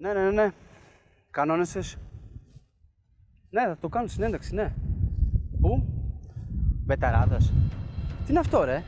[0.00, 0.50] Ναι, ναι, ναι, ναι.
[1.30, 1.96] Κανόνεσες.
[3.50, 4.72] Ναι, θα το κάνω συνέντευξη, ναι.
[5.60, 5.84] Πού;
[6.84, 7.52] Μπεταράδας.
[8.24, 8.82] Τι είναι αυτό, ρε;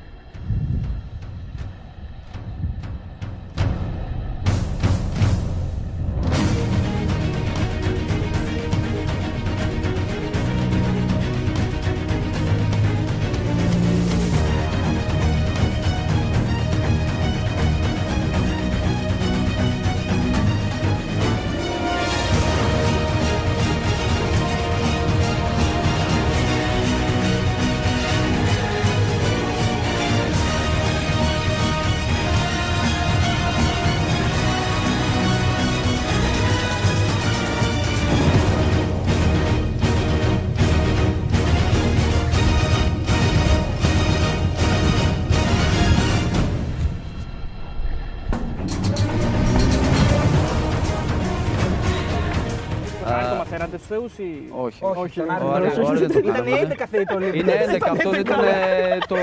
[53.94, 54.52] Το μαθαίνατε στους θεούς ή...
[54.64, 54.78] Όχι.
[55.02, 56.56] Όχι, τον Άρη Ο δεν Άρης- το ο Άρης δεν το Ήταν κάναμε.
[56.56, 57.36] οι 11 θεοί του Ολύμπου.
[57.36, 59.16] Είναι 11 αυτό, δεν ήταν ε, το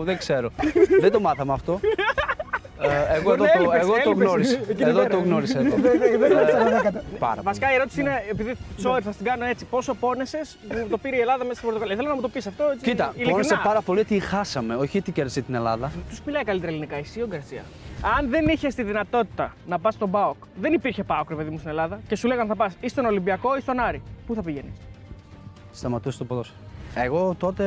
[0.00, 0.50] 15ο, δεν ξέρω.
[1.00, 1.80] δεν το μάθαμε αυτό.
[2.84, 4.58] Ε, εγώ, εδώ το, έλειπες, εγώ το έλειπες γνώρισα.
[4.68, 5.08] εκείνη Εδώ μέρα.
[5.10, 5.58] το γνώρισα.
[5.58, 5.76] εδώ.
[5.76, 7.00] Δεν έπαιξα το δέκατο.
[7.18, 7.44] Πάρα πολύ.
[7.44, 11.16] Βασικά η ερώτηση είναι, επειδή sorry, θα την κάνω έτσι, πόσο πόνεσαι που το πήρε
[11.16, 11.96] η Ελλάδα μέσα στην Πορτογαλία.
[11.96, 12.84] Θέλω να μου το πεις αυτό έτσι.
[12.90, 15.92] Κοίτα, πόνεσε πάρα πολύ ότι χάσαμε, όχι ότι κέρδισε την Ελλάδα.
[16.08, 17.62] Τους μιλάει καλύτερα ελληνικά, εσύ ο Γκαρσία.
[18.04, 21.58] Αν δεν είχε τη δυνατότητα να πας στον Πάοκ, δεν υπήρχε Πάοκ, ρε παιδί μου,
[21.58, 24.02] στην Ελλάδα και σου λέγανε θα πας ή στον Ολυμπιακό ή στον Άρη.
[24.26, 24.72] Πού θα πηγαίνεις;
[25.72, 26.58] Σταματούσε το ποδόσφαιρο.
[26.94, 27.64] Εγώ τότε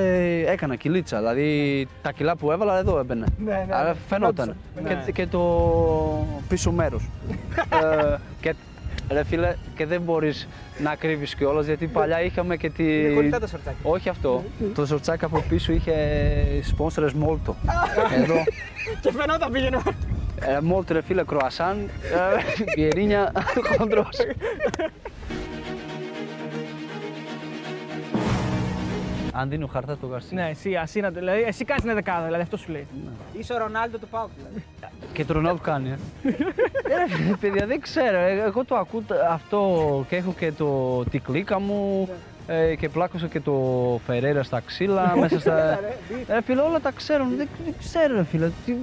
[0.47, 3.25] έκανα κυλίτσα, δηλαδή τα κιλά που έβαλα εδώ έμπαινε.
[3.37, 3.95] Ναι, ναι, Άρα ναι.
[4.07, 4.55] φαινόταν.
[4.83, 5.01] Ναι.
[5.05, 5.39] Και, και το
[6.47, 7.09] πίσω μέρος.
[7.83, 8.55] ε, και,
[9.09, 12.99] ρε φίλε, και δεν μπορείς να κρύβεις κιόλας γιατί παλιά είχαμε και τη.
[12.99, 13.79] Είναι κολλητά τα σορτσάκια.
[13.91, 14.43] Όχι αυτό.
[14.75, 15.93] το σορτσάκι από πίσω είχε
[16.63, 17.55] σπόνσορες Μόλτο.
[18.15, 18.35] Εδώ.
[19.01, 19.77] Και φαινόταν πήγαινε.
[20.41, 21.89] Ε, Μόλτο ρε φίλε, κροασάν,
[22.59, 23.31] ε, πιερίνια,
[23.77, 24.17] χοντρός.
[29.37, 30.41] Αν δίνω χαρτά το Γαρσία.
[30.43, 32.87] Ναι, εσύ, ασύνα, δηλαδή, εσύ κάνεις μια δεκάδα, δηλαδή αυτό σου λέει.
[33.39, 34.29] Είσαι ο Ρονάλντο του Πάουκ.
[34.37, 34.63] δηλαδή.
[35.13, 35.89] Και το Ρονάλντο κάνει.
[35.89, 35.97] Ε.
[36.27, 38.17] Ε, ρε, φίλε, παιδιά, δεν ξέρω.
[38.17, 42.09] Ε, Εγώ το ακούω τ- αυτό και έχω και το, τη κλίκα μου
[42.47, 43.53] ε, και πλάκωσα και το
[44.05, 45.79] Φερέρα στα ξύλα, μέσα στα...
[46.27, 47.25] Ε, φίλε, όλα τα ξέρω.
[47.37, 48.49] Δεν, δεν ξέρω, ρε, φίλε.
[48.65, 48.73] Τι...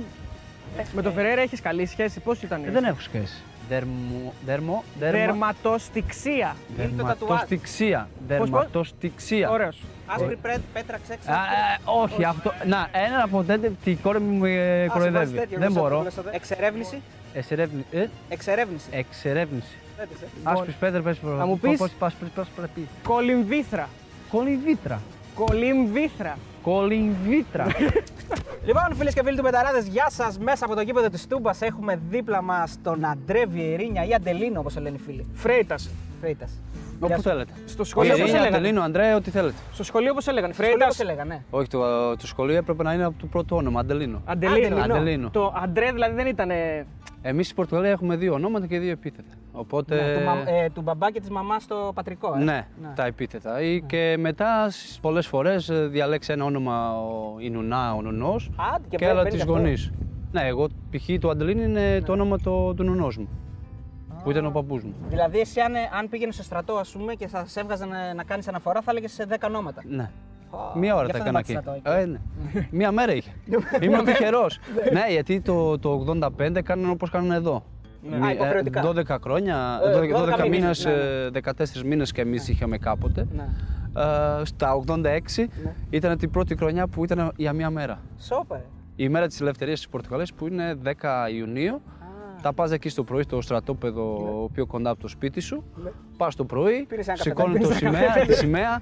[0.94, 2.65] Με το Φεραίρα έχεις καλή σχέση, πώς ήταν.
[2.65, 3.43] Ε, δεν έχω σχέση.
[3.69, 6.56] Δερμο, δερμο, δερμα, Δερματοστηξία.
[6.78, 7.28] Είναι το τατουάζ.
[7.28, 8.09] δερματοστηξία.
[8.28, 9.50] πώς; Δερματοστηξία.
[9.50, 9.83] Ωραίος.
[10.06, 11.33] Άσπρη πρέ- πέτρα Α, ξέξα.
[11.33, 11.37] ε,
[11.84, 12.53] όχι, αυτό.
[12.66, 15.47] Να, ένα από τέτοια τη κόρη μου με κοροϊδεύει.
[15.56, 16.06] Δεν μπορώ.
[16.31, 17.03] Εξερεύνηση.
[17.34, 18.87] Εσερεύνη- ε, Εξερεύνηση.
[18.91, 19.77] Εξερεύνηση.
[19.97, 20.27] Πέτες, ε.
[20.43, 21.37] Άσπρης πέτρα, πες προ.
[21.37, 22.89] Θα μου πεις- Πώς πας, πώς πας πρέπει.
[25.34, 26.28] Κολυμβήθρα.
[26.62, 27.62] Κολυμβήτρα.
[27.62, 27.65] Κολυμβήθρα.
[27.65, 28.03] Κολυμβήτρα.
[28.65, 30.39] Λοιπόν, φίλες και φίλοι του Πεταράδε, γεια σας.
[30.39, 34.77] Μέσα από το γήπεδο της Τούμπας έχουμε δίπλα μας τον Αντρέ Βιερίνια ή Αντελίνο, όπως
[34.77, 35.27] λένε οι φίλοι.
[35.33, 35.91] Φρέιτας.
[36.21, 36.51] Φρέιτας.
[37.03, 37.53] Όπου θέλετε.
[37.65, 38.55] Στο σχολείο πώ Ειρήνη, έλεγαν.
[38.55, 39.55] Αντελίνο, Αντρέα, ό,τι θέλετε.
[39.73, 40.53] Στο σχολείο πώ έλεγαν.
[40.53, 40.73] Φρέιτα.
[40.77, 40.95] Φρέιτα.
[40.97, 41.45] Πώ έλεγανε.
[41.51, 44.23] Όχι, το, το σχολείο έπρεπε να είναι από το πρώτο όνομα, Αντελίνο.
[44.25, 44.67] Αντελίνο.
[44.77, 44.95] Αντελίνο.
[44.95, 45.31] Αντελίνο.
[45.31, 46.51] Το Αντρέ δηλαδή δεν ήταν.
[47.23, 49.29] Εμείς στη Πορτογαλία έχουμε δύο ονόματα και δύο επίθετα.
[49.53, 49.95] Οπότε.
[49.95, 52.35] Ναι, του, μα- ε, του μπαμπά και της μαμάς στο πατρικό.
[52.41, 52.43] Ε.
[52.43, 53.61] Ναι, τα επίθετα.
[53.63, 58.51] Ή Και μετά σ- πολλές φορές ε, διαλέξει ένα όνομα ο η Νουνά, ο Νουνός
[58.75, 59.53] Άντε, και και, παίρνει άλλα και τις αυτό.
[59.53, 59.91] γονείς.
[60.33, 61.19] Ναι, εγώ π.χ.
[61.21, 63.29] το Αντελίν είναι το όνομα το, του Νουνός μου,
[64.22, 64.94] που ήταν ο παππούς μου.
[65.09, 68.25] Δηλαδή, εσύ αν, αν πήγαινες στο στρατό, ας πούμε, και θα σε έβγαζαν να, να
[68.25, 69.83] κάνεις αναφορά, θα έλεγες σε 10 ονόματα.
[69.88, 70.10] Ναι.
[70.50, 71.65] Α, Μία ώρα γι' τα αυτό έκανα δεν εκεί.
[71.66, 72.19] πάτε στρατό Ε, ναι.
[72.71, 73.31] Μία μέρα είχε.
[73.81, 74.59] Ήμουν τυχερός.
[74.93, 76.05] ναι, γιατί το, το
[76.38, 77.65] 85 κάνανε όπως κάνουν εδώ.
[78.10, 78.16] Ναι.
[78.16, 78.83] Μη- Α, ε, υποχρεωτικά.
[78.83, 82.78] 12 χρόνια, Ε, 12, 12 12 μήνες, μήνες, ναι, ε, 14 μήνες και εμείς είχαμε
[82.78, 83.27] κάποτε.
[83.33, 83.43] Ναι.
[84.41, 85.49] Ε, στα 86
[85.91, 87.99] ήταν την πρώτη χρονιά που ήταν για μία μέρα.
[88.21, 88.62] Σόπα, ε.
[88.97, 91.81] Η μέρα της ελευθερίας της Πορτογαλίας που είναι 10 Ιουνίου.
[92.42, 94.04] Τα πας εκεί στο πρωί στο στρατόπεδο
[94.53, 95.64] πιο κοντά από το σπίτι σου.
[95.84, 95.91] Ναι.
[96.16, 98.26] Πας το πρωί, Πήρες ένα σηκώνουν καφεδάκι, το πήρες ένα σημαία, καφέ.
[98.32, 98.80] τη σημαία,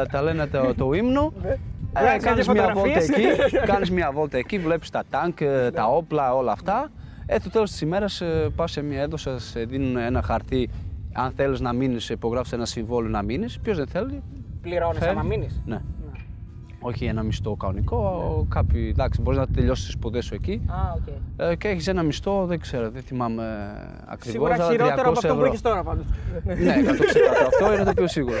[0.00, 1.32] ε, τα λένε το, το ύμνο.
[1.42, 1.54] Ε,
[2.00, 3.08] Βγάζεις κάνεις κάτι μια βόλτα φωτογραφίες.
[3.44, 6.90] εκεί, κάνεις μια βόλτα εκεί, βλέπεις τα τάγκ, ε, τα όπλα, όλα αυτά.
[7.26, 10.70] Ε, το τέλος της ημέρας ε, πας σε μια έδωσα, σε δίνουν ένα χαρτί.
[11.12, 13.58] Αν θέλεις να μείνεις, υπογράψεις ένα συμβόλαιο να μείνεις.
[13.60, 14.22] Ποιος δεν θέλει,
[14.62, 15.18] Πληρώνεις Φέρνει.
[15.18, 15.62] άμα μείνεις.
[15.66, 15.80] ναι.
[16.84, 20.62] Όχι ένα μισθό κανονικό, κάποιοι, εντάξει, μπορείς να τελειώσεις τις σπουδές σου εκεί.
[20.66, 21.14] Α, οκ.
[21.50, 23.44] Ε, και έχεις ένα μισθό, δεν ξέρω, δεν θυμάμαι
[24.06, 25.52] ακριβώς, Σίγουρα αλλά χειρότερο από 300 αυτό που ευρώ.
[25.52, 26.04] έχει τώρα πάντως.
[26.44, 28.36] Ναι, 100% αυτό είναι το πιο σίγουρο.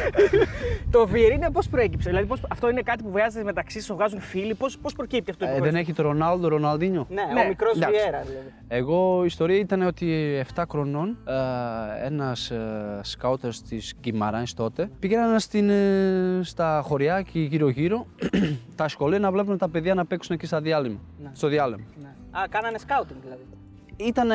[0.90, 4.54] το Βιερίνια πώς προέκυψε, δηλαδή πώς, αυτό είναι κάτι που βγάζετε μεταξύ σας, βγάζουν φίλοι,
[4.54, 5.82] πώς πώς προκύπτει αυτό το Ε, δεν πρόβλημα.
[5.82, 7.06] έχει το Ρονάλντο, Ροναλντίνιο.
[7.08, 7.98] Ναι, Ναι, ο μικρός εντάξει.
[8.00, 8.46] Βιέρα δηλαδή.
[8.68, 10.06] Εγώ η ιστορία ήταν ότι
[10.54, 12.60] 7 χρονών ε, ένας ε,
[13.02, 18.06] σκάουτερς της Γκυμαράνης τότε πήγαιναν στην, ε, στα χωριά και γύρω γύρω
[18.76, 21.30] τα σχολεία να βλέπουν τα παιδιά να παίξουν εκεί στα διάλειμμα, Ναι.
[21.32, 21.84] στο διάλειμμα.
[22.02, 22.08] Ναι.
[22.40, 23.42] Α, κάνανε σκάουτινγκ δηλαδή.
[23.96, 24.28] ήταν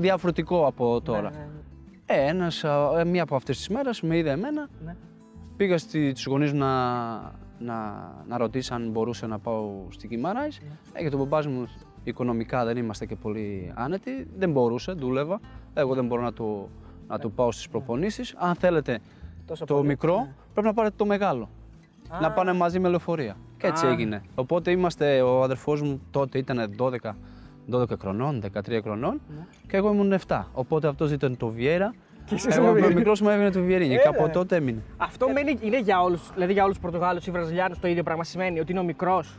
[0.00, 1.20] διαφορετικό από τώρα.
[1.30, 2.24] Ναι, ναι, ναι.
[2.24, 4.96] Ε, ένας, α, ε, μία από αυτές τις μέρες με είδε εμένα, Ναι.
[5.56, 7.14] πήγα στη, στους γονείς μου να,
[7.58, 7.74] να,
[8.28, 10.60] να ρωτήσει αν μπορούσε να πάω στη Κιμάράης.
[10.92, 11.68] Ε, και τον μπαμπάς μου
[12.04, 15.40] οικονομικά δεν είμαστε και πολύ άνετοι, δεν μπορούσε, δούλευα.
[15.74, 16.68] Εγώ δεν μπορώ να το,
[17.08, 18.34] να το πάω στις προπονήσεις.
[18.38, 18.98] Αν θέλετε
[19.46, 19.86] Τόσο το πολύ.
[19.86, 20.34] μικρό, Ναι.
[20.52, 21.48] πρέπει να πάρετε το μεγάλο.
[22.20, 23.36] Να πάνε μαζί με λεωφορεία.
[23.58, 23.90] Και έτσι Α.
[23.90, 24.22] έγινε.
[24.34, 27.14] Οπότε είμαστε, ο αδερφός μου τότε ήταν 12,
[27.72, 29.20] 12 χρονών, 13 χρονών
[29.68, 30.40] και εγώ ήμουν 7.
[30.52, 31.94] Οπότε αυτός ήταν το Βιέρα.
[32.24, 34.10] Και εσύ Εγώ, ήσουν ο μικρός μου έβγαινε το Βιερίνι και Έλα.
[34.24, 34.82] από τότε έμεινε.
[34.96, 38.24] Αυτό μένει, είναι για όλους, δηλαδή για όλους τους Πορτογάλους ή Βραζιλιάνους το ίδιο πράγμα
[38.24, 39.38] σημαίνει ότι είναι ο μικρός;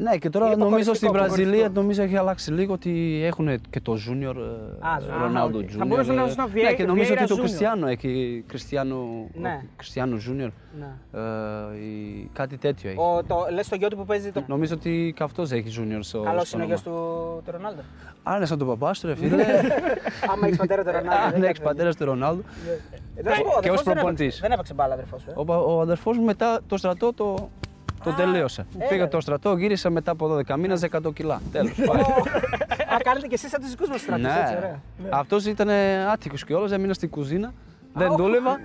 [0.00, 1.80] Ναι, και τώρα Είναι νομίζω στη υποκοριστικό, Βραζιλία υποκοριστικό.
[1.80, 4.34] νομίζω έχει αλλάξει λίγο ότι έχουν και το Junior
[4.80, 5.20] Α, Junior.
[5.20, 5.64] Ρονάλντο OK.
[5.64, 5.74] Junior.
[5.78, 7.38] Θα μπορούσε να ε, δώσει ένα Ναι, και νομίζω Vieira ότι το Junior.
[7.38, 9.60] Κριστιανό έχει Κριστιανό, Ναι.
[9.76, 10.50] Κριστιανό Junior.
[10.78, 11.20] Ναι.
[11.20, 12.98] ε, ή κάτι τέτοιο έχει.
[12.98, 14.42] Ο, το, λες το γιο του που παίζει το...
[14.46, 16.80] Νομίζω ότι και αυτός έχει Junior στο Καλός στο είναι ο όνομα.
[16.82, 17.80] γιος του, του Ρονάλντο.
[18.22, 19.44] Α, είναι σαν τον παπά σου, ρε φίλε.
[20.32, 21.22] Άμα έχεις πατέρα του Ρονάλντο.
[21.24, 22.42] Αν δεν έχεις κάτι πατέρας του Ρονάλντο.
[23.16, 24.40] Ε, να σου πω, ο Και αδερφός ως δεν έπαιξε- προπονητής.
[24.40, 25.30] Δεν έπαιξε μπάλα αδερφός σου.
[25.30, 25.32] ε.
[25.36, 27.48] Ο, πα- ο αδερφός μου μετά το στρατό το,
[28.04, 28.66] το τελείωσε.
[28.78, 28.88] έλα.
[28.88, 31.40] Πήγα το στρατό, γύρισα μετά από 12 μήνες 100 κιλά.
[31.52, 31.72] Τέλος.
[31.86, 32.00] πάει.
[32.00, 34.58] Α, κάνετε και εσείς σαν τους δικούς μας στρατούς, έτσι, ναι.
[34.58, 34.80] ωραία.
[35.10, 35.68] Αυτός ήταν
[36.12, 37.52] άτυχος κιόλας, έμεινα στην κουζίνα.
[37.94, 38.56] Δεν δούλευα.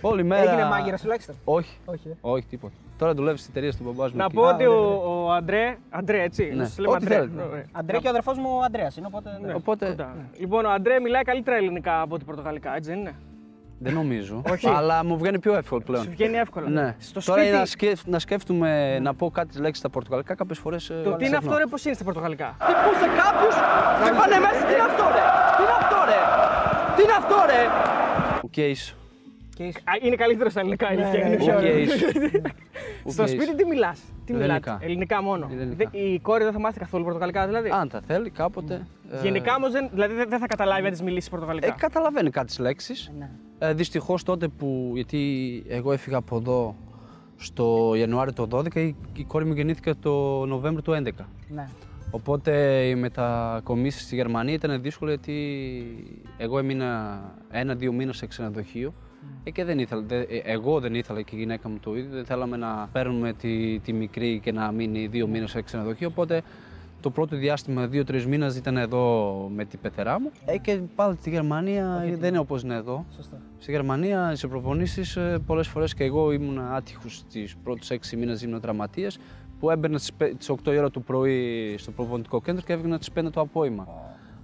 [0.00, 0.50] Όλη μέρα.
[0.50, 1.34] Έγινε μάγειρας τουλάχιστον.
[1.44, 2.08] Όχι, Όχι.
[2.08, 2.12] ε.
[2.20, 2.72] όχι τίποτα.
[2.98, 4.16] Τώρα δουλεύεις στην εταιρεία του μπαμπάς μου.
[4.18, 4.34] Να εκεί.
[4.34, 6.54] πω ότι ο, ο Αντρέ, Αντρέ έτσι, Ναι.
[6.54, 7.14] να σας λέμε Ό,τι Αντρέ.
[7.16, 7.42] θέλετε.
[7.42, 7.64] Ωραία.
[7.72, 9.38] Αντρέ και ο αδερφός μου ο Αντρέας είναι, οπότε...
[9.44, 9.54] ναι.
[9.54, 10.14] Οπότε Κοντά.
[10.38, 13.14] Λοιπόν, ο Αντρέ μιλάει καλύτερα ελληνικά από ότι πορτογαλικά, έτσι δεν είναι;
[13.78, 14.42] Δεν νομίζω.
[14.50, 14.68] Όχι.
[14.68, 16.02] Αλλά μου βγαίνει πιο εύκολο πλέον.
[16.04, 16.68] Σου βγαίνει εύκολα.
[16.68, 16.94] Ναι.
[16.98, 20.86] Στο Τώρα σπίτι, να, σκεφ, να σκέφτομαι να πω κάτι λέξει στα πορτογαλικά κάποιες φορές.
[21.04, 23.48] το τι είναι αυτό ρε, πώς είναι στα πορτογαλικά; Χτυπούσε κάποιου
[24.04, 24.64] και πάνε μέσα.
[24.66, 25.24] Τι είναι αυτό, ρε!
[25.56, 26.20] Τι είναι αυτό, ρε!
[26.96, 27.62] Τι είναι αυτό, ρε!
[28.42, 28.94] Οκ, ίσο.
[29.56, 31.44] Και είσαι- Α, είναι καλύτερος στα ελληνικά, η Ναι, αλήθεια ναι, είναι ναι.
[31.44, 31.78] πιο Οκ, ωραίο.
[31.78, 31.94] ίσο.
[33.06, 33.54] Στο Οκ, σπίτι ίσο.
[33.54, 34.44] τι μιλάς; Τι μιλάτε.
[34.52, 34.78] Ελληνικά.
[34.82, 35.48] Ελληνικά μόνο.
[35.52, 35.90] Ελληνικά.
[35.92, 38.86] Δε- Η κόρη δεν θα μάθει καθόλου πορτογαλικά δηλαδή; Αν τα θέλει κάποτε.
[39.12, 41.70] ε, Γενικά όμως δεν, δηλαδή δεν δεν θα καταλάβει αν της μιλήσει Ε, πορτογαλικά.
[41.78, 42.94] καταλαβαίνει κάτι λέξει.
[43.58, 43.66] Ναι.
[43.68, 44.90] Ε, Δυστυχώς τότε που.
[44.94, 46.76] Γιατί εγώ έφυγα από εδώ
[47.36, 51.24] στο Ιανουάριο το 12, η, η κόρη μου γεννήθηκε το Νοβέμβριο του 11.
[51.48, 51.68] Ναι.
[52.10, 55.34] Οπότε οι μετακομίσεις στη Γερμανία ήταν δύσκολο γιατί
[56.36, 57.20] εγώ έμεινα
[57.50, 58.94] ένα-δύο μήνες σε ξενοδοχείο
[59.44, 62.10] ε, και δεν ήθελα, δε- ε, εγώ δεν ήθελα και η γυναίκα μου το ίδιο,
[62.10, 66.42] δεν θέλαμε να παίρνουμε τη, τη μικρή και να μείνει δύο μήνες σε ξενοδοχείο, οπότε
[67.00, 71.30] το πρώτο διάστημα, δύο-τρεις μήνες ήταν εδώ με την πεθερά μου ε, και πάλι στη
[71.30, 73.04] Γερμανία ε, δεν είναι όπως είναι εδώ.
[73.16, 73.36] Σωστό.
[73.58, 78.60] Στη Γερμανία, σε προπονήσεις, πολλές φορές και εγώ ήμουν άτυχος στι πρώτου έξι μήνες ήμουν
[78.60, 79.18] τραυματίας
[79.60, 80.14] που έμπαινα στι
[80.64, 83.86] 8 η ώρα το πρωί στο προπονητικό κέντρο και έβγαινα στι 5 το απόγευμα.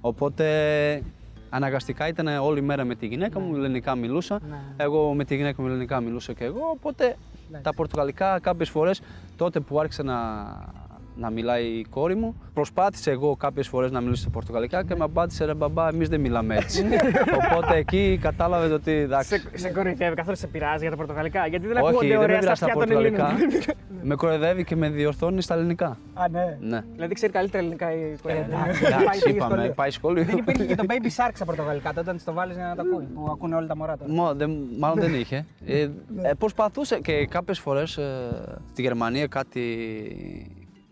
[0.01, 1.03] Οπότε
[1.51, 4.41] αναγκαστικά ήταν όλη μέρα με τη γυναίκα μου, ελληνικά μιλούσα.
[4.49, 4.57] Ναι.
[4.77, 6.61] Εγώ με τη γυναίκα μου ελληνικά μιλούσα και εγώ.
[6.73, 7.17] Οπότε
[7.63, 9.01] τα πορτογαλικά κάποιες φορές
[9.37, 10.15] τότε που άρχισε να,
[11.17, 15.05] να μιλάει η κόρη μου, προσπάθησε εγώ κάποιες φορές να μιλήσω στα πορτογαλικά και με
[15.05, 16.85] απάντησε ρε μπαμπά, εμείς δεν μιλάμε έτσι.
[17.45, 19.29] Οπότε εκεί κατάλαβες ότι εντάξει.
[19.29, 21.47] Σε, σε κοροϊδεύει καθόλου σε πειράζει για τα πορτογαλικά.
[21.47, 23.27] Γιατί δεν Όχι, ακούγονται δεν με ωραία πειράζει στα σταθιά των Ελλήνων.
[23.27, 23.73] πορτογαλικά.
[24.09, 25.99] με κοροϊδεύει και με διορθώνει στα ελληνικά.
[26.15, 26.59] Α, ναι.
[26.61, 26.83] Ναι.
[26.95, 28.35] δηλαδή ξέρει καλύτερα ελληνικά η κόρη.
[28.35, 28.83] εντάξει.
[28.83, 28.89] μου.
[28.91, 29.73] Πάει Εντάξει, πήγε είπαμε, σχολείο.
[29.73, 30.25] πάει σχολείο.
[30.25, 32.83] Δεν υπήρχε και το Baby Shark στα πορτογαλικά, τότε όταν το βάλεις για να το
[32.91, 34.13] ακούει, που ακούνε όλα τα μωρά τώρα.
[34.13, 35.47] Μα, δεν, μάλλον δεν είχε.
[35.67, 35.81] Ε,
[36.23, 38.05] ε, προσπαθούσε και κάποιες φορές ε,
[38.73, 39.61] στη Γερμανία κάτι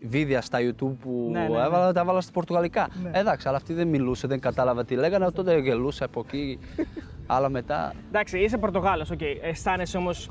[0.07, 1.63] βίντεο στα YouTube που Ναι, ναι, ναι.
[1.65, 2.89] έβαλα, τα έβαλα στα πορτογαλικά.
[3.11, 6.59] Ε, εντάξει, αλλά αυτή δεν μιλούσε, δεν κατάλαβα τι λέγανε, τότε γελούσε από εκεί.
[7.27, 7.93] αλλά μετά.
[8.07, 9.19] Εντάξει, είσαι Πορτογάλος, οκ.
[9.41, 10.29] Αισθάνεσαι όμως.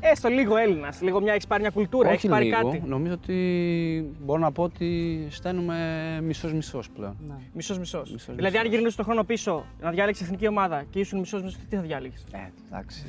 [0.00, 2.56] Έστω λίγο Έλληνας, λίγο μια έχεις πάρει μια κουλτούρα, όχι έχεις πάρει λίγο.
[2.70, 2.82] κάτι.
[2.86, 3.34] Νομίζω ότι
[4.20, 4.86] μπορώ να πω ότι
[5.30, 5.76] είμαι
[6.22, 7.16] μισό-μισό πλέον.
[7.28, 7.34] Ναι.
[7.52, 8.10] Μισός μισός.
[8.12, 8.74] Μισός, Δηλαδή, αν μισός.
[8.76, 12.14] γυρνούσε τον χρόνο πίσω να διάλεξες εθνική ομάδα και ήσουν μισός μισός, τι θα διάλεγε.
[12.32, 12.38] Ε,
[12.70, 13.04] εντάξει,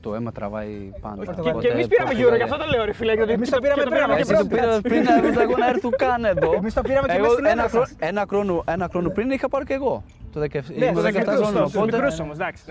[0.00, 1.24] το αίμα τραβάει πάντα.
[1.24, 2.24] Και, οπότε και εμείς πήραμε Πορτογαλία.
[2.24, 3.12] γύρω, γι' αυτό το λέω, ρε φίλε.
[3.14, 4.62] Γιατί Εμείς το πήραμε και πριν, πήραμε και και Εσύ το πρώτα.
[4.62, 5.02] πήρα πριν
[5.34, 6.52] να εγώ να έρθω καν εδώ.
[6.52, 7.96] Εμείς το πήραμε και Εγώ μέσα στην ένα, έδρα χρόνο, σας.
[7.98, 10.04] ένα, χρόνο, ένα χρόνο πριν είχα πάρει και εγώ.
[10.32, 11.58] Το 17, Ναι, ήμουν το 17 μικρούς χρόνο.
[11.58, 12.62] τόσο, Οπότε, Μικρού όμως, εντάξει.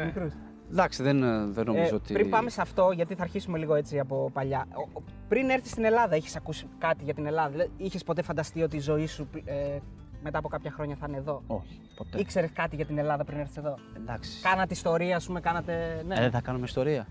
[0.72, 0.80] Ναι.
[0.82, 1.20] εντάξει, δεν,
[1.54, 2.14] δεν νομίζω Ε, ότι...
[2.14, 4.66] Πριν πάμε σε αυτό, γιατί θα αρχίσουμε λίγο έτσι από παλιά.
[4.74, 8.64] Ο- ο- πριν έρθεις στην Ελλάδα, έχεις ακούσει κάτι για την Ελλάδα; Είχες ποτέ φανταστεί
[8.64, 9.78] ότι η ζωή σου ε,
[10.24, 12.20] μετά από κάποια χρόνια θα είναι εδώ; Όχι, ποτέ.
[12.20, 14.42] Ήξερες κάτι για την Ελλάδα πριν έρθεις εδώ; Εντάξει.
[14.42, 16.04] Κάνατε ιστορία, ας πούμε, κάνατε.
[16.08, 16.16] Ναι.
[16.16, 17.08] Ε, δεν θα κάνουμε ιστορία.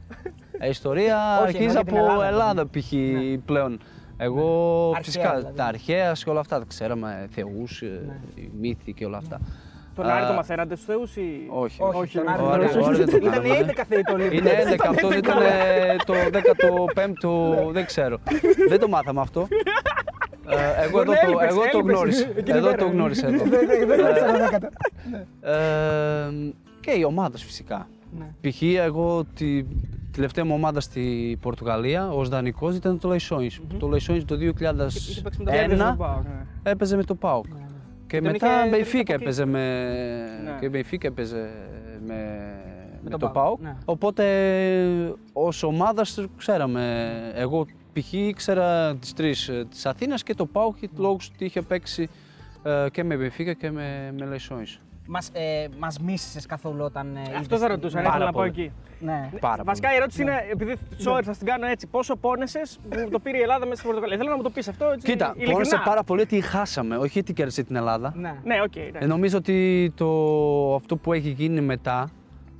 [0.59, 2.93] ε, ιστορία Όχι, αρχίζει εννοώ για την από Ελλάδα, Ελλάδα, π.χ.
[3.45, 3.81] πλέον.
[4.17, 5.57] Εγώ Αρχαία, φυσικά δηλαδή.
[5.57, 6.65] τα αρχαία και όλα αυτά.
[6.69, 8.43] Ξέραμε θεούς, ε, Ναι.
[8.43, 9.41] οι μύθοι και όλα αυτά.
[10.03, 11.47] Τον Α, Άρη το μαθαίνατε στους Θεούς ή.
[11.49, 13.55] Όχι, Όχι, τον Άρη Ο δεν Άρης- το ο Άρης δεν το Ήταν κάναμε.
[13.59, 14.39] 11 θεοί το Ολύμπιο.
[14.39, 18.19] Είναι 11, αυτό ήταν ε, το 15ο, δεν ξέρω.
[18.69, 19.49] δεν το μάθαμε αυτό.
[20.49, 22.27] Ε, εγώ εδώ το, έλειπες, εγώ το έλειπες γνώρισα.
[22.37, 22.77] εκείνη Εδώ μέρα.
[22.79, 23.45] το γνώρισα εδώ.
[23.45, 24.69] Δεν ήξερα δέκατα.
[25.41, 27.89] Ε, και οι ομάδες φυσικά.
[28.19, 28.51] Ναι.
[28.51, 28.63] Π.χ.
[28.63, 29.65] εγώ τη
[30.13, 33.61] τελευταία μου ομάδα στη Πορτογαλία ως δανεικός ήταν το Leisões.
[33.79, 34.53] Το Leisões το Είχε
[35.23, 36.71] παίξει με το 2001 Κέρδισε τον Πάοκ, ναι.
[36.71, 37.45] έπαιζε με το ΠΑΟΚ.
[38.11, 39.85] Και, τον μετά είχε Μπεϊφίκα ρίξει από έπαιζε με.
[40.45, 40.57] Ναι.
[40.61, 41.51] Και Μπεϊφίκα έπαιζε
[42.07, 42.15] με,
[43.03, 43.61] με, τον το ΠΑΟΚ, ΠΑΟΚ.
[43.61, 43.77] ναι.
[43.85, 44.25] Οπότε
[45.33, 47.11] ως ομάδας ξέραμε.
[47.35, 48.13] Εγώ π.χ.
[48.13, 52.09] ήξερα τις τρεις τη Αθήνα και το ΠΑΟΚ λόγω του ότι είχε παίξει
[52.63, 54.81] ε, και με Μπενφίκα και με, με Λεσόης.
[55.13, 58.25] Μας, ε, μας μίσησες καθόλου όταν ε, Αυτό είδες θα την- ρωτούσα, αν Πάρα ήθελα
[58.31, 58.61] να πάω πολύ.
[58.63, 58.73] εκεί.
[59.01, 59.31] Ναι.
[59.41, 59.99] Πάρα Βασικά πολύ.
[59.99, 60.75] η ερώτηση είναι, επειδή
[61.05, 64.17] sorry, θα την κάνω έτσι, πόσο πόνεσαι που το πήρε η Ελλάδα μέσα στην Πορτογαλία.
[64.17, 65.07] Θέλω να μου το πεις αυτό έτσι.
[65.07, 65.53] Κοίτα, ειλικρινά.
[65.53, 68.13] πόνεσε πάρα πολύ ότι χάσαμε, όχι ότι κέρδισε την Ελλάδα.
[68.17, 68.35] Ναι.
[68.45, 68.73] Ναι, OK.
[68.75, 70.09] okay, Ε, νομίζω ότι το,
[70.75, 72.09] αυτό που έχει γίνει μετά,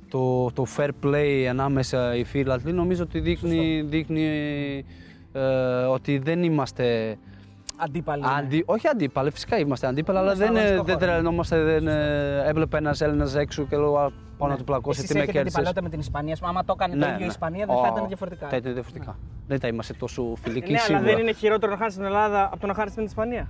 [0.09, 4.25] το, το fair play ανάμεσα οι φίλαθλοι, νομίζω ότι δείχνει, δείχνει
[5.31, 5.41] ε,
[5.83, 7.17] ότι δεν είμαστε
[7.83, 8.21] Αντίπαλοι.
[8.23, 8.33] είναι.
[8.33, 8.63] Αντι...
[8.65, 11.05] Όχι αντίπαλοι, φυσικά είμαστε αντίπαλοι, αλλά Είμαστε δεν, ε, αγωνιστικό δεν χώρο.
[11.07, 11.63] τρελαινόμαστε.
[11.63, 14.53] Δεν ε, έβλεπε ένας Έλληνας έξω και λέω «Α, πάω Ναι.
[14.53, 15.57] να του πλακώσει Εσείς τι με έχετε κέρδισες.
[15.59, 16.33] αντιπαλότητα με την Ισπανία.
[16.33, 18.47] ας πούμε, Άμα το έκανε το ίδιο η Ισπανία, δεν θα ήταν διαφορετικά.
[18.47, 19.17] Θα ήταν διαφορετικά.
[19.47, 21.03] Δεν θα είμαστε τόσο φιλικοί Ναι, αλλά σίγουρα.
[21.05, 23.47] δεν είναι χειρότερο να χάσει την Ελλάδα από το να χάσει την Ισπανία.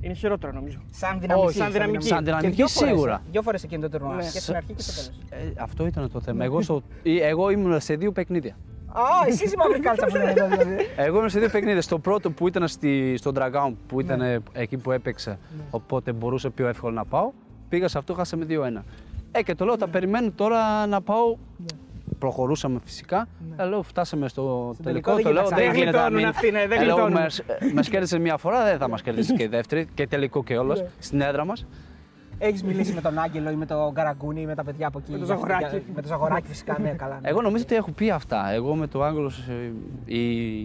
[0.00, 0.78] Είναι χειρότερο νομίζω.
[0.90, 1.46] Σαν δυναμική.
[1.46, 2.06] Όχι, σαν δυναμική.
[2.06, 3.14] Σαν Και δυναμική δύο φορές, σίγουρα.
[3.14, 4.14] ε, Δύο φορές εκείνο το τουρνουά.
[4.16, 4.22] Ναι.
[4.22, 5.10] Και στην αρχή και στο τέλος.
[5.30, 6.44] Ε, αυτό ήταν το θέμα.
[6.44, 6.82] εγώ, στο...
[7.02, 8.56] ή- εγώ ήμουν σε δύο παιχνίδια.
[8.92, 10.76] Α, εσύ είσαι μαύρη κάλτσα που λένε δηλαδή.
[10.96, 11.82] Εγώ ήμουν σε δύο παιχνίδια.
[11.82, 14.32] Στο πρώτο που ήταν στη, στο Dragown, που ήταν Ναι.
[14.32, 15.38] ε, εκεί που έπαιξα,
[15.70, 17.30] οπότε μπορούσε πιο εύκολα να πάω.
[17.68, 18.82] Πήγα σε αυτό, χάσαμε 2-1.
[19.32, 19.92] Ε, και το λέω, τα Ναι.
[19.92, 21.36] περιμένω τώρα να πάω.
[22.18, 23.28] Προχωρούσαμε φυσικά.
[23.56, 25.14] Ε, λέω, φτάσαμε στο τελικό.
[25.14, 25.78] τελικό Το δεν λέω, γίνεται δεν ξανά.
[25.78, 26.28] γίνεται να γλιτώνουν μην.
[26.28, 27.20] αυτοί, ναι, δεν Ε, λέω, γλιτώνουν.
[27.22, 27.44] μας, ε,
[27.74, 29.88] μας κέρδισε μία φορά, δεν θα μας κερδίσει και η δεύτερη.
[29.94, 31.66] Και τελικό και όλος, στην έδρα μας.
[32.42, 35.10] Έχεις μιλήσει με τον Άγγελο ή με τον Καραγκούνι ή με τα παιδιά από εκεί.
[35.12, 35.76] Με το για αυτό, Ζαγοράκι.
[35.76, 37.18] για- Με το Ζαγοράκι φυσικά, ναι, καλά.
[37.22, 37.28] ναι.
[37.28, 38.50] Εγώ νομίζω ότι έχω πει αυτά.
[38.50, 39.72] Εγώ με το Άγγλος, ε,
[40.04, 40.58] η,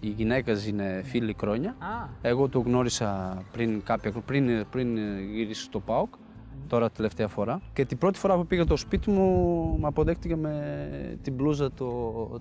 [0.00, 1.70] η γυναίκα είναι φίλη χρόνια.
[1.70, 4.96] Α, Εγώ το γνώρισα πριν, κάποια, πριν, πριν
[5.34, 6.14] γυρίσει στο ΠΑΟΚ,
[6.68, 7.60] τώρα τελευταία φορά.
[7.72, 10.78] Και την πρώτη φορά που πήγα στο σπίτι μου, με αποδέχτηκε με
[11.22, 11.86] την μπλούζα το,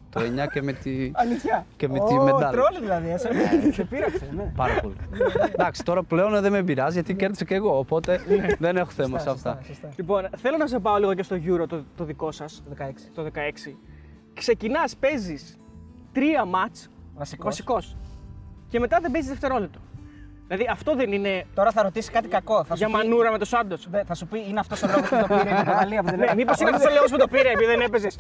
[0.10, 1.66] το 9 και με τη, αλήθεια.
[1.78, 2.50] και με τη Ω, μεντάλα.
[2.50, 3.30] Τρόλ δηλαδή, ε, σε,
[3.72, 4.52] σε πείραξε, ναι.
[4.56, 4.96] Πάρα πολύ.
[5.54, 8.20] Εντάξει, τώρα πλέον δεν με πειράζει γιατί κέρδισα και εγώ, οπότε
[8.60, 9.64] δεν έχω θέμα σε Σωστά, αυτά.
[9.66, 9.90] σωστά.
[9.96, 12.92] Λοιπόν, θέλω να σε πάω λίγο και στο Euro το, το δικό σας, Το 16.
[13.14, 13.76] το 16.
[14.34, 15.58] Ξεκινάς, παίζεις
[16.12, 17.46] τρία μάτς Βασικός.
[17.46, 17.96] βασικός.
[18.68, 19.80] Και μετά δεν παίζεις δευτερόλεπτο.
[20.48, 22.64] Δηλαδή αυτό δεν είναι Τώρα θα ρωτήσει κάτι κακό.
[22.64, 23.88] Θα για σου, πει, μανούρα με το Σάντος.
[23.90, 26.20] Δε- θα σου πει είναι αυτός ο λόγος που το πήρε η Πορτογαλία που δεν
[26.20, 28.16] Ναι, μήπως είναι αυτός ο λόγος που το πήρε επειδή δεν έπαιζες.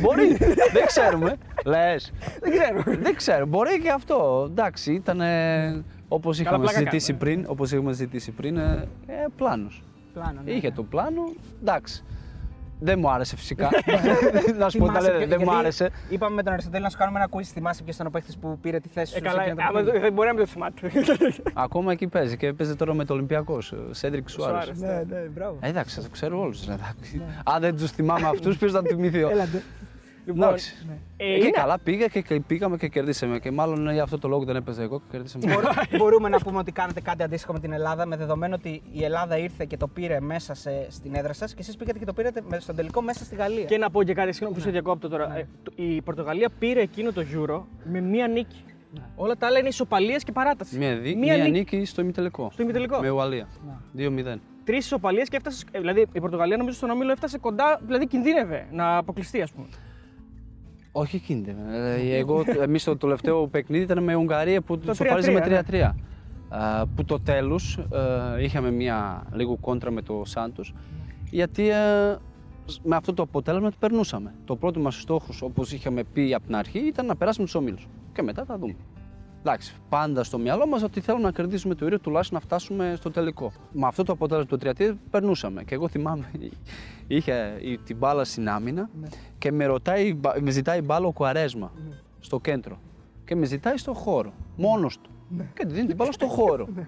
[0.00, 0.36] Μπορεί,
[0.72, 1.36] δεν ξέρουμε.
[1.64, 2.12] Λες.
[2.40, 2.98] δεν ξέρω.
[3.00, 4.46] Δεν ξέρω, μπορεί και αυτό.
[4.50, 5.20] Εντάξει, ήταν
[6.08, 9.82] όπως είχαμε πλάκα συζητήσει κάνω, πριν, όπως είχαμε συζητήσει πριν, ε, ε, πλάνος.
[10.14, 10.50] Πλάνο, ναι.
[10.50, 11.22] Είχε το πλάνο,
[11.60, 12.04] εντάξει.
[12.82, 13.68] Δεν μου άρεσε φυσικά.
[14.58, 15.90] να σου πω τα Θυμάσαι λέτε, ποιο- δεν μου γιατί άρεσε.
[16.08, 17.42] Είπαμε με τον Αριστοτέλη να σου κάνουμε ένα quiz.
[17.44, 19.18] Θυμάσαι ποιος ήταν ο παίχτη που πήρε τη θέση σου.
[19.18, 20.90] Ε, σε καλά, εκείνο το άμα παιχνίδι; δεν μπορεί να μην το θυμάται.
[21.64, 23.74] Ακόμα εκεί παίζει και παίζει τώρα με το Ολυμπιακός.
[23.90, 24.64] Σέντρικ Σουάρες.
[24.76, 25.06] Σουάρες.
[25.08, 25.56] Ναι, ναι, μπράβο.
[25.60, 26.68] Ε, εντάξει, θα το ξέρω όλους.
[27.44, 29.24] Αν δεν τους θυμάμαι αυτούς, ποιος θα θυμηθεί.
[30.28, 30.32] Ο- Έλατε.
[30.32, 30.74] Λοιπόν, Εντάξει.
[31.16, 33.38] ε, Και είναι- καλά πήγα και και πήγαμε και κερδίσαμε.
[33.38, 35.44] Και μάλλον για αυτό το λόγο δεν έπαιζα εγώ και κερδίσαμε.
[35.98, 39.38] Μπορούμε να πούμε ότι κάνετε κάτι αντίστοιχο με την Ελλάδα με δεδομένο ότι η Ελλάδα
[39.38, 42.42] ήρθε και το πήρε μέσα σε, στην έδρα σας και εσείς πήγατε και το πήρατε
[42.48, 43.64] με- στον τελικό μέσα στη Γαλλία.
[43.64, 45.36] Και να πω και κάτι, συγγνώμη που σε διακόπτω τώρα.
[45.36, 48.64] Ε, το- Η Πορτογαλία πήρε εκείνο το Euro με μία νίκη.
[49.16, 50.78] Όλα τα άλλα είναι ισοπαλίες και παράταση.
[50.78, 51.14] Μία, δι...
[51.14, 51.50] Μία μία νίκη.
[51.76, 52.50] νίκη στο ημιτελικό.
[52.52, 53.00] Στο ημιτελικό.
[53.00, 53.48] Με Ουαλία.
[53.96, 54.40] 2-0.
[54.64, 55.64] Τρεις ισοπαλίες και έφτασε.
[55.70, 59.66] ε, Δηλαδή η Πορτογαλία νομίζω στον όμιλο έφτασε κοντά, δηλαδή κινδύνευε να αποκλειστεί, ας πούμε.
[60.92, 61.58] Όχι κίνδυνο.
[61.72, 65.90] Ε, Εγώ, εμείς το τελευταίο παιχνίδι ήταν με Ουγγαρία που Το σοφάριζε 3-3, με 3-3.
[66.48, 67.78] Α, που το τέλος
[68.36, 70.74] ε, είχαμε μια λίγο κόντρα με το Σάντος
[71.30, 72.16] γιατί ε,
[72.82, 74.34] με αυτό το αποτέλεσμα το περνούσαμε.
[74.44, 77.88] Το πρώτο μας στόχος όπως είχαμε πει από την αρχή ήταν να περάσουμε τους ομίλους
[78.12, 78.76] και μετά θα δούμε.
[79.40, 83.10] Εντάξει, πάντα στο μυαλό μας ότι θέλουμε να κερδίσουμε το ίδιο, τουλάχιστον να φτάσουμε στο
[83.10, 83.52] τελικό.
[83.72, 85.64] Με αυτό το αποτέλεσμα το 3 περνούσαμε.
[85.64, 86.30] Και εγώ θυμάμαι,
[87.06, 88.90] είχε η- την μπάλα στην άμυνα
[89.38, 91.72] και με, ρωτάει, με ζητάει μπάλα ο Κουαρέσμα
[92.20, 92.78] στο κέντρο.
[93.24, 95.10] Και με ζητάει στο χώρο, μόνος του.
[95.54, 96.68] Και τη δίνει την μπάλα στο χώρο.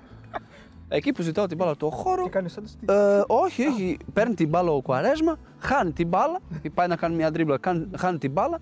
[0.88, 3.96] Εκεί που ζητάω την μπάλα στο χώρο, κάνει σαν το ε, όχι, όχι.
[4.12, 6.38] Παίρνει την μπάλα ο Κουαρέσμα, χάνει την μπάλα,
[6.74, 8.58] πάει να κάνει μια τρίμπλα, κάνει- χάνει την μπάλα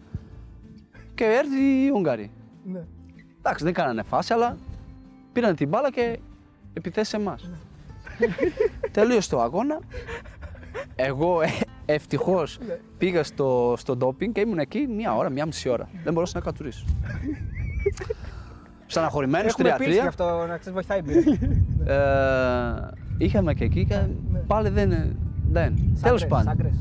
[1.15, 2.29] και έρθει η Ουγγαρία.
[2.65, 2.81] Ναι.
[3.43, 4.57] Εντάξει, δεν κάνανε φάση, αλλά
[5.33, 6.19] πήραν την μπάλα και
[6.73, 7.51] επιθέσεις σε εμάς.
[8.91, 9.79] Τελείωσε το αγώνα.
[10.97, 11.47] Εγώ ε,
[11.87, 12.59] ευτυχώς
[12.99, 15.89] πήγα στο, στο ντόπινγκ και ήμουν εκεί μία ώρα, μία μισή ώρα.
[16.05, 16.85] Δεν μπορούσα να κατουρίσω.
[18.87, 19.65] Στεναχωρημένος, 3-3.
[19.65, 21.95] Έχουμε πείσει γι' αυτό να ξέρεις, βοηθάει η μπύρα.
[21.95, 23.99] Ε, είχαμε και εκεί και
[24.47, 25.17] πάλι δεν.
[25.51, 25.75] δεν.
[25.77, 26.45] Τέλος Σάγκρες, πάντων.
[26.45, 26.73] σάγκρες.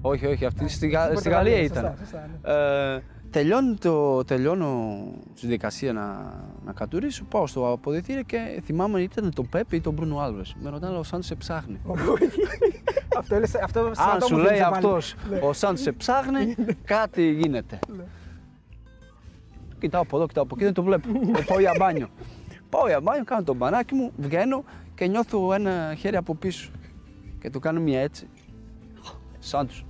[0.00, 3.02] Όχι, όχι, αυτή στη, Γα- Στην στη Πορτογαλία, Γαλλία σωστά, ήταν.
[3.32, 3.50] Σωστά, ναι.
[3.50, 4.98] Ε, τελειώνει το, τελειώνω
[5.34, 6.34] στη δικασία να,
[6.64, 10.56] να κατουρίσω, πάω στο αποδητήριο και θυμάμαι ήταν το Πέπε ή τον Μπρούνο Άλβες.
[10.62, 11.80] Με ρωτάνε ο Σάντς σε ψάχνει.
[13.18, 14.74] Αυτό είναι σε- αυτό σαν Αν το σου μου λέει θύμισε πάλι.
[14.86, 17.78] αυτός ο Σάντς σε ψάχνει, κάτι γίνεται.
[19.78, 21.08] Κοιτάω από εδώ, κοιτάω από εκεί, δεν το βλέπω.
[21.38, 22.08] Ε, Πάω για μπάνιο.
[22.70, 26.70] Πάω για μπάνιο, κάνω το μπανάκι μου, βγαίνω και νιώθω ένα χέρι από πίσω.
[27.40, 28.28] Και του κάνω μια έτσι.
[29.38, 29.84] Σαν τους.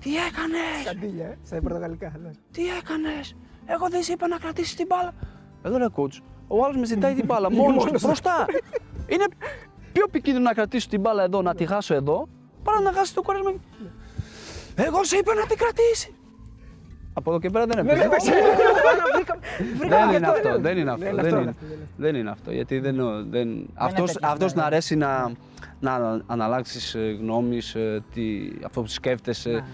[0.00, 2.12] Τι έκανες, Καντήλια, ε, στα πορτογαλικά.
[2.22, 2.30] ναι.
[2.50, 3.36] τι έκανες,
[3.66, 5.12] εγώ δεν σε είπα να κρατήσεις την μπάλα.
[5.62, 8.44] Εδώ ρε coach, ο άλλος με ζητάει την μπάλα μόνος του μπροστά.
[9.06, 9.24] Είναι
[9.92, 12.28] πιο επικίνδυνο να κρατήσω την μπάλα εδώ, να τη χάσω εδώ,
[12.62, 13.54] παρά να χάσεις το κορέσμα.
[14.74, 16.14] Εγώ σε είπα να την κρατήσει.
[17.12, 18.08] Από εδώ και πέρα δεν έπαιζε.
[19.88, 21.04] Δεν είναι αυτό, δεν είναι αυτό.
[21.04, 21.54] Δεν είναι Δεν αυτό, είναι,
[21.96, 22.52] δεν είναι αυτό.
[22.52, 22.96] Γιατί δεν,
[23.30, 24.74] δεν, αυτός, τέτοιος, αυτός ναι, να ναι.
[24.74, 25.32] αρέσει να,
[25.80, 28.22] να αναλλάξεις ε, γνώμης, ε, τι,
[28.64, 29.64] αυτό που σκέφτεσαι,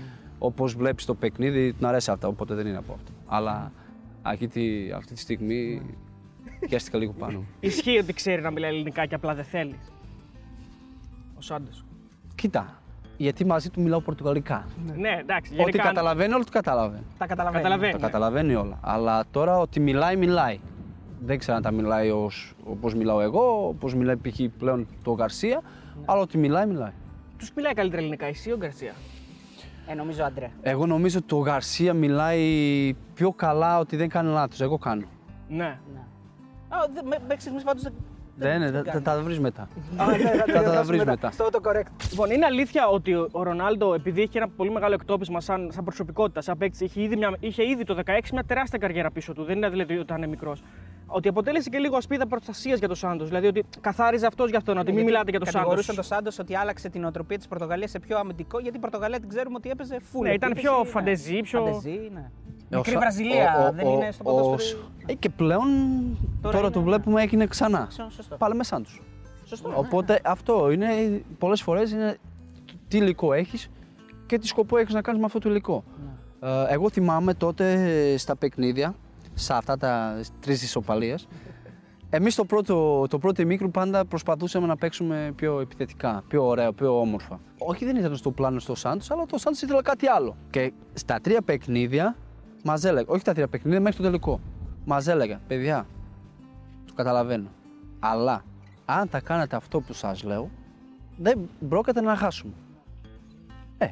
[0.44, 3.12] όπως βλέπεις το παιχνίδι, να αρέσει αυτά, οπότε δεν είναι από αυτό.
[3.26, 3.72] Αλλά
[4.22, 5.82] αυτή τη, αυτή τη στιγμή
[6.60, 7.38] πιάστηκα λίγο πάνω.
[7.38, 7.46] μου.
[7.60, 9.78] Ισχύει ότι ξέρει να μιλάει ελληνικά και απλά δεν θέλει.
[11.38, 11.84] Ο Σάντος.
[12.34, 12.80] Κοίτα,
[13.16, 14.66] γιατί μαζί του μιλάω πορτογαλικά.
[14.96, 15.52] Ναι, εντάξει.
[15.52, 17.04] Ό,τι γενικά- καταλαβαίνει, όλο το καταλαβαίνει.
[17.18, 17.62] Τα καταλαβαίνω.
[17.62, 17.92] Καταλαβαίνει.
[17.92, 18.04] Τα Ναι.
[18.04, 18.78] καταλαβαίνει όλα.
[18.80, 20.60] Αλλά τώρα ότι μιλάει, μιλάει.
[21.24, 24.40] Δεν ξέρω αν τα μιλάει ως, όπως μιλάω εγώ, όπως μιλάει π.χ.
[24.58, 25.60] πλέον το Γκαρσία,
[25.98, 26.02] Ναι.
[26.06, 26.92] αλλά ότι μιλάει, μιλάει.
[27.38, 28.92] Τους μιλάει καλύτερα ελληνικά, εσύ ή ο Γκαρσία;
[29.86, 30.50] Ε, νομίζω Αντρέ.
[30.62, 34.60] Εγώ νομίζω ότι το Γκαρσία μιλάει πιο καλά ότι δεν κάνει λάθος.
[34.60, 35.06] Εγώ κάνω.
[35.48, 35.56] Ναι.
[35.94, 36.00] Ναι.
[36.68, 37.82] Α, δε- με- Μέχρι στιγμής πάντως
[38.36, 38.48] δεν.
[38.50, 39.04] Δεν είναι, δεν θα κάνει.
[39.04, 39.68] τα βρεις μετά.
[39.96, 41.30] Α, ναι, θα Θα τα δώσουμε βρεις μετά.
[41.30, 41.86] Στο autocorrect.
[42.10, 46.40] Λοιπόν, είναι αλήθεια ότι ο Ρονάλντο, επειδή έχει ένα πολύ μεγάλο εκτόπισμα σαν, σαν προσωπικότητα,
[46.40, 49.44] σαν παίκτης, είχε, ήδη μια- είχε ήδη το 16 μια τεράστια καριέρα πίσω του.
[49.44, 50.62] Δεν είναι δηλαδή ότι ήταν μικρός.
[51.06, 53.28] Ότι αποτέλεσε και λίγο ασπίδα προστασίας για τον Σάντος.
[53.28, 55.60] Δηλαδή ότι καθάριζε αυτός για αυτόν, ότι μην Γιατί μιλάτε για τον Σάντος.
[55.62, 59.20] Κατηγορούσαν τον Σάντος ότι άλλαξε την οτροπία της Πορτογαλίας σε πιο αμυντικό, γιατί η Πορτογαλία
[59.20, 60.22] την ξέρουμε ότι έπαιζε full.
[60.22, 60.88] Ναι, ήταν επίθεση, πιο ναι.
[60.90, 62.30] φαντεζή, πιο- Φαντεζή, ναι.
[62.72, 64.80] Ε, Μικρή ο Σα- Βραζιλία, ο- ο- δεν ο- είναι στο ο- ποδόσφαιρο.
[65.06, 65.62] Ε, και πλέον
[66.40, 66.84] τώρα, είναι, το ναι.
[66.84, 67.88] βλέπουμε έγινε ξανά.
[68.10, 68.36] Σωστό.
[68.36, 69.02] Πάλι με σαν τους.
[69.44, 69.68] Σωστό.
[69.68, 70.86] ναι, Οπότε αυτό είναι
[71.38, 72.16] πολλές φορές είναι
[72.88, 73.70] τι υλικό έχεις
[74.26, 75.84] και τι σκοπό έχεις να κάνεις με αυτό το υλικό.
[76.40, 76.48] Ναι.
[76.48, 78.94] Ε, εγώ θυμάμαι τότε στα παιχνίδια,
[79.34, 81.28] σε αυτά τα τρεις ισοπαλίες,
[82.10, 87.00] εμείς το πρώτο, το πρώτο ημίχρονο πάντα προσπαθούσαμε να παίξουμε πιο επιθετικά, πιο ωραία, πιο
[87.00, 87.40] όμορφα.
[87.58, 90.36] Όχι δεν ήταν στο πλάνο στο Σάντος, αλλά το Σάντος ήθελε κάτι άλλο.
[90.50, 92.16] Και στα τρία παιχνίδια
[92.62, 94.40] μας έλεγε, όχι τα τρία παιχνίδια, μέχρι το τελικό,
[94.84, 95.86] μας έλεγε, παιδιά,
[96.86, 97.48] το καταλαβαίνω.
[97.98, 98.44] Αλλά
[98.84, 100.50] αν θα κάνετε αυτό που σας λέω,
[101.16, 102.52] δεν πρόκειται να χάσουμε.
[103.78, 103.86] Ε,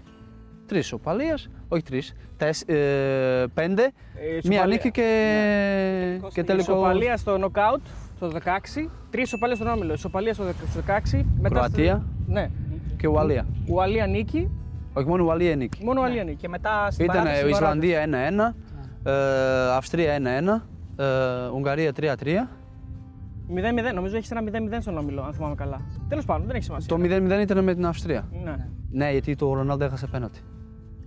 [0.67, 3.91] τρεις ισοπαλίες, όχι τρεις, τες, ε, πέντε, Ε,
[4.27, 6.73] μία ισοπαλία- νίκη και, και τελικό.
[6.73, 7.81] Ισοπαλία στο νοκάουτ
[8.19, 9.93] το 16, τρεις ισοπαλίε στον όμιλο.
[9.93, 11.49] Ισοπαλία στο 16, μετά.
[11.55, 12.51] Κροατία στη- Ναι.
[12.97, 13.47] και Ουαλία.
[13.69, 14.51] Ουαλία νίκη,
[15.01, 15.85] Όχι μόνο Ουαλία νίκη.
[15.85, 16.07] μόνο Ναι.
[16.07, 16.37] Ουαλία νίκη.
[16.37, 17.89] Και μετά στην Ήταν παράταση, η παράταση.
[17.89, 18.55] Ισλανδία
[19.05, 20.63] 1-1, ε, Αυστρία 1-1,
[20.97, 21.05] ε,
[21.55, 22.49] Ουγγαρία 3-3.
[23.49, 25.81] 0-0, νομίζω έχεις ένα 0-0 στον όμιλο, αν θυμάμαι καλά.
[26.09, 26.89] Τέλος πάντων, δεν έχει σημασία.
[26.89, 28.29] Το 0-0 ήταν με την Αυστρία.
[28.45, 28.55] Ναι,
[28.91, 30.41] Ναι, γιατί το Ρονάλντο έχασε πέναλτι.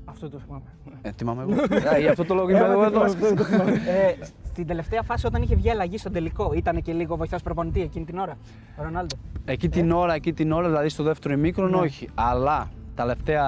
[0.06, 0.64] αυτό το θυμάμαι.
[1.02, 1.52] Ε, θυμάμαι εγώ.
[1.96, 3.04] Ε, Γι' αυτό το λόγο είμαι εγώ εδώ.
[3.04, 7.82] Ε, στην τελευταία φάση όταν είχε βγει αλλαγή στον τελικό, ήταν και λίγο βοηθός προπονητή
[7.82, 8.38] εκείνη την ώρα.
[8.78, 11.86] Ο Ρονάλντο; Εκεί την ώρα, εκεί την ώρα, δηλαδή στο δεύτερο ημίχρονο, Ναι.
[11.86, 12.10] όχι.
[12.14, 13.44] Αλλά τα τελευταία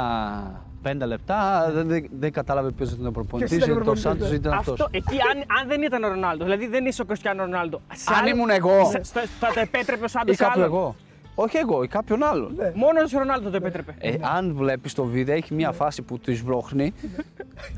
[0.81, 3.57] πέντε λεπτά δεν, δεν, δεν κατάλαβε ποιος ήταν ο προπονητής.
[3.57, 4.35] ήταν ο Το προπονητής, Σάντος ναι.
[4.35, 4.71] ήταν αυτό.
[4.71, 7.81] Αυτός, εκεί, αν, αν δεν ήταν ο Ρονάλντος, δηλαδή δεν είσαι ο Κριστιανό Ρονάλντο.
[7.93, 8.89] σε Αν άλλο- ήμουν εγώ.
[8.89, 10.95] σε- στο- Θα το επέτρεπε ο Σάντος Ή κάποιο εγώ.
[11.37, 12.55] Όχι εγώ, ή κάποιον άλλον.
[12.73, 13.95] Μόνος ο Ρονάλντο το επέτρεπε.
[13.99, 16.93] Ε, αν βλέπεις το βίντεο, έχει μια φάση που του βρώχνει.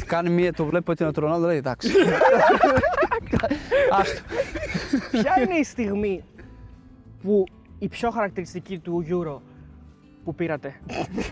[0.06, 1.90] κάνει μια, το βλέπει ότι είναι το Ρονάλντο, λέει εντάξει.
[4.00, 4.22] Άστο.
[5.12, 6.24] Ποια είναι η στιγμή
[7.24, 7.44] που
[7.80, 9.42] η πιο χαρακτηριστική του Euro
[10.28, 10.74] που πήρατε.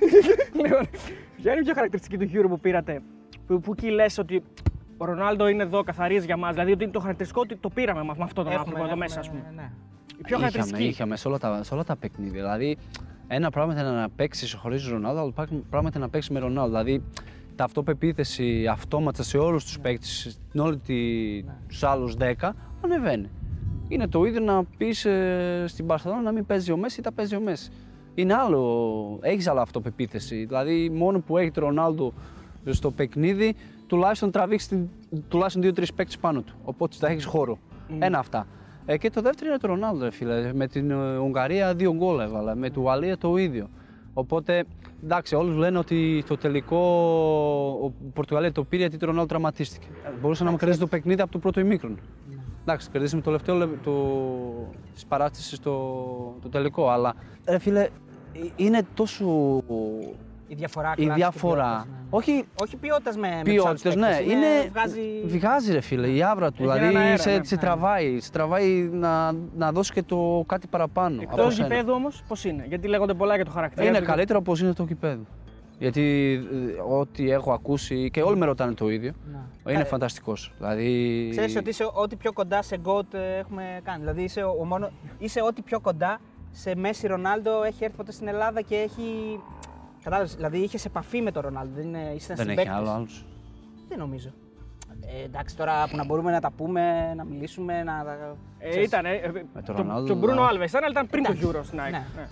[0.62, 0.88] λοιπόν,
[1.36, 3.01] ποια είναι η πιο χαρακτηριστική του Euro που πήρατε,
[3.47, 4.43] που, που εκεί λες ότι
[4.97, 8.03] ο Ρονάλντο είναι εδώ, καθαρίζει για μας, δηλαδή ότι είναι το χαρακτηριστικό ότι το πήραμε
[8.03, 9.51] με με αυτόν τον άνθρωπο εδώ μέσα, ας πούμε.
[9.55, 9.71] Ναι.
[10.17, 10.84] Η πιο είχαμε, χαρακτηριστική.
[10.84, 12.41] είχαμε σε όλα, τα, σε όλα τα παιχνίδια.
[12.41, 12.77] Δηλαδή,
[13.27, 16.69] ένα πράγμα ήταν να παίξεις χωρίς Ρονάλντο, άλλο πράγμα ήταν να παίξεις με Ρονάλντο.
[16.69, 17.03] Δηλαδή,
[17.55, 20.95] τα αυτοπεποίθηση αυτόματα σε όλους τους παίκτες, στην όλη τη,
[21.67, 22.49] τους άλλους 10,
[22.84, 23.29] ανεβαίνει.
[23.88, 25.08] Είναι το ίδιο να πεις
[25.65, 27.71] στην Παρσελόνα να μην παίζει ο Μέση ή τα παίζει ο Μέση.
[28.15, 30.45] Είναι άλλο, έχεις άλλη αυτοπεποίθηση.
[30.45, 32.13] Δηλαδή, μόνο που έχει το Ρονάλντο
[32.69, 33.56] στο παιχνίδι,
[33.88, 34.88] τουλάχιστον τραβήξεις την-
[35.28, 36.54] τουλάχιστον δύο-τρεις παίκτες πάνω του.
[36.63, 37.58] Οπότε θα έχεις χώρο.
[37.99, 38.47] Ένα αυτά.
[38.86, 40.54] Ε, και το δεύτερο είναι το Ρονάλντο, ρε φίλε.
[40.54, 42.56] Με την ε, Ουγγαρία δύο γκολ έβαλε.
[42.56, 43.69] Με την Ουαλία το ίδιο.
[44.13, 44.63] Οπότε,
[45.04, 46.78] εντάξει, όλους λένε ότι το τελικό
[47.84, 49.88] ο Πορτογαλία το πήρε γιατί το Ρονάλντο τραυματίστηκε.
[50.21, 51.95] Μπορούσε να μου κερδίσει το παιχνίδι από το πρώτο ημίχρονο.
[52.67, 54.78] Εντάξει, κερδίσαμε το τελευταίο λεπτό το...
[54.93, 55.71] της παράσταση το...
[56.41, 56.89] το τελικό.
[56.89, 57.15] Αλλά,
[57.47, 57.89] ρε φίλε, ε,
[58.56, 59.25] είναι τόσο.
[60.47, 60.93] Η διαφορά.
[60.97, 61.63] Η κλάση και διαφορά.
[61.63, 62.08] ποιότητας, ναι.
[62.10, 64.08] Όχι Όχι ποιότητας με, με τους ποιότητε, άλλους ναι.
[64.08, 64.69] παίκτες, Είναι...
[64.71, 65.01] Βγάζει.
[65.25, 66.63] Βγάζει, ρε φίλε, η άβρα του.
[66.63, 67.43] Έχει έναν δηλαδή, αέρα, σε, ναι.
[67.43, 67.62] σε Ναι.
[67.62, 68.19] τραβάει.
[68.19, 71.21] Σε τραβάει να, να δώσει και το κάτι παραπάνω.
[71.21, 71.67] Εκτός από σένα.
[71.67, 73.88] γηπέδου όμως, πώς είναι; Γιατί λέγονται πολλά για το χαρακτήρα.
[73.88, 74.06] Είναι του.
[74.06, 75.25] καλύτερο από είναι το γηπέδου.
[75.80, 76.34] Γιατί
[76.78, 79.12] ε, ό,τι έχω ακούσει και όλοι με ρωτάνε το ίδιο.
[79.64, 79.72] Ναι.
[79.74, 80.52] Είναι Ε, φανταστικός.
[80.58, 81.28] Δηλαδή.
[81.32, 84.00] Ξέρεις ότι είσαι ό,τι πιο κοντά σε GOAT ε, έχουμε κάνει.
[84.00, 86.20] Δηλαδή είσαι, ο, ο μόνο, είσαι ό,τι πιο κοντά
[86.52, 89.40] σε Μέση Ρονάλντο έχει έρθει ποτέ στην Ελλάδα και έχει.
[90.04, 91.74] Κατάλαβες, δηλαδή είχες επαφή με τον Ρονάλντο.
[91.76, 92.76] Δεν είναι, ήσασταν Δεν έχει συμπαίκτες.
[92.76, 93.26] άλλο άλλους.
[93.90, 94.30] Δεν νομίζω.
[95.20, 98.06] Ε, εντάξει, τώρα που να μπορούμε να τα πούμε, να μιλήσουμε, να.
[98.60, 99.06] Ε, ξέρεις, ήταν.
[99.06, 100.48] Ε, Με το, τον Ρονάλντο, το Μπρούνο ναι.
[100.48, 101.92] Άλβες ήταν, αλλά ήταν πριν το Εντάξει, Euro στην ΑΕΚ.
[101.92, 102.06] ναι.
[102.16, 102.28] Ναι.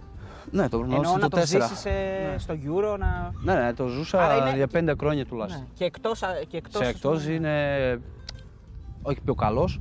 [0.55, 1.45] Ναι, το Εννοώ γνώρισα να το το 4.
[1.45, 1.89] ζήσει
[2.37, 2.97] στο Euro.
[2.99, 3.31] Να...
[3.43, 5.29] Ναι, ναι, το Άρα ζούσα είναι- για πέντε χρόνια Ναι.
[5.29, 5.67] τουλάχιστον.
[5.73, 6.11] Και εκτό.
[6.47, 7.99] Και εκτός, Σε ας εκτός πούμε, είναι
[9.01, 9.79] όχι πιο καλός,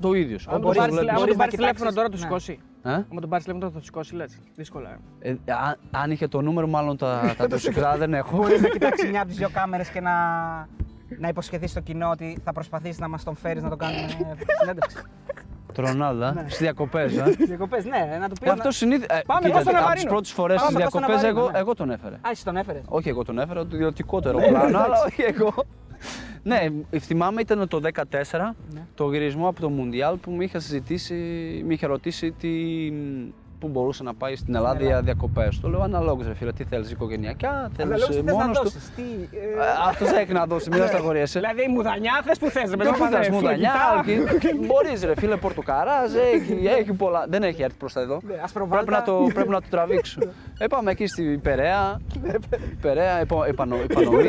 [0.00, 0.46] το ίδιος.
[0.46, 2.22] Αν τον μπορείς- πάρει μπορείς τηλέφωνο να τηλέφωνο κοιτάξεις, τώρα του ναι.
[2.22, 2.58] σηκώσει.
[2.82, 2.90] Ε?
[2.92, 4.24] Αν τον πάρει τηλέφωνο τώρα θα του σηκώσει, λε.
[4.54, 4.98] Δύσκολα.
[5.18, 5.28] ε.
[5.30, 8.36] Ε, αν, αν είχε το νούμερο, μάλλον τα, τα τοξικά δεν έχω.
[8.36, 10.12] Μπορεί να κοιτάξει μια από τι δύο κάμερε και να,
[11.18, 14.08] να υποσχεθεί στο κοινό ότι θα προσπαθήσει να μα τον φέρει να το κάνουμε
[14.60, 14.96] συνέντευξη.
[15.74, 16.40] Το Ρονάλντο, Ναι.
[16.40, 17.12] ε, στις διακοπές.
[17.46, 18.48] Διακοπέ, ναι, να του πει.
[18.48, 19.06] Ε, αυτός συνήθω.
[19.26, 20.08] Πάμε, κοίτα, Κώστα από τις Ναβαρίνο.
[20.10, 21.58] πρώτες φορές Πάμε, στις Κώστα διακοπές, Ναβαρίνο, εγώ, ναι.
[21.58, 22.14] εγώ τον έφερε.
[22.14, 22.82] Α, εσύ τον έφερες.
[22.88, 25.54] Όχι, εγώ τον έφερα, το ιδιωτικότερο πλάνο, αλλά όχι εγώ.
[26.42, 26.56] ναι,
[27.00, 28.86] θυμάμαι ήταν το 2014 Ναι.
[28.94, 31.14] το γυρισμό από το Μουντιάλ που με είχε συζητήσει,
[31.66, 32.48] με είχε ρωτήσει τι,
[33.60, 35.60] πού μπορούσε να πάει στην Ελλάδα για διακοπές.
[35.60, 38.58] Το λέω αναλόγως, ρε φίλε, τι θέλεις οικογενειακά, θέλεις Αλλά λόγω τι θες να μόνος
[38.58, 38.64] του.
[38.64, 39.38] δώσεις, τι, ε,
[39.88, 41.38] Αυτό έχει να δώσει, μην σταγοριέσαι.
[41.38, 42.70] Δηλαδή η μουδανιά θες που θες.
[42.70, 42.84] Δεν πού
[43.32, 43.72] μου δανειά,
[44.66, 47.24] μπορείς ρε φίλε, πορτοκαράζ, έχει, έχει πολλά.
[47.28, 48.20] Δεν έχει έρθει προς τα εδώ.
[48.26, 48.84] Ναι, ασπροβάλτα.
[48.84, 50.20] Πρέπει να το, πρέπει να το τραβήξω.
[50.58, 52.00] ε, πάμε εκεί στην Περαία.
[52.80, 54.24] Περαία, επα, επανο, επανομή.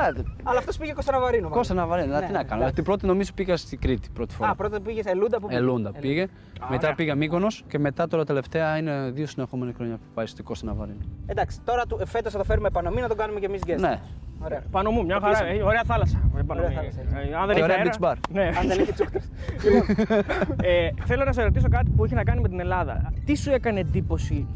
[0.00, 1.48] Άντε, Αλλά αυτός πήγε Κωνσταντινοβαρίνο.
[1.48, 2.54] Κώστα να βαρύνει, Ναι, τι να κάνω.
[2.54, 2.74] εντάξει.
[2.74, 4.54] Την πρώτη νομίζω πήγα στην Κρήτη πρώτη Α, φορά.
[4.54, 6.26] πρώτα πήγες Ελούντα που Ελούντα πήγε.
[6.68, 6.94] Μετά ωραία.
[6.94, 10.98] πήγα Μύκονος και μετά τώρα τελευταία είναι δύο συνεχόμενα χρόνια που πάει στην Κώστα Ναβαρίνη.
[11.26, 13.78] Εντάξει, τώρα φέτος θα το φέρουμε επανομή να το κάνουμε και εμείς guest.
[13.80, 13.98] Ναι.
[14.44, 14.62] Ωραία.
[14.70, 15.38] Πάνω μου, μια Το χαρά.
[15.38, 15.58] κλείσαμε.
[15.58, 16.30] ε, Ωραία θάλασσα.
[16.38, 16.76] Επάνω Ωραία μου.
[16.76, 18.14] θάλασσα, Ε, Αν δεν Και έχει ωραία αέρα- beach bar.
[18.32, 18.50] Ναι.
[18.60, 19.28] Αν δεν έχει τσούχτρες.
[20.62, 23.12] Ε, θέλω να σε ρωτήσω κάτι που έχει να κάνει με την Ελλάδα.
[23.24, 24.46] Τι σου έκανε εντύπωση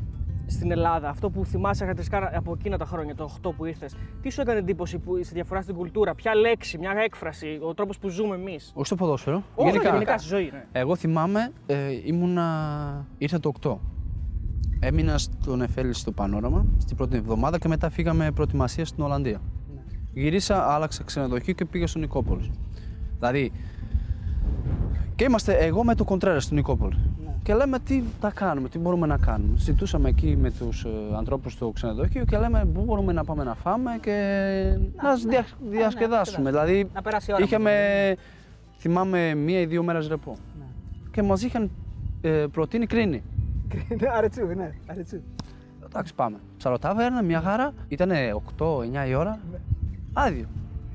[0.46, 4.30] στην Ελλάδα, αυτό που θυμάσαι χαρακτηριστικά από εκείνα τα χρόνια, το 8 που ήρθες, τι
[4.30, 8.08] σου έκανε εντύπωση που, στη διαφορά στην κουλτούρα, ποια λέξη, μια έκφραση, ο τρόπος που
[8.08, 9.42] ζούμε εμείς; Όχι στο ποδόσφαιρο.
[9.54, 10.50] Όχι, γενικά, γενικά στη ζωή.
[10.52, 10.64] Ναι.
[10.72, 13.78] Εγώ θυμάμαι, ε, ήμουνα, ήρθα το 8.
[14.80, 19.40] Έμεινα στον Εφέλη στο Πανόραμα στην πρώτη εβδομάδα και μετά φύγαμε προετοιμασία στην Ολλανδία.
[20.12, 22.50] Γυρίσα, άλλαξα ξενοδοχείο και πήγα στο Νικόπολη.
[23.18, 23.52] Δηλαδή,
[25.16, 26.96] και είμαστε εγώ με το Κοντρέρας στο Νικόπολη.
[27.42, 29.58] Και λέμε τι τα κάνουμε, τι μπορούμε να κάνουμε.
[29.58, 33.54] Συζητούσαμε εκεί με τους ε, ανθρώπους στο ξενοδοχείο και λέμε πού μπορούμε να πάμε να
[33.54, 34.12] φάμε και
[35.02, 36.50] να, δια, διασκεδάσουμε.
[36.50, 37.44] δηλαδή, Να περάσει η ώρα.
[37.44, 37.72] είχαμε,
[38.78, 40.36] θυμάμαι, μία ή δύο μέρες ρεπό.
[40.58, 40.64] Ναι.
[41.10, 41.70] Και μας είχαν
[42.20, 43.22] ε, προτείνει κρίνη.
[44.16, 45.20] Αρετσού, ναι, αρετσού.
[45.84, 46.36] Εντάξει, πάμε.
[46.58, 47.72] Ψαροτάβερνα, μια χαρά.
[47.88, 48.10] Ήταν
[48.58, 49.38] 8-9 η ώρα.
[50.12, 50.46] Άδειο.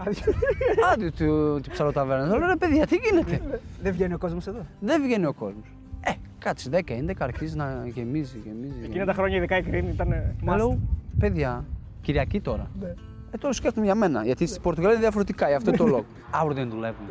[0.93, 2.25] Άδειο του, του ψαροταβέρνα.
[2.37, 4.65] Λέω ρε παιδιά, τι γίνεται; Δεν βγαίνει ο κόσμος εδώ.
[4.79, 5.65] Δεν βγαίνει ο κόσμος.
[6.01, 8.83] Ε, κάτσε 10-11 αρχίζει να γεμίζει, γεμίζει.
[8.83, 10.11] Εκείνα τα χρόνια, ειδικά η Κρίνη ήταν.
[10.11, 10.57] ε, Μα must.
[10.57, 10.79] λέω,
[11.19, 11.65] παιδιά,
[12.01, 12.69] Κυριακή τώρα.
[12.81, 12.93] Ναι.
[13.31, 14.23] Ε, τώρα σκέφτομαι για μένα.
[14.23, 16.05] Γιατί στην Πορτογαλία είναι διαφορετικά, γι' αυτό το λόγο.
[16.31, 17.05] Αύριο δεν δουλεύουν.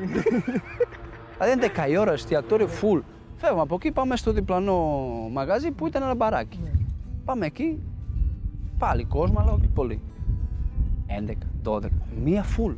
[1.38, 3.00] δηλαδή είναι 10 η ώρα, εστιατόριο full.
[3.36, 4.76] Φεύγουμε από εκεί, πάμε στο διπλανό
[5.32, 6.60] μαγαζί που ήταν ένα μπαράκι.
[7.24, 7.78] Πάμε εκεί,
[8.78, 10.00] πάλι κόσμο, αλλά όχι πολύ.
[11.18, 11.32] 11,
[11.64, 11.80] 12,
[12.24, 12.74] μία full.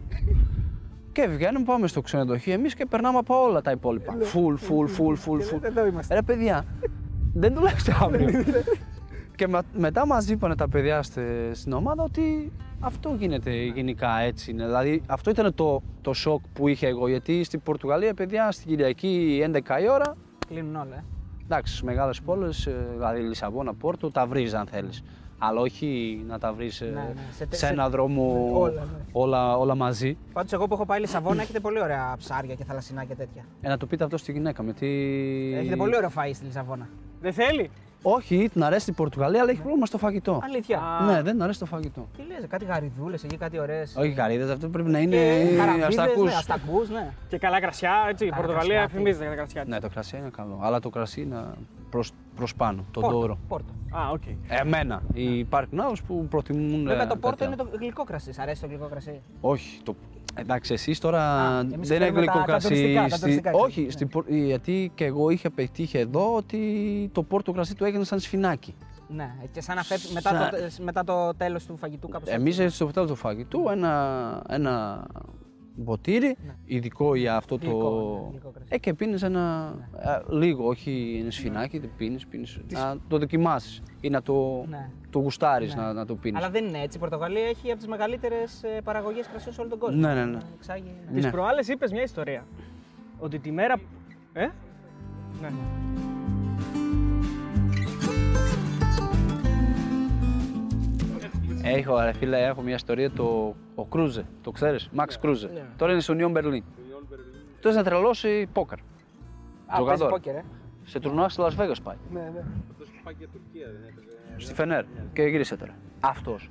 [1.12, 4.14] Και βγαίνουμε, πάμε στο ξενοδοχείο εμείς και περνάμε από όλα τα υπόλοιπα.
[4.20, 5.62] Full, full, full, full, full.
[5.62, 6.14] Εδώ είμαστε.
[6.14, 6.64] Ρε παιδιά,
[7.34, 8.44] δεν δουλεύετε αύριο.
[9.36, 14.50] και με- μετά μας είπαν τα παιδιά στε- στην ομάδα ότι αυτό γίνεται γενικά έτσι.
[14.50, 14.64] Είναι.
[14.64, 19.40] Δηλαδή αυτό ήταν το, το σοκ που είχε εγώ γιατί στην Πορτογαλία παιδιά στην Κυριακή
[19.44, 20.16] 11 η ώρα
[20.48, 20.94] Κλείνουν όλα.
[20.96, 21.04] ε.
[21.44, 25.02] εντάξει στις μεγάλες πόλεις, ε, δηλαδή Λισαβόνα, Πόρτο, τα βρεις αν θέλεις.
[25.44, 28.70] Αλλά όχι να τα βρεις ε, Ναι, ναι, σε τε- σε σε- ένα δρόμο όλα,
[28.80, 28.86] ναι.
[29.12, 30.16] όλα, όλα μαζί.
[30.32, 33.44] Πάντως, εγώ που έχω πάει Λισαβόνα έχετε πολύ ωραία ψάρια και θαλασσινά και τέτοια.
[33.60, 34.86] Ε, να το πείτε αυτό στη γυναίκα με τι...
[35.56, 36.88] Έχετε πολύ ωραίο φαΐ στη Λισαβόνα.
[37.20, 37.70] Δεν θέλει;
[38.02, 40.40] Όχι, την αρέσει την Πορτογαλία, αλλά έχει πρόβλημα στο φαγητό.
[40.44, 40.78] Αλήθεια.
[40.80, 41.04] Α.
[41.04, 42.08] Ναι, δεν την αρέσει το φαγητό.
[42.16, 43.94] Τι λες, κάτι γαριδούλες εκεί, κάτι ωραίες.
[43.96, 45.16] Όχι καρύδες, αυτό πρέπει να είναι
[45.86, 46.30] αστακούς.
[46.30, 47.12] Ναι, αστακούς, ναι.
[47.28, 48.24] Και καλά κρασιά, έτσι.
[48.24, 49.60] Η Καλά Πορτογαλία κρασιά, φημίζεται για τα κρασιά.
[49.62, 49.70] της.
[49.70, 50.58] Ναι, το κρασί είναι καλό.
[50.62, 51.42] Αλλά το κρασί είναι
[51.90, 53.38] προς, προς πάνω, τον Πόρτο, τόρο.
[53.48, 53.72] Πόρτο.
[53.90, 54.22] Α, οκ.
[54.48, 55.02] Εμένα.
[55.14, 56.84] Υπάρχουν άλλοι που προτιμούν.
[56.86, 57.46] Βέβαια ε, το πόρτο τέτοια.
[57.46, 58.32] είναι το γλυκό κρασί.
[58.32, 59.80] Σ' αρέσει το γλυκό κρασί; Όχι.
[59.82, 59.94] Το...
[60.34, 62.66] Εντάξει, εσείς τώρα Α, εμείς δεν είναι ξέρουμε γλυκό τα- τα κρασί.
[62.68, 66.58] τουριστικά, τα στη- τουριστικά, Όχι, ξέρεις, στην Πορ- γιατί και εγώ είχα πετύχει εδώ ότι
[67.12, 68.74] το πόρτο κρασί του έγινε σαν σφινάκι.
[69.08, 72.58] Ναι, και σαν να φεύγει μετά, Σα- το, μετά το τέλος του φαγητού κάπως Εμείς
[72.58, 72.74] έτσι.
[72.74, 75.04] στο τέλος του φαγητού ένα, ένα
[75.84, 77.64] ποτήρι ειδικό για αυτό Ναι.
[77.64, 78.22] Γλυκό, το.
[78.24, 78.68] ναι, γλυκό κρασί.
[78.70, 79.74] Ε, και πίνεις ένα.
[79.96, 82.26] ε, λίγο, όχι ένα σφινάκι, δεν πίνεις.
[82.68, 84.90] Να το δοκιμάσεις ή να το, Ναι.
[85.10, 85.82] το γουστάρεις Ναι.
[85.82, 86.38] να, να το πίνεις.
[86.42, 86.96] Αλλά δεν είναι έτσι.
[86.96, 90.00] Η Πορτογαλία έχει από τις μεγαλύτερες παραγωγές κρασιού σε όλο τον κόσμο.
[90.00, 90.38] Ναι, ναι, ναι.
[90.56, 91.20] Εξάγει, Ναι.
[91.20, 92.46] Τις προάλλες είπες μια ιστορία.
[93.18, 93.74] Ότι τη μέρα...
[94.32, 94.46] Ε;
[95.40, 95.48] Ναι.
[101.62, 104.26] Έχω, ρε φίλε, έχω μια ιστορία το ο Κρούζε.
[104.42, 105.66] Το ξέρεις, Μαξ Κρούζε.
[105.76, 106.62] Τώρα είναι στο Union Berlin.
[107.54, 108.14] Αυτό είναι τρελό
[108.52, 108.78] πόκερ.
[109.66, 110.44] Α, παίζει πόκερ, ε.
[110.84, 111.96] Σε τουρνουά στη Las Vegas πάει.
[112.12, 112.44] Ναι, ναι.
[114.36, 114.84] Στη Φενέρ.
[115.12, 115.74] Και γύρισε τώρα.
[116.00, 116.50] Αυτός.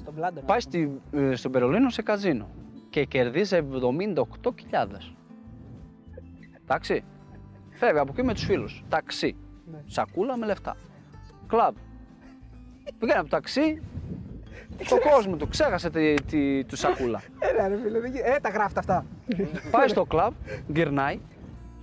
[0.00, 0.40] Στον Πλάντο.
[0.40, 2.48] Πάει στη, ε, στο Περολίνο σε καζίνο
[2.90, 5.14] και κερδίζει 78.000.
[6.62, 7.04] Εντάξει.
[7.70, 8.84] Φεύγει από εκεί με τους φίλους.
[8.88, 9.36] Ταξί.
[9.70, 9.82] Ναι.
[9.86, 10.76] Σακούλα με λεφτά.
[11.46, 11.74] Κλαμπ.
[12.98, 13.82] Πήγαινε από το ταξί.
[14.88, 17.22] Το κόσμος του ξέχασε τη, τη, του σακούλα.
[17.38, 19.04] Έλα ρε φίλε, δεν γι- ε, τα γράφτε αυτά.
[19.70, 20.32] Πάει στο κλαμπ,
[20.66, 21.20] γυρνάει.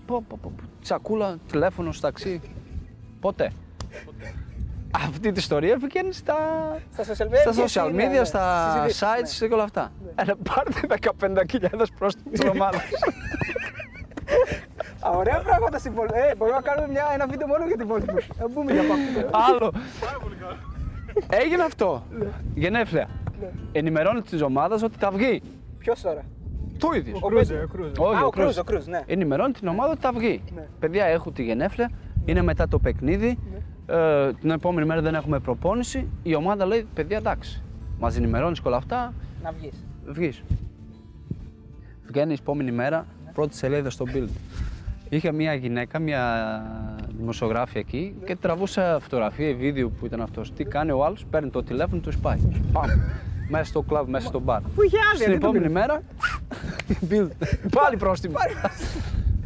[0.05, 0.63] Πω, πω, πω, πω.
[0.81, 2.41] Σακούλα, τηλέφωνο στο ταξί.
[3.19, 3.51] Ποτέ.
[4.95, 6.35] Αυτή τη ιστορία βγαίνει στα,
[6.93, 7.51] Στα social media.
[7.53, 8.23] στα social ναι, media, ναι.
[8.23, 9.91] στα Στις ειδήσεις, sites και όλα αυτά.
[10.15, 10.79] Έλα, πάρτε
[11.19, 12.81] 15.000 πρόστιμος της ομάδας.
[12.81, 13.15] ναι.
[15.07, 16.07] Α, Ωραία πράγματα στην Πολ.
[16.13, 18.23] Ε, μπορούμε να κάνουμε μια, ένα βίντεο μόνο για την Wolfsburg.
[18.39, 19.01] Να πούμε για πάνω.
[19.49, 19.73] Άλλο.
[21.29, 22.03] Έγινε αυτό.
[22.55, 23.09] Γενέφλια.
[23.71, 25.41] Ενημερώνει της ομάδας ότι θα βγει.
[25.77, 26.23] Ποιος τώρα;
[26.77, 27.17] Το ίδιο.
[27.21, 27.91] Ο Κρούζε, ο Κρούζε.
[27.97, 28.57] Όχι, Α, ο ο Κρούζ, Κρούζ.
[28.57, 29.01] ο Κρούζ, ναι.
[29.05, 30.43] Ενημερώνει την ομάδα ότι θα βγει.
[30.55, 30.67] Ναι.
[30.79, 31.91] Παιδιά, έχω τη γενέφλια.
[32.25, 33.37] Είναι μετά το παιχνίδι.
[33.85, 36.07] Ε, την επόμενη μέρα δεν έχουμε προπόνηση.
[36.23, 37.63] Η ομάδα λέει: Παιδιά, εντάξει.
[37.99, 39.13] Μας ενημερώνεις και όλα αυτά.
[39.43, 39.85] Να βγεις.
[40.05, 40.43] Βγεις.
[42.05, 44.29] Βγαίνεις η επόμενη μέρα, πρώτη σελίδα στο build.
[45.13, 46.23] Είχε μια γυναίκα, μια
[47.17, 50.53] δημοσιογράφη εκεί και τραβούσε φωτογραφία ή βίντεο που ήταν αυτός.
[50.53, 52.39] Τι κάνει ο άλλος, παίρνει το τηλέφωνο, τους σπάει.
[52.71, 52.99] Πάμε.
[53.49, 54.61] Μέσα στο κλαμπ, μέσα στο μπαρ.
[54.61, 56.01] Πού είχε άδεια, Στην δεν το επόμενη πήρες; μέρα,
[57.09, 57.47] build.
[57.81, 58.35] Πάλι πρόστιμο.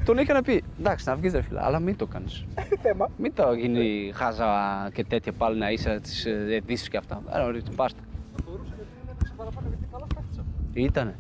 [0.06, 2.46] Τον είχαν πει, εντάξει να βγεις ρε φίλε, αλλά μην το κάνεις.
[2.82, 3.10] Θέμα.
[3.18, 4.46] Μην το γίνει χάζα
[4.94, 7.22] και τέτοια πάλι να είσαι τις ε, ειδήσεις και αυτά.
[7.26, 8.00] Άρα ωραία, πάστα.
[10.74, 11.16] Ήτανε.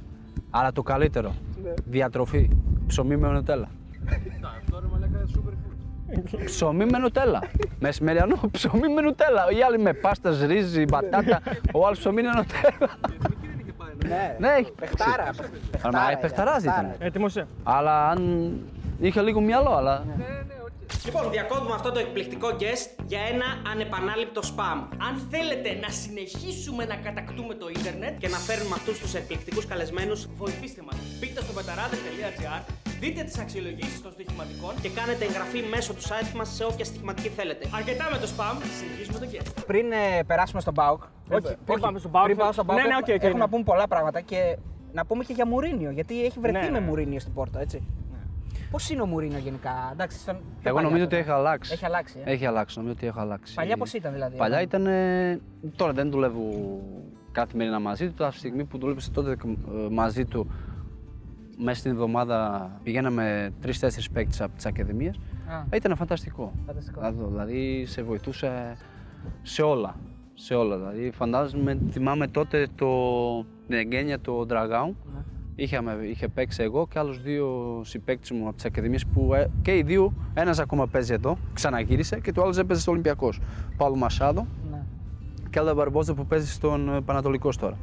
[0.50, 1.34] Αλλά το καλύτερο.
[1.64, 1.74] Ναι.
[1.86, 2.50] Διατροφή.
[2.88, 3.28] Ψωμί με
[4.06, 4.62] νοτέλα.
[6.46, 7.44] Ψωμί με νουτέλα.
[7.80, 9.46] Μεσημεριανό ψωμί με νουτέλα.
[9.58, 11.42] Οι άλλοι με πάστας, ρύζι, μπατάτα.
[11.74, 12.98] Ο άλλος ψωμί είναι νουτέλα.
[14.08, 15.30] Ναι, Ναι, έχει Πεχτάρα.
[15.82, 16.96] Αλλά ε, παιχταράς ήταν.
[17.00, 17.48] Έτοιμος, ε.
[17.64, 18.52] Αλλά αν
[19.00, 20.06] είχε λίγο μυαλό, αλλά.
[21.06, 24.78] Λοιπόν, διακόπτουμε αυτό το εκπληκτικό guest για ένα ανεπανάληπτο spam.
[25.08, 30.28] Αν θέλετε να συνεχίσουμε να κατακτούμε το ίντερνετ και να φέρνουμε αυτούς τους εκπληκτικούς καλεσμένους,
[30.38, 30.96] βοηθήστε μας.
[31.20, 32.62] Μπείτε στο πεταράδε.gr,
[33.06, 37.30] δείτε τις αξιολογήσεις των στοιχηματικών και κάνετε εγγραφή μέσω του site μας σε όποια στοιχηματική
[37.30, 37.64] θέλετε.
[37.80, 39.64] Αρκετά με το spam, συνεχίζουμε το guest.
[39.72, 41.02] Πριν ε, περάσουμε στον ΠΑΟΚ.
[41.32, 42.88] Όχι, πριν πάμε στον ΠΑΟΚ, Πριν πάμε στον ναι, ΠΑΟΚ.
[42.88, 43.38] ναι, οκ, οκ, έχουμε ναι.
[43.46, 44.58] να πούμε πολλά πράγματα και
[44.94, 45.92] να πούμε και για Μουρίνιο.
[45.92, 46.86] Γιατί έχει βρεθεί Ναι, με ναι.
[46.86, 47.88] Μουρίνιο στην πόρτα, έτσι.
[48.72, 50.18] Πώς είναι ο Μουρίνιο γενικά, εντάξει.
[50.20, 50.36] Στον...
[50.36, 51.16] πιο Εγώ παλιά νομίζω τότε.
[51.16, 51.74] ότι έχει αλλάξει.
[51.74, 52.20] Έχει αλλάξει.
[52.24, 52.32] Ε.
[52.32, 53.54] Έχει αλλάξει, νομίζω ότι έχει αλλάξει.
[53.54, 54.38] Παλιά πώς ήταν δηλαδή.
[54.38, 54.88] Παλιά ε; ήταν.
[55.76, 56.42] Τώρα δεν δουλεύω
[57.32, 58.24] καθημερινά μαζί του.
[58.24, 59.36] Από τη στιγμή που δούλεψε τότε ε,
[59.92, 60.52] μαζί του,
[61.58, 65.16] μέσα στην εβδομάδα πηγαίναμε τρει-τέσσερι παίκτες από τις ακαδημίες.
[65.48, 65.76] Α.
[65.76, 66.52] Ήταν φανταστικό.
[66.66, 67.02] Φανταστικό.
[67.02, 68.78] Να δω, Δηλαδή σε βοηθούσε
[69.42, 69.96] σε όλα.
[70.34, 70.78] Σε όλα.
[70.78, 72.88] Δηλαδή φαντάζομαι, θυμάμαι τότε το,
[73.68, 74.94] την εγγένεια το Dragão.
[75.14, 75.20] Ναι.
[75.56, 79.78] Είχαμε, είχε παίξει εγώ και άλλους δύο συμπαίκτες μου από τις ακαδημίες που ε, και
[79.78, 83.40] οι δύο, ένας ακόμα παίζει εδώ, ξαναγύρισε και το άλλος έπαιζε στο Ολυμπιακός.
[83.78, 84.82] Παύλο Μασάδο Ναι.
[85.50, 87.78] και Έλτα Μπαρμπόζα που παίζει στον ε, Πανατολικός τώρα.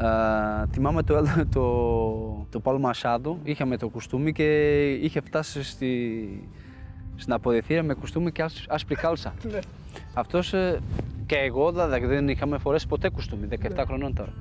[0.00, 4.44] Ε, θυμάμαι το, Έλτα- το, το Παύλο Μασάδο, είχαμε το κουστούμι και
[4.92, 6.48] είχε φτάσει στη,
[7.16, 9.32] στην αποδεθήρα με κουστούμι και άσ- άσπρη κάλσα.
[10.14, 10.78] Αυτός ε,
[11.26, 14.32] και εγώ δηλαδή, δεν είχαμε φορέσει ποτέ κουστούμι, 17 χρονών τώρα.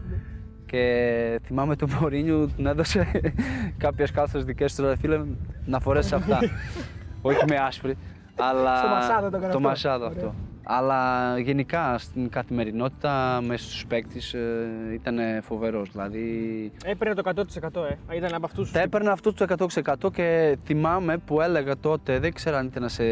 [0.65, 3.07] Και θυμάμαι τον Μωρίνιου του έδωσε
[3.77, 5.21] κάποιες κάλτσες δικές του, ρε φίλε,
[5.65, 6.39] να φορέσεις αυτά.
[7.21, 7.97] Όχι με άσπρη,
[8.35, 8.77] αλλά...
[8.77, 9.59] Στο Μασάδο το έκανε Το αυτό.
[9.59, 10.17] Μασάδο Ωραία.
[10.17, 10.33] αυτό.
[10.69, 15.89] Αλλά γενικά στην καθημερινότητα μέσα στους παίκτες ε, ήταν φοβερός.
[15.91, 18.15] Δηλαδή Έπαιρνε το 100% ε.
[18.15, 19.67] Ήταν από αυτούς τα έπαιρνε αυτό το
[20.05, 23.03] 100% και θυμάμαι που έλεγα τότε, δεν ξέρω αν ήταν σε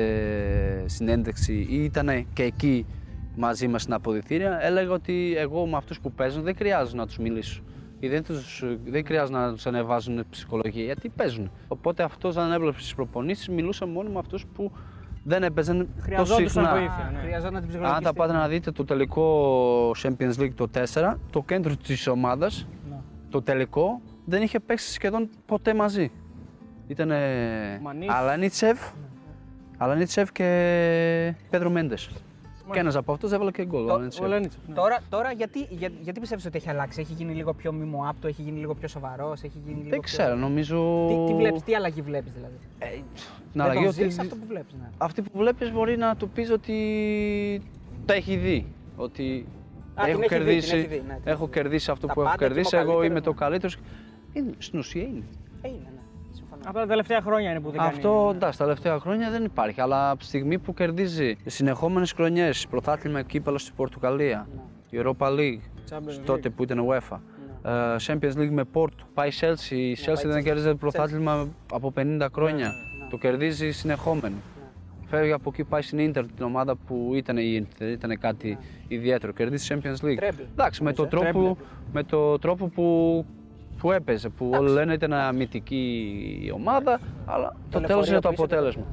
[0.86, 2.86] συνέντευξη ή ήταν και εκεί
[3.36, 7.18] μαζί μας στην αποδητήρια, έλεγα ότι εγώ με αυτούς που παίζουν δεν χρειάζεται να τους
[7.18, 7.62] μιλήσω.
[8.00, 11.52] Ή δεν, τους, δεν χρειάζεται να τους ανεβάζουν ψυχολογία, γιατί παίζουν.
[11.68, 14.72] Οπότε αυτός αν έβλεπε στις προπονήσεις μιλούσα μόνο με αυτούς που
[15.28, 16.72] δεν έπαιζαν τόσο Χρειαζόντουσαν συχνά.
[16.72, 17.10] βοήθεια.
[17.14, 17.20] ναι.
[17.20, 21.44] Χρειαζόταν την ψυχολογική Αν τα πάτε να δείτε το τελικό Champions League το 4, το
[21.44, 22.96] κέντρο της ομάδας, Ναι.
[23.30, 26.12] το τελικό, δεν είχε παίξει σχεδόν ποτέ μαζί.
[26.88, 27.12] Ήταν
[27.82, 28.10] Μανίς.
[28.10, 28.80] Αλανίτσεφ,
[29.78, 32.10] Αλανίτσεφ και Πέντρο Μέντες.
[32.72, 33.84] Και ένας από αυτούς έβαλε και γκολ.
[33.84, 34.24] ο Το- Αλανίτσεφ.
[34.24, 34.60] Ο Λένιτσεφ.
[34.68, 34.74] ναι.
[34.76, 38.42] Τώρα, τώρα γιατί, για, γιατί πιστεύεις ότι έχει αλλάξει, έχει γίνει λίγο πιο μιμοάπτο, έχει
[38.42, 40.02] γίνει λίγο πιο σοβαρός, έχει γίνει λίγο Δεν πιο...
[40.02, 41.06] ξέρω, νομίζω...
[41.08, 43.04] Τι, τι βλέπεις, τι αλλαγή βλέπεις δηλαδή; Ε, την
[43.54, 44.04] Δεν αλλαγή τον ότι...
[44.04, 44.90] ζεις αυτό που βλέπεις, ναι.
[44.98, 47.62] Αυτή που βλέπεις μπορεί να του πεις ότι
[48.06, 48.66] τα έχει δει.
[48.98, 49.46] Ότι
[49.96, 51.52] Α, την έχω, έχει δει, την κερδίσει, έχει δει, ναι, την έχω έχει δει.
[51.62, 53.38] κερδίσει αυτό Τα που έχω πάντα και είμαι ο κερδίσει, εγώ είμαι καλύτερος, το ναι.
[53.38, 53.78] καλύτερος.
[54.34, 55.24] Είναι, στην ουσία είναι.
[55.62, 55.78] Ε, είναι,
[56.66, 56.70] ναι.
[56.70, 56.70] Συμφωνώ.
[56.70, 58.24] Απλά τα τελευταία χρόνια είναι που δεν Αυτό κάνει.
[58.26, 58.36] ναι.
[58.36, 59.82] εντάξει, τα τελευταία χρόνια δεν υπάρχει.
[59.82, 64.48] Αλλά από τη στιγμή που κερδίζει συνεχόμενες χρονιές, πρωτάθλημα κύπελος στην Πορτογαλία,
[64.90, 67.18] η Europa League, Champions τότε που ήταν UEFA,
[67.66, 69.72] ε, Champions League με Porto, πάει η Chelsea.
[69.72, 70.44] Η Chelsea πάει δεν Chelsea.
[70.44, 72.68] κέρδιζε πρωτάθλημα από 50 χρόνια.
[72.68, 73.04] ναι.
[73.04, 74.36] Το Το κερδίζει συνεχόμενο.
[75.08, 79.32] Φεύγει από εκεί, πάει στην Ίντερ την ομάδα που ήταν η Ίντερ, ήταν κάτι ιδιαίτερο.
[79.34, 80.20] Κερδίζει Champions League.
[80.24, 80.46] Treble.
[80.52, 81.58] Εντάξει, με το, τρόπο,
[81.94, 83.26] με το τρόπο που,
[83.80, 88.44] που έπαιζε, που όλοι λένε ήταν αμυντική ομάδα, αλλά το λεωφορείο τέλος είναι το πίσω,
[88.44, 88.84] αποτέλεσμα.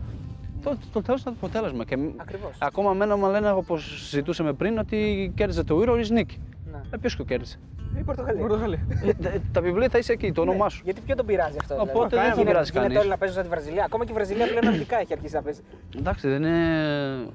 [0.63, 1.85] Το, το τέλος είναι το αποτέλεσμα.
[1.85, 2.51] Και Ακριβώς.
[2.59, 6.39] ακόμα μένα μου λένε, όπως συζητούσαμε πριν, ότι κέρδιζε το Euro η νίκη.
[6.73, 6.81] Ναι.
[6.91, 7.59] Ε, ποιος το κέρδισε;
[7.99, 8.41] Η Πορτογαλία.
[8.41, 8.87] Πορτογαλία.
[9.05, 10.81] Ε, τε- τα βιβλία θα είσαι εκεί, το όνομά σου.
[10.85, 11.75] Γιατί ποιο τον πειράζει αυτό.
[11.75, 12.09] Οπότε δηλαδή.
[12.09, 12.99] δεν τον Γίνεται- πειράζει Γίνεται κανείς.
[12.99, 13.85] όλοι να παίζουν σαν τη Βραζιλία.
[13.85, 15.61] Ακόμα και η Βραζιλία πλέον αρνητικά έχει αρχίσει να παίζει.
[15.99, 17.27] Εντάξει, δεν είναι.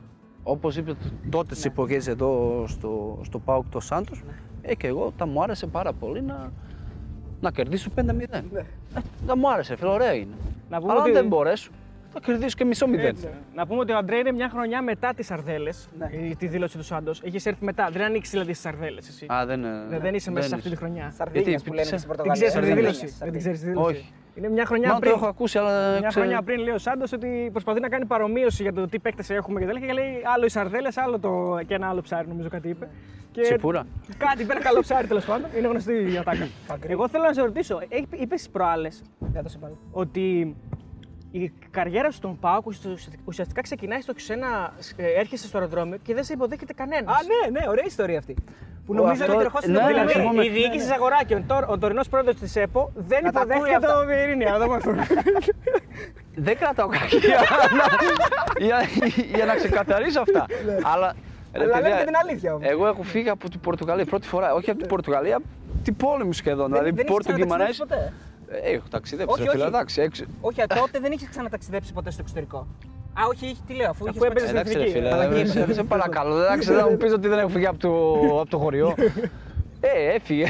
[0.43, 0.93] Όπως είπε
[1.29, 4.23] τότε στι εποχές εδώ στο, στο ΠΑΟΚ το Σάντος,
[4.61, 6.51] ε, και εγώ τα μου άρεσε πάρα πολύ να,
[7.41, 8.01] να κερδίσω 5-0.
[8.31, 8.41] Ε,
[9.25, 10.33] δεν μου άρεσε, φίλε, ωραία είναι.
[10.69, 11.69] Να πούμε Αλλά αν ότι- δεν μπορέσω,
[12.13, 13.15] θα κερδίσω και μισό μηδέν.
[13.55, 15.87] Να πούμε ότι ο Αντρέ είναι μια χρονιά μετά τις Αρδέλες.
[16.37, 17.21] Τη δήλωση του Σάντος.
[17.23, 17.89] Έχεις έρθει μετά.
[17.91, 19.25] Δεν ανοίξεις δηλαδή στις Αρδέλες εσύ.
[19.33, 20.55] Α, δεν, ε, Δεν- δεν είσαι μέσα σε είσαι.
[20.55, 21.13] αυτή τη χρονιά.
[21.17, 22.47] Σαρδίνιες Γιατί, που λένε σε- στην Δεν Πορτογαλία.
[22.47, 23.05] ξέρεις τη Σαρδίνιες, δήλωση.
[23.05, 23.43] Δεν Σαρδίνιες.
[23.43, 23.89] ξέρεις τη δήλωση.
[23.95, 24.11] Όχι.
[24.37, 25.19] Είναι μια χρονιά Μάλλον το πριν.
[25.21, 25.89] έχω ακούσει, αλλά.
[25.89, 28.99] Μια ξέρω- χρονιά πριν λέει ο Σάντος ότι προσπαθεί να κάνει παρομοίωση για το τι
[28.99, 29.87] παίκτες έχουμε και τέτοια.
[29.87, 31.59] Και λέει άλλο οι Σαρδέλες, άλλο το...
[31.67, 32.89] και ένα άλλο ψάρι, νομίζω κάτι είπε.
[33.31, 33.83] Και Σιπούρα.
[34.17, 35.49] Κάτι, είπε ένα καλό ψάρι τέλος πάντων.
[35.57, 36.47] Είναι γνωστή η ατάκα.
[36.87, 37.79] Εγώ θέλω να σε ρωτήσω,
[38.19, 39.77] είπες στι προάλλες Δεν το συμπαθώ.
[39.91, 40.55] ότι
[41.43, 42.65] η καριέρα σου στον Πάοκ
[43.25, 47.15] ουσιαστικά ξεκινάει στο ξένα, ε, έρχεσαι στο αεροδρόμιο και δεν σε υποδέχεται κανένας.
[47.15, 47.19] Α,
[47.51, 48.33] ναι, ναι, ωραία ιστορία αυτή.
[48.85, 50.11] Που Ο, νομίζω αυτό- ότι ερχόσουν ναι, το ναι, δηλαδή.
[50.11, 50.41] συμφωνώ.
[50.41, 53.99] η διοίκηση Ζαγοράκιων, τώρα, ο τωρινός πρόεδρος της ΕΠΟ δεν Να τα ακούει υποδέχεται αυτά.
[53.99, 54.53] το Βιερίνια.
[54.55, 54.83] εδώ μας.
[56.35, 57.19] Δεν κρατάω κακία
[58.67, 58.77] για,
[59.35, 60.45] για να ξεκαθαρίσω αυτά.
[60.93, 61.15] Αλλά,
[61.53, 61.63] ρε Ναι.
[61.63, 62.67] Αλλά λέμε παιδιά, και την αλήθεια όμως.
[62.69, 64.53] Εγώ έχω φύγει από την Πορτογαλία πρώτη φορά.
[64.53, 65.45] Όχι από την Πορτογαλία, από
[65.83, 66.67] την πόλη μου σχεδόν.
[66.71, 67.45] δηλαδή, δεν Πόρτο έχεις
[68.49, 68.61] Γκυμανέζ.
[68.61, 68.69] ξαναταξιδέψει ποτέ.
[68.69, 69.33] Ε, έχω ταξιδέψει.
[69.33, 69.71] Όχι, ρε φίλε, όχι.
[69.73, 70.25] εντάξει, έξι.
[70.41, 72.57] Όχι, α, τότε δεν είχε ξαναταξιδέψει ποτέ στο εξωτερικό.
[73.19, 75.59] Α, όχι, είχε- τι λέω, αφού είχε έπαιζες στην Εντάξει, ρε εθνική, φίλε, Μαλακία σε,
[75.59, 75.73] είπε.
[75.73, 76.37] σε παρακαλώ.
[76.43, 77.89] Εντάξει, δεν θα μου πεις ότι δεν έχω φύγει από το,
[78.41, 78.95] από το χωριό.
[79.79, 80.45] Ε, έφυγε.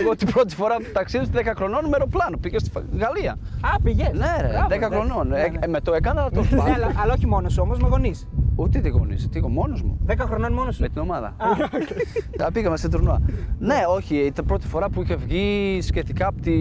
[0.00, 2.36] Εγώ την πρώτη φορά που ταξίδεψα 10 χρονών με αεροπλάνο.
[2.36, 3.38] Πήγα στη Φα- Γαλλία.
[3.60, 4.18] Α, πηγαίνει.
[4.18, 5.32] Ναι, ρε, 10 χρονών.
[5.32, 6.72] Ε, ε, με το έκανα, αλλά το Ναι, σπάω.
[6.74, 8.26] αλλά, αλλά όχι μόνος όμως, με γονείς.
[8.58, 9.98] Ούτε τι γονείς, τι μόνος μου.
[10.06, 10.80] 10 χρονών μόνος σου.
[10.82, 11.36] Με την ομάδα.
[12.38, 13.20] Τα πήγαμε σε τουρνουά.
[13.58, 16.52] ναι, όχι, ήταν η πρώτη φορά που είχε βγει σχετικά από, τη...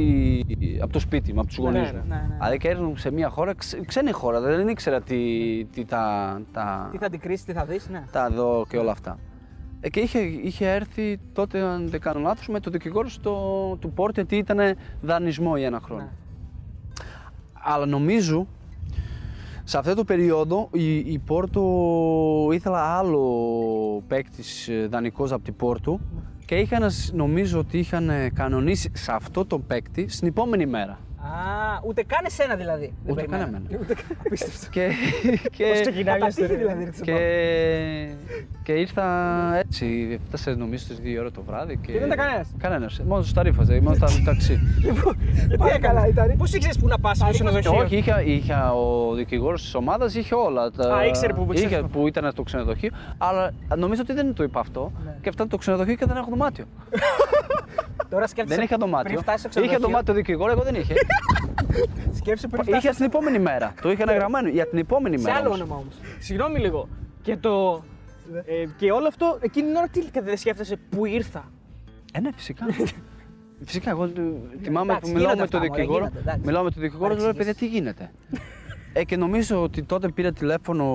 [0.82, 2.06] από το σπίτι μου, από τους γονείς ναι, μου.
[2.08, 2.36] ναι, ναι.
[2.36, 5.16] Δηλαδή και ήρθαν σε μια χώρα, ξε- ξένη χώρα, δεν ήξερα τι,
[5.72, 8.04] τι τα, τα, Τι θα την κρίσει, τι θα δεις, ναι.
[8.12, 9.18] τα δω και όλα αυτά.
[9.80, 13.32] Ε, και είχε, είχε έρθει τότε, αν δεν κάνω λάθος, με το δικηγόρο στο,
[13.80, 16.02] του Πόρτο, γιατί ήταν δανεισμό για ένα χρόνο.
[16.02, 16.10] Ναι.
[17.54, 18.48] Αλλά νομίζω
[19.68, 26.00] σε αυτό το περίοδο η, η Πόρτο ήθελα άλλο παίκτης δανεικός από την Πόρτο
[26.46, 31.00] και είχαν, νομίζω ότι είχαν κανονίσει σε αυτό το παίκτη στην επόμενη μέρα.
[31.26, 32.94] Α, ούτε καν εσένα δηλαδή.
[33.04, 33.66] Δεν Ούτε καν περιμένω.
[33.68, 33.80] εμένα.
[33.82, 34.18] Ούτε καν.
[34.26, 34.68] Απίστευτο.
[34.70, 34.90] και,
[35.58, 36.58] και, Πώς ξεκινάει μια Πατατήχη ιστορία.
[36.76, 36.84] δηλαδή.
[36.84, 37.18] ρε, και,
[38.64, 39.06] και ήρθα
[39.58, 41.92] έτσι, έφτασε νομίζω στις 2 ώρα το βράδυ και...
[41.92, 44.60] Και δεν ήταν κανένας; Κανένας, μόνος στο ταρίφαζε, μόνος στα ταξί.
[45.60, 46.36] Πάει καλά ήταν.
[46.38, 47.76] Πώς ήξερες που να πας στο Και ξενοδοχείο.
[47.78, 50.72] όχι, είχε, είχε ο δικηγόρος της ομάδας, είχε όλα.
[50.72, 51.86] Τα, Α, ήξερε που είχε, ξέρεις.
[51.92, 54.92] που ήταν στο ξενοδοχείο, αλλά νομίζω ότι δεν το είπα αυτό.
[55.06, 55.16] Ναι.
[55.22, 56.66] Και φτάνει το ξενοδοχείο και δεν έχω δωμάτιο.
[58.10, 58.56] Τώρα σκέφτεσαι.
[58.56, 59.10] δεν είχα δωμάτιο.
[59.10, 59.88] Πριν φτάσεις στο Είχε ξενοδοχείο.
[59.88, 60.94] δωμάτιο δικηγόρος, εγώ δεν είχε.
[62.20, 62.84] Σκέψου πριν φτάσεις.
[62.84, 63.74] είχε την επόμενη μέρα.
[63.82, 65.36] Το είχαν γραμμένο για την επόμενη Σε μέρα.
[65.38, 65.60] άλλο όμως.
[65.60, 65.96] όνομα όμως.
[66.20, 66.88] Συγγνώμη λίγο.
[67.22, 67.84] Και το.
[68.46, 71.52] Ε, και όλο αυτό, εκείνη την ώρα τι δεν σκέφτεσαι που ήρθα;
[72.14, 72.66] Ε, ναι, φυσικά.
[73.66, 75.98] Φυσικά, εγώ του- θυμάμαι εντάξει, που μιλάω γίνονται με τον αυτά, μωρέ, δικηγόρο.
[76.06, 76.42] γίνονται, εντάξει.
[76.46, 77.56] Μιλάω με τον δικηγόρο, λέω Παρεξηγήσεις.
[77.60, 78.12] παιδιά, τι γίνεται;
[78.94, 80.86] Ε, και νομίζω ότι τότε πήρα τηλέφωνο,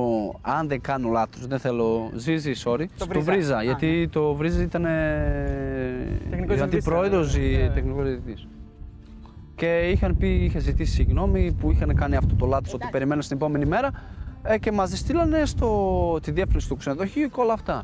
[0.43, 3.33] αν δεν κάνω λάθος, δεν θέλω, Ζίζη, sorry, Το του Βρίζα.
[3.33, 7.69] Βρίζα, Α, γιατί το Βρίζα ήταν Τεχνικός διευθυντής αντιπρόεδρος ήταν, ή ναι.
[7.75, 8.47] τεχνικός διευθυντής.
[9.61, 13.37] Και είχαν πει, είχε ζητήσει συγγνώμη που είχαν κάνει αυτό το λάθος ότι περιμένω στην
[13.37, 13.91] επόμενη μέρα
[14.43, 17.83] ε, και μας στείλανε στο, τη διεύθυνση του ξενοδοχείου και όλα αυτά.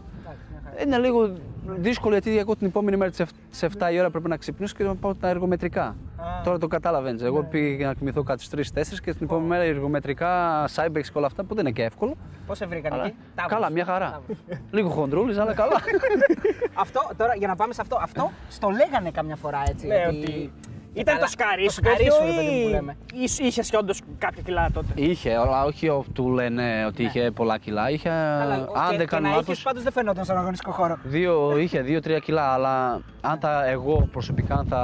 [0.84, 1.32] Είναι λίγο
[1.66, 4.94] δύσκολο γιατί εγώ την επόμενη μέρα στι 7 η ώρα πρέπει να ξυπνήσω και να
[4.94, 5.96] πάω τα εργομετρικά.
[6.44, 7.22] Τώρα το καταλαβαίνεις.
[7.22, 11.26] Εγώ πήγα να κοιμηθώ κάτι στις 3-4 και την επόμενη μέρα εργομετρικά, Cybex και όλα
[11.26, 12.14] αυτά που δεν είναι και εύκολο.
[12.46, 13.54] Πώς σε βρήκαν Αλλά- εκεί; Τάβρος.
[13.58, 14.10] καλά, μια χαρά.
[14.10, 14.36] Τάβρος.
[14.70, 15.72] Λίγο χοντρούλης, αλλά καλά.
[16.74, 17.98] Αυτό τώρα για να πάμε σε αυτό.
[18.02, 19.86] Αυτό στο λέγανε καμιά φορά έτσι.
[19.86, 20.52] Ναι, ότι
[21.00, 22.96] ήταν Καλά, το σκαρί το σου σκαρί τέτοιο σου, ρε παιδί μου, που ή λέμε.
[23.42, 24.86] είχε και όντως κάποια κιλά τότε.
[24.94, 27.90] είχε, αλλά όχι ο- του λένε ότι είχε πολλά κιλά.
[27.90, 29.52] Είχε, Αλλά, αν και- δεν και κάνω να λάθο.
[29.52, 30.98] είχες πάντως δεν φαινόταν στον αγωνιστικό χώρο.
[31.04, 34.82] Δύο, είχε 2-3 κιλά, αλλά αν τα εγώ προσωπικά αν θα,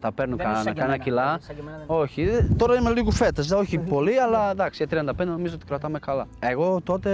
[0.00, 1.26] θα παίρνω Δεν είσαι σαν κανένα, και κανένα εμένα, κιλά.
[1.26, 3.56] δεν είσαι σαν και εμένα, δεν Όχι, ε, τώρα είμαι λίγο φέτα.
[3.56, 6.26] Όχι πολύ, αλλά εντάξει, για 35 νομίζω ότι κρατάμε καλά.
[6.38, 7.10] Εγώ τότε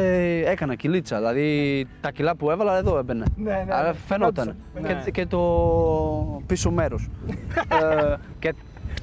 [0.46, 3.24] έκανα κιλίτσα, δηλαδή τα κιλά που έβαλα εδώ έμπαινε.
[3.36, 3.98] Ναι, ναι, Αλλά ναι.
[4.06, 4.56] φαινόταν.
[4.80, 4.94] Ναι.
[5.04, 7.08] Και, και το πίσω μέρος.
[8.02, 8.54] ε, και,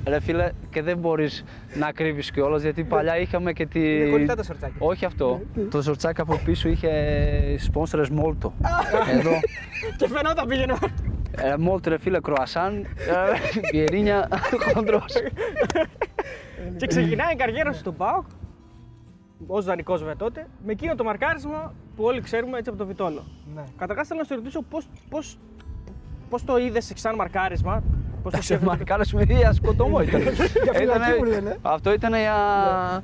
[0.08, 3.96] ρε φίλε, και δεν μπορείς να κρύβεις κιόλας γιατί παλιά είχαμε και τη.
[3.96, 4.76] Είναι κολλητά τα σορτσάκια.
[4.80, 5.42] Όχι αυτό.
[5.72, 6.90] το σορτσάκι από πίσω είχε
[7.60, 8.54] σπόνσορε Μόλτο.
[9.18, 9.32] Εδώ.
[9.98, 10.74] Και φαινόταν πήγαινε.
[11.44, 12.88] Ε, Μόλτο ρε φίλε, κροασάν, ε,
[13.72, 14.28] πιερίνια,
[14.74, 15.14] χοντρός.
[16.78, 18.26] και ξεκινάει η καριέρα σου στον ΠΑΟΚ,
[19.48, 23.26] ως δανεικός βέβαια τότε, με εκείνο το μαρκάρισμα που όλοι ξέρουμε έτσι από το Βιτόλο.
[23.56, 23.64] Ναι.
[23.78, 25.38] Καταρχάς θέλω να σε ρωτήσω πώς πώς,
[26.30, 27.84] πώς το είδε σαν μαρκάρισμα.
[28.24, 28.70] Πώς το Σε σκέφτεσαι.
[28.72, 30.22] μαρκάρα σου για σκοτωμό ήταν.
[30.64, 31.58] Για φυλακή Ήτανε- μου λένε.
[31.62, 32.34] Αυτό ήταν για...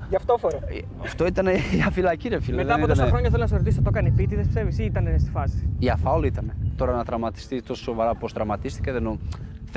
[0.10, 0.58] Γι' αυτό φορέ.
[1.04, 1.48] Αυτό ήταν
[1.80, 2.56] για φυλακή ρε φίλε.
[2.56, 4.86] Μετά δεν από τόσα ήτανε- χρόνια θέλω να σε ρωτήσω, το έκανε επίτηδες πιστεύει ή
[4.86, 6.54] ήταν στη φάση; Για φάουλ ήταν.
[6.76, 9.18] Τώρα να τραυματιστεί τόσο σοβαρά πώ τραυματίστηκε δεν νο-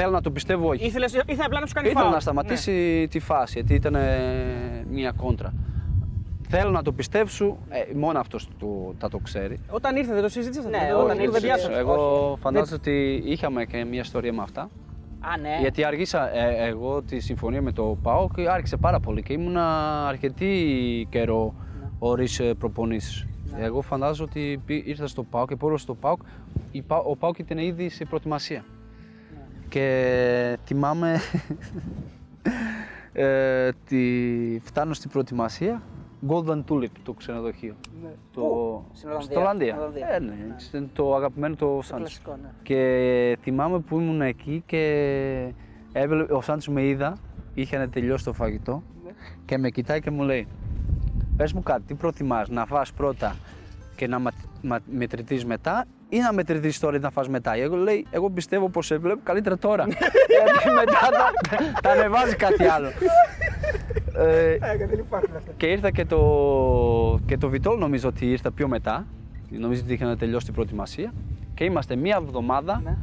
[0.01, 0.85] Θέλω να το πιστεύω όχι.
[0.87, 2.15] Ήθελες, ήθελε απλά να σου κάνει Ήθελα φάουλ.
[2.15, 2.71] να σταματήσει
[3.01, 3.07] Ναι.
[3.07, 3.97] τη φάση γιατί ήταν
[4.91, 5.53] μια κόντρα.
[6.51, 9.59] Θέλω να το πιστέψω, ε, μόνο αυτός το, θα το ξέρει.
[9.71, 10.69] Όταν ήρθε, δεν το συζήτησατε.
[10.69, 11.79] Ναι, δεν- όταν δεν ήρθε, διάσατε.
[11.79, 12.41] Εγώ όχι.
[12.41, 14.69] φαντάζομαι ότι είχαμε και μια ιστορία με αυτά.
[15.21, 15.57] Α, ναι.
[15.61, 19.67] Γιατί αργήσα ε, εγώ τη συμφωνία με το ΠΑΟΚ και άρχισε πάρα πολύ και ήμουνα
[20.07, 21.87] αρκετή καιρό Ναι.
[21.99, 23.27] χωρίς ε, προπονήσεις.
[23.59, 26.21] Εγώ φαντάζομαι ότι πή- ήρθα στο ΠΑΟΚ και πόρο στο ΠΑΟΚ,
[26.71, 28.65] η Πα- ο ΠΑΟΚ ήταν ήδη σε προετοιμασία.
[29.35, 29.41] Ναι.
[29.69, 31.19] Και θυμάμαι,
[33.13, 33.99] ε, τη,
[34.63, 35.83] φτάνω στην προετοιμασία,
[36.29, 37.75] Golden Tulip το ξενοδοχείο.
[38.03, 38.09] Ναι.
[38.35, 39.31] Το, Πού; Στην Ολλανδία.
[39.31, 39.73] στο Ολλανδία.
[39.75, 40.09] Στην Ολλανδία.
[40.15, 40.35] Ε, ναι,
[40.79, 42.01] είναι το αγαπημένο το Σάντς.
[42.01, 42.49] Κλασικό, ναι.
[42.63, 45.53] Και θυμάμαι που ήμουν εκεί και
[45.93, 47.17] έβλε- ο Σάντς με είδα,
[47.55, 49.11] είχαν τελειώσει το φαγητό Ναι.
[49.45, 50.47] και με κοιτάει και μου λέει
[51.37, 53.37] Πες μου κάτι, τι προτιμάς, να φας πρώτα
[53.97, 54.31] και να μα,
[54.63, 57.55] μα- μετρηθείς μετά ή να μετρηθείς τώρα ή να φας μετά.
[57.57, 59.85] Εγώ λέει, εγώ πιστεύω πως σε βλέπω καλύτερα τώρα.
[59.87, 61.31] Γιατί μετά θα,
[61.83, 62.89] θα ανεβάζει κάτι άλλο.
[64.19, 65.53] Ε, Ε, δεν υπάρχουν αυτά.
[65.57, 66.19] και ήρθα και το,
[67.27, 69.07] και το Βιτόλ νομίζω ότι ήρθα πιο μετά.
[69.51, 71.13] Νομίζω ότι είχαν τελειώσει την προετοιμασία.
[71.55, 72.97] Και είμαστε μία εβδομάδα Ναι.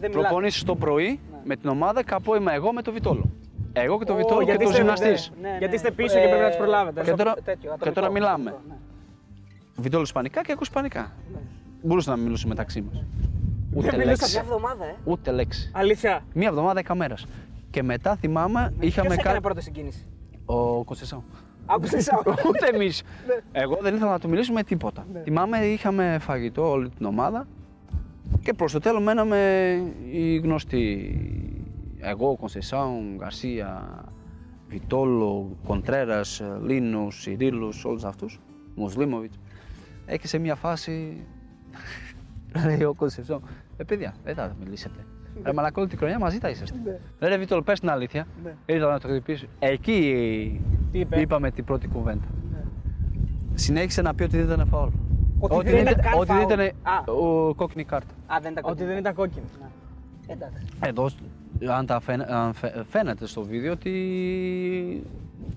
[0.00, 0.18] Δεν μιλάτε.
[0.26, 3.30] προπονήσεις το πρωί με την ομάδα και απόγευμα εγώ με το Βιτόλο.
[3.72, 5.32] Εγώ και το Ω, Βιτόλο και γιατί το είστε- γυμναστής.
[5.42, 5.56] Ναι, ναι.
[5.58, 7.02] Γιατί είστε πίσω και πρέπει να τους προλάβετε.
[7.02, 8.50] Και τώρα- τέτοιο, και τώρα ατομικό, μιλάμε.
[8.50, 9.82] ατομικό, ναι.
[9.82, 11.12] Βιτόλο ισπανικά και εγώ ισπανικά.
[11.82, 12.94] Μπορούσα να μιλήσω μεταξύ μας.
[12.94, 13.04] Ούτε
[13.74, 13.96] μιλούσατε.
[13.96, 14.38] Μια λέξη.
[14.38, 14.94] εβδομάδα, ε.
[15.04, 15.70] Ούτε λέξη.
[15.74, 16.24] Αλήθεια.
[16.34, 17.26] Μία εβδομάδα, δέκα μέρες.
[17.70, 19.40] Και μετά θυμάμαι, είχαμε Ποιος έκανε κάνει.
[19.40, 20.06] πρώτη συγκίνηση;
[20.46, 21.24] Ο Κονσεσάου.
[21.66, 22.08] Άκουσες
[22.48, 23.02] Ούτε εμείς.
[23.52, 25.06] Εγώ δεν ήθελα να του μιλήσουμε τίποτα.
[25.22, 27.46] Θυμάμαι, είχαμε φαγητό όλη την ομάδα
[28.42, 29.72] και προς το τέλος μέναμε
[30.10, 31.20] οι γνωστοί.
[32.00, 34.04] Εγώ, Κονσεσάου, Γκαρσία,
[34.68, 38.40] Βιτόλο, Κοντρέρας, Λίνο, Σιρίλους, όλους αυτούς.
[38.74, 39.32] Μουσλίμοβιτ.
[40.06, 41.26] Έχεις σε μια φάση.
[42.66, 43.40] Λέει ο Κονσεσάου,
[43.76, 45.06] Ε, παιδιά, δεν θα μιλήσετε.
[45.44, 47.00] Ρε μαλακό, όλη την χρονιά μαζί τα είσαστε.
[47.20, 48.26] Ρε Βιτόλο, πες την αλήθεια.
[48.66, 49.46] Ήρθα να το χτυπήσω.
[49.58, 50.60] Εκεί
[50.92, 52.24] Τι είπε; είπαμε την πρώτη κουβέντα.
[53.54, 54.88] Συνέχισε να πει ότι δεν ήταν φάουλ.
[55.38, 56.52] Ότι δεν ήταν καν ότι δεν φάουλ.
[56.52, 57.12] ήταν Α.
[57.12, 58.14] ο κόκκινη κάρτα.
[58.26, 59.44] Α, δεν τα Ότι δεν ήταν κόκκινο.
[59.60, 60.32] Ναι.
[60.32, 60.66] Εντάξει.
[60.80, 61.08] Εδώ,
[61.76, 63.90] αν, τα φαίνα- αν φαι- φαίνεται στο βίντεο ότι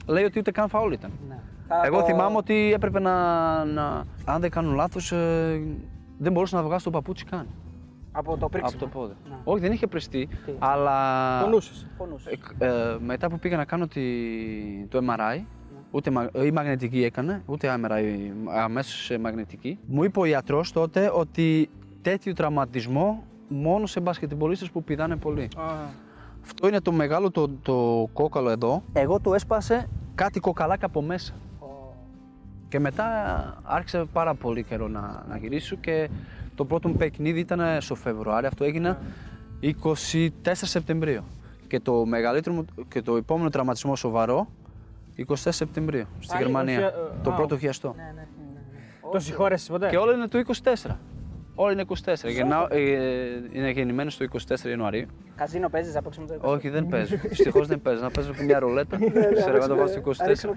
[0.07, 1.11] λέει ότι ούτε καν φάουλ ήταν.
[1.29, 1.37] Ναι.
[1.67, 3.13] Θα Εγώ το- θυμάμαι ότι έπρεπε να,
[3.65, 5.61] να αν δεν κάνω λάθος, ε,
[6.17, 7.45] δεν μπορούσε να βγάσει το παπούτσι καν
[8.11, 8.81] Από το πρίξιμο.
[8.83, 9.13] από το πόδι.
[9.29, 9.35] Ναι.
[9.43, 11.87] Όχι, δεν είχε πριστεί, Τι; αλλά Πονούσες.
[11.97, 12.33] Πονούσες.
[12.57, 14.01] Ε, ε, μετά που πήγα να κάνω τη,
[14.89, 15.43] το MRI,
[15.91, 18.03] ούτε μα- ή μαγνητική έκανε, ούτε MRI,
[18.55, 21.69] αμέσως μαγνητική, μου είπε ο ιατρός τότε ότι
[22.01, 25.43] τέτοιο τραυματισμό μόνο σε μπασκετμπολίστες που πηδάνε πολύ.
[25.57, 25.63] Α,
[26.43, 28.83] Αυτό είναι το μεγάλο το, το κόκαλο εδώ.
[28.93, 31.33] Εγώ το έσπασε κάτι κοκαλάκι από μέσα.
[32.67, 33.05] Και μετά
[33.63, 36.09] άρχισε πάρα πολύ καιρό να, να γυρίσω και
[36.59, 38.47] το πρώτο μου παιχνίδι ήταν στο Φεβρουάριο.
[38.47, 38.97] Αυτό έγινε
[39.61, 39.67] 24
[40.53, 41.23] Σεπτεμβρίου.
[41.67, 44.47] Και το μεγαλύτερο μου και το επόμενο τραυματισμό σοβαρό
[45.27, 46.89] 24 Σεπτεμβρίου στη Α, Γερμανία.
[46.89, 47.93] 20, το α, πρώτο χιαστό.
[47.97, 49.11] Ναι, ναι, ναι, ναι.
[49.11, 50.41] Το συγχώρεσαι ποτέ; Και όλο είναι το
[50.85, 50.95] 24.
[51.61, 52.13] Όλο είναι 24.
[52.29, 52.79] Γεννάω, ε,
[53.51, 55.05] είναι γεννημένο στο 24 Ιανουαρίου.
[55.35, 56.39] Καζίνο παίζεις να παίξουμε το 20.
[56.41, 57.15] Όχι, δεν παίζω.
[57.23, 58.01] Δυστυχώ δεν παίζω.
[58.01, 58.97] Να παίζω και μια ρουλέτα.
[59.35, 60.49] Ξέρω εγώ να το βάλω στο 24.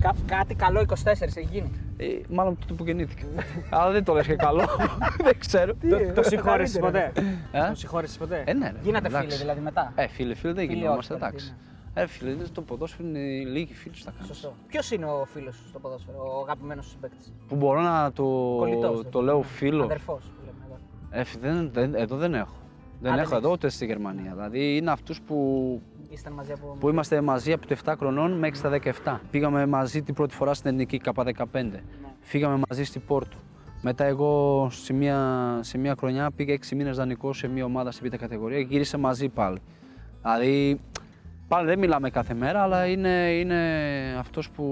[0.00, 1.70] Κα- κάτι καλό 24 έχει γίνει.
[1.96, 3.22] Ε, μάλλον τότε που γεννήθηκε.
[3.70, 4.68] Αλλά δεν το λες και καλό.
[5.24, 5.74] δεν ξέρω.
[5.88, 7.12] Το- Το συγχώρεσαι ποτέ;
[7.52, 8.78] Ε; Το συγχώρεσαι ποτέ; Ε, ναι, ρε.
[8.82, 9.26] Γίνατε εντάξει.
[9.28, 11.54] φίλοι δηλαδή μετά; Ε, φίλε, φίλε δεν Φίλοι γινόμαστε, όχι, εντάξει.
[11.98, 12.02] Ναι.
[12.02, 14.26] Ε, φίλε, είναι το ποδόσφαιρο είναι λίγοι φίλοι στα κάνεις.
[14.26, 14.54] Σωστό.
[14.66, 17.16] Ποιος είναι ο φίλος σου στο ποδόσφαιρο, ο αγαπημένος σου παίκτη.
[17.48, 18.22] Που μπορώ να το,
[18.58, 19.84] Κολλητός, το λέω φίλος.
[19.84, 20.76] Αδερφός που λέμε εδώ.
[21.20, 22.54] Ε, φι- δεν, δεν, εδώ δεν έχω.
[23.00, 23.58] Δεν Α, δεν έχω εδώ έχεις.
[23.58, 24.30] ούτε στη Γερμανία.
[24.32, 25.80] Δηλαδή είναι αυτούς που,
[26.10, 26.76] Ήσταν μαζί από.
[26.80, 29.18] που είμαστε μαζί από τα 7 χρονών μέχρι τα 17.
[29.30, 31.34] Πήγαμε μαζί την πρώτη φορά στην εθνική K15.
[31.52, 31.82] Ναι.
[32.20, 33.36] Φύγαμε μαζί στην Πόρτο.
[33.82, 38.02] Μετά εγώ σε μια, σε μια χρονιά πήγα 6 μήνες δανεικός σε μια ομάδα στην
[38.04, 39.58] πίτα κατηγορία και γύρισα μαζί πάλι.
[40.22, 40.80] Δηλαδή
[41.48, 43.58] πάλι δεν μιλάμε κάθε μέρα αλλά είναι, είναι
[44.18, 44.64] αυτός που,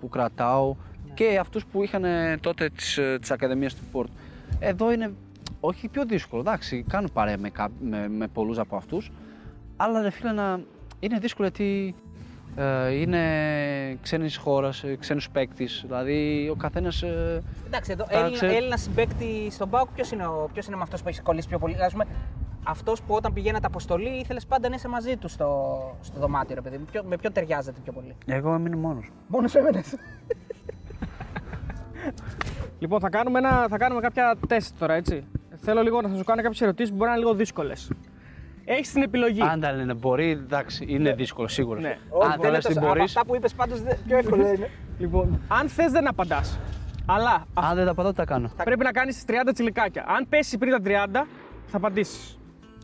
[0.00, 0.74] που κρατάω
[1.14, 2.04] και αυτούς που είχαν
[2.40, 4.12] τότε τις, ε, τις ακαδημίες του Πόρτο.
[4.58, 5.12] Εδώ είναι
[5.60, 9.10] όχι πιο δύσκολο, εντάξει, κάνω παρέα με, κά- με, με πολλούς από αυτούς
[9.76, 10.60] αλλά ρε φίλε να,
[11.00, 11.94] είναι δύσκολο γιατί
[12.56, 13.20] ε, είναι
[14.02, 18.80] ξένης χώρας, ε, ξένος παίκτης, δηλαδή ο καθένας ε, Εντάξει, εδώ Τα Έλληνα, ξέ- Έλληνας
[18.82, 21.74] συμπαίκτη στον Πάουκ, ποιος είναι, ο- ποιος είναι με αυτό που έχεις κολλήσει πιο πολύ;
[21.74, 22.04] Α πούμε,
[22.66, 26.60] αυτός που όταν πηγαίνατε αποστολή ήθελες πάντα να είσαι μαζί του στο, στο δωμάτιο, ρε
[26.60, 26.84] παιδί μου.
[26.90, 29.10] Ποιο- με ποιον ταιριάζεται πιο πολύ; Εγώ έμεινε μόνος.
[29.28, 29.94] Μόνος έμενες.
[32.78, 35.24] Λοιπόν, θα κάνουμε, ένα, θα κάνουμε κάποια τεστ τώρα, έτσι.
[35.56, 37.90] Θέλω λίγο να σας κάνω κάποιες ερωτήσεις που μπορεί να είναι λίγο δύσκολες.
[38.64, 39.40] Έχεις την επιλογή.
[39.42, 41.80] Αν τα λένε μπορεί, εντάξει, είναι δύσκολο σίγουρα.
[41.80, 41.98] Ναι.
[42.32, 43.02] Αν το λε την Από μπορείς.
[43.02, 44.70] αυτά που είπες πάντως πιο εύκολο είναι.
[44.98, 46.58] Λοιπόν, αν θες δεν απαντάς.
[47.06, 48.50] Αλλά Αν δεν τα πατάω, τι τα κάνω.
[48.64, 50.04] πρέπει να κάνεις 30 τσιλικάκια.
[50.08, 51.26] Αν πέσεις πριν τα 30,
[51.66, 52.35] θα απαντήσεις.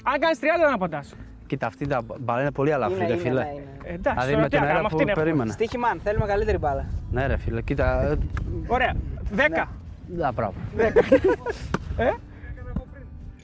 [0.03, 1.15] Αν κάνεις 30, δεν απαντάς.
[1.47, 3.43] Κοίτα, αυτή τα μπαλά είναι πολύ αλαφρύ, Είναι, ρε είναι, φίλε.
[3.43, 3.67] ναι, είναι.
[3.83, 5.27] Εντάξει, Δηλαδή τώρα με τι τον να αέρα κάνουμε, αυτή που είναι εύκολη.
[5.27, 5.53] περίμενα.
[5.53, 6.85] Στοίχημα, αν θέλουμε καλύτερη μπάλα.
[7.11, 8.03] Ναι, ρε φίλε, κοίτα.
[8.03, 8.19] ε,
[8.67, 8.95] Ωραία.
[9.37, 9.69] 10.
[10.27, 10.55] Α, μπράβο.
[11.97, 12.11] Ε;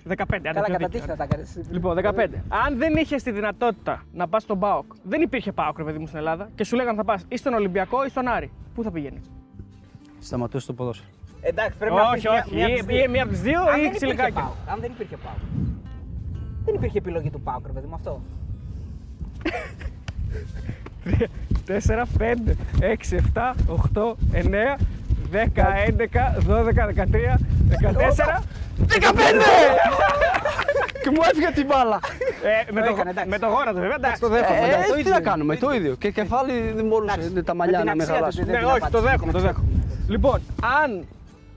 [0.09, 0.15] 15.
[0.21, 0.89] άντε, Καλά, πιο κατά δίκιο.
[0.89, 1.61] τύχη θα τα κάνεις.
[1.71, 2.43] Λοιπόν, 15.
[2.67, 6.07] Αν δεν είχες τη δυνατότητα να πας στον Πάοκ, δεν υπήρχε Πάοκ, ρε παιδί μου,
[6.07, 8.51] στην Ελλάδα και σου λέγανε θα πας ή στον Ολυμπιακό ή στον Άρη.
[8.75, 9.31] Πού θα πηγαίνεις;
[10.21, 11.11] Σταματούσε το ποδόσφαιρο.
[11.41, 12.55] Εντάξει, πρέπει να Όχι, πεις όχι.
[12.55, 13.05] μία- μία Ή- από τις δύο.
[13.05, 14.41] Ή μία από τις δύο Αν ή δεν υπήρχε ξυλικάκια.
[14.43, 15.39] ΠΑΟΚ, Αν δεν υπήρχε ΠΑΟΚ.
[16.69, 18.21] Δεν υπήρχε επιλογή του ΠΑΟΚ, ρε παιδί μου αυτό.
[21.67, 23.55] 4, 5, 6, 7,
[23.95, 24.77] 8, 9,
[25.33, 27.39] 10, 11, 12, 13,
[27.69, 28.43] 14.
[28.89, 29.13] 15!
[31.03, 32.01] Και μου έφυγε την μπάλα.
[32.69, 33.29] Ε, με, Το το, έκανε, εντάξει.
[33.31, 34.59] με το γόνατο βέβαια, εντάξει, το Ε, δέχομαι.
[34.59, 34.93] ε, εντάξει.
[34.93, 35.29] τι ίδιο να είναι.
[35.31, 35.95] κάνουμε, το ίδιο.
[35.95, 38.43] Και κεφάλι δεν μπορούσε Εντάξει, τα με μαλλιά την να με αξία του, χαλάσει.
[38.45, 39.11] δεν Ναι, την όχι, το απάντησε.
[39.11, 39.69] δέχομαι, το δέχομαι.
[40.09, 40.41] Λοιπόν,
[40.83, 41.05] αν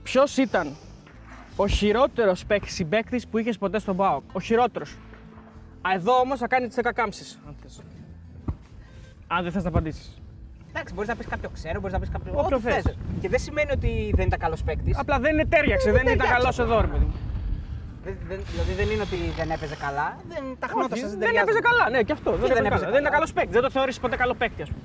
[0.02, 0.66] ποιος ήταν
[1.56, 4.22] ο χειρότερος συμπαίκτης που είχες ποτέ στον ΠΑΟΚ.
[4.32, 4.96] Ο χειρότερος.
[5.94, 7.38] Εδώ όμως θα κάνει τις 10 κάμψει.
[7.46, 7.82] Αν, θες.
[9.26, 10.22] αν δεν θες να απαντήσεις.
[10.68, 12.32] Εντάξει, μπορείς να πεις κάποιο ξέρω, μπορείς να πεις κάποιο.
[12.36, 12.82] Όποιο Ό,τι θες.
[12.82, 12.96] θες.
[13.20, 14.98] Και δεν σημαίνει ότι δεν ήταν καλός παίκτης.
[14.98, 16.32] Απλά δεν είναι τέριαξε, δεν ήταν τέριαξε.
[16.34, 17.14] καλός εδώ, ρε παιδί μου.
[18.50, 20.16] Δηλαδή δεν είναι ότι δεν έπαιζε καλά.
[20.28, 22.30] Δεν τα χνότα Όχι, σα δεν έπαιζε καλά, ναι, και αυτό.
[22.30, 22.90] Δεν, δεν έπαιζε έπαιζε καλά.
[22.90, 23.14] Δεν ήταν καλά.
[23.14, 23.52] καλός παίκτης.
[23.52, 24.82] Δεν το θεωρήσει ποτέ καλό παίκτη, ας πούμε.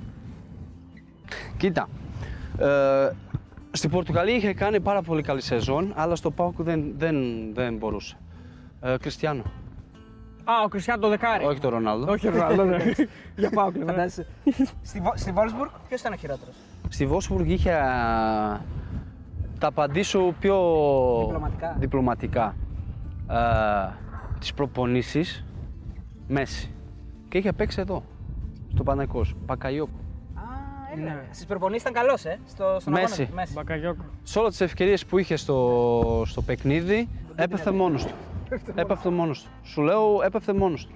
[1.56, 1.88] Κοίτα,
[2.58, 3.10] ε,
[3.70, 7.16] στην Πορτογαλία είχε κάνει πάρα πολύ καλή σεζόν, αλλά στο ΠΑΟΚ δεν, δεν,
[7.54, 8.16] δεν μπορούσε.
[8.80, 9.42] Ε, Κριστιανό,
[10.44, 11.44] Α, ο Κριστιανό το δεκάρι.
[11.44, 12.12] όχι το Ρονάλδο.
[12.12, 12.76] Όχι, Ρονάλντο, ναι.
[13.36, 13.90] Για πάω κλειμέ.
[13.92, 14.26] Φαντάζεσαι.
[14.82, 16.54] Στη, Βο- στη Βόλσμπουργκ, ποιος ήταν ο χειρότερος;
[16.88, 17.84] Στη Βόσμπουργκ είχε, α,
[19.58, 20.56] τα απαντήσω πιο
[21.24, 21.76] Διπλωματικά.
[21.78, 22.56] διπλωματικά.
[23.30, 23.36] Ε,
[24.38, 25.44] τις προπονήσεις,
[26.28, 26.70] Μέση.
[27.28, 28.02] Και είχε παίξει εδώ,
[28.74, 29.98] στο Παναϊκός, Μπακαϊόκο.
[30.98, 31.14] Α, έλα.
[31.14, 31.24] Ναι.
[31.30, 32.38] Στις προπονήσεις ήταν καλός, ε.
[32.48, 33.22] Στο, στον Μέση.
[33.22, 33.40] αγώνα.
[33.40, 33.52] Μέση.
[33.52, 34.04] Μπακαγιόκο.
[34.22, 38.14] Σε όλες τις ευκαιρίες που είχε στο, στο παιχνίδι, έπεφτε μόνος του.
[38.74, 39.50] έπεφτε μόνος του.
[39.62, 40.92] Σου λέω, έπεφτε μόνος του.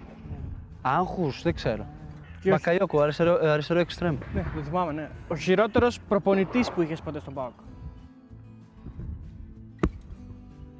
[0.83, 1.87] Άγχους, δεν ξέρω.
[2.41, 4.17] Ποιος; Μπακαϊόκο, αριστερό, αριστερό εξτρέμ.
[4.35, 5.09] Ναι, το θυμάμαι, ναι.
[5.29, 7.53] Ο χειρότερος προπονητής που είχες ποτέ στον ΠΑΟΚ;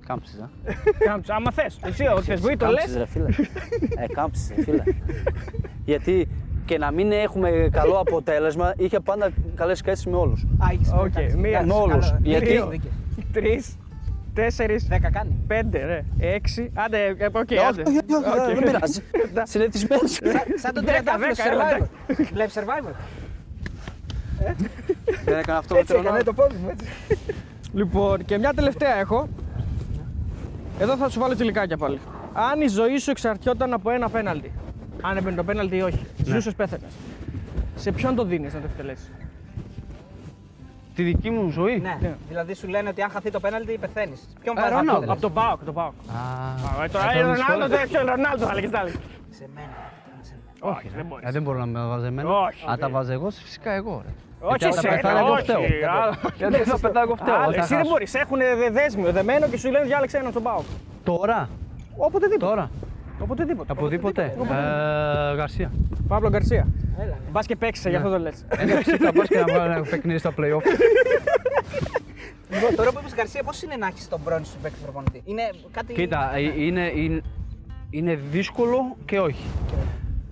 [0.07, 0.51] Κάμψεις, α.
[1.09, 1.79] Κάμψε, άμα θες.
[1.83, 2.79] Εσύ, ό,τι θε, μπορεί το λες.
[2.81, 3.29] Κάμψεις, ρε φίλε.
[4.03, 4.83] ε, κάμψεις, ρε φίλε.
[5.85, 6.29] Γιατί
[6.65, 10.43] και να μην έχουμε καλό αποτέλεσμα, είχε πάντα καλές σχέσεις με όλους.
[10.59, 11.49] Α, έχεις Οκ, εντάξει, μία.
[11.51, 12.07] εντάξει, Με όλους.
[12.11, 12.19] καλό.
[12.23, 12.91] Γιατί- Δύο δίκες.
[13.33, 13.77] Τρεις,
[14.35, 15.45] τέσσερις, Δέκα κάνει.
[15.47, 16.05] πέντε, ρε.
[16.19, 16.71] Έξι.
[16.75, 17.83] Άντε, ε, οκ, Όχι, άντε.
[17.87, 18.55] όχι, όχι, Οκ.
[18.55, 19.01] δεν πειράζει.
[19.43, 20.19] Συνηθισμένος.
[20.57, 22.27] Σαν τον Δέκα, Τριαντάφυλλο δέκα, έλα, Survivor.
[22.33, 22.93] Βλέπεις Survivor.
[25.25, 26.87] Δεν έκανα αυτό με Έτσι τον έκανε το πόδι μου, έτσι.
[27.73, 29.29] Λοιπόν, και μια τελευταία έχω.
[30.79, 31.99] Εδώ θα σου βάλω τσιλικάκια πάλι.
[32.33, 34.53] Αν η ζωή σου εξαρτιόταν από ένα πέναλτι.
[35.03, 36.07] Αν έμπαινε το πέναλτι ή όχι.
[36.17, 36.33] Ναι.
[36.35, 36.83] Ζούσες, πέθανε.
[37.77, 39.11] Σε ποιον το δίνεις να το εκτελέσεις;
[40.95, 42.15] Τη δική μου ζωή; Ναι, Ναι.
[42.29, 44.29] δηλαδή σου λένε ότι αν χαθεί το πέναλτι πεθαίνεις.
[44.43, 44.93] Ποιον Ε, πας να Ρονάλντο.
[44.93, 45.93] εκτελέσεις; Από τον Πάοκ, τον Πάοκ.
[46.09, 47.35] Α, Α, Τώρα ε, η τώρα Ρονάλντο
[47.67, 47.89] δυσκολεύεται.
[47.99, 48.91] δεν Ρονάλντο θα λέγε τα άλλη.
[48.91, 48.99] Σε
[49.55, 49.69] μένα.
[50.21, 50.73] σε μένα.
[50.75, 51.29] Όχι, δεν μπορείς.
[51.29, 52.29] Ε, δεν μπορώ να με βάζει εμένα.
[52.29, 52.91] Όχι, Αν τα δεν.
[52.95, 54.03] βάζω εγώ, φυσικά εγώ.
[54.07, 54.13] Ρε.
[54.45, 55.43] Όχι, Γιατί αν τα εσένα, πεθάνω, εγώ όχι.
[55.43, 55.61] φταίω.
[56.03, 56.15] Άλλο.
[56.37, 57.35] Γιατί θα πετάω εγώ φταίω.
[57.35, 57.91] Άλλο, θα Εσύ δεν χάσω.
[57.91, 58.15] μπορείς.
[58.15, 58.39] Έχουν
[58.73, 60.65] δέσμιο, δεμένο και σου λένε διάλεξε έναν στον Πάοκ.
[61.05, 61.49] Τώρα,
[61.97, 62.47] Οποτεδήποτε.
[62.47, 62.71] τώρα,
[63.23, 63.73] Οποτεδήποτε.
[63.73, 64.35] από τίποτε.
[65.33, 65.73] Ε, Γαρσία.
[66.09, 66.67] Παύλο Γκαρσία.
[66.99, 67.19] Έλα.
[67.33, 68.45] Μπας και παίξει, γι' αυτό το λες.
[68.49, 70.63] Ένα φυσικά πας και να βάλω ένα παιχνίδι στα play-off.
[72.51, 75.43] Λοιπόν, τώρα που είπες Γκαρσία, πώς είναι να έχεις τον πρώην σου παίκτη προπονητή; Είναι
[75.71, 75.93] κάτι...
[75.93, 77.21] Κοίτα, ε, είναι, είναι,
[77.91, 79.47] είναι δύσκολο και όχι.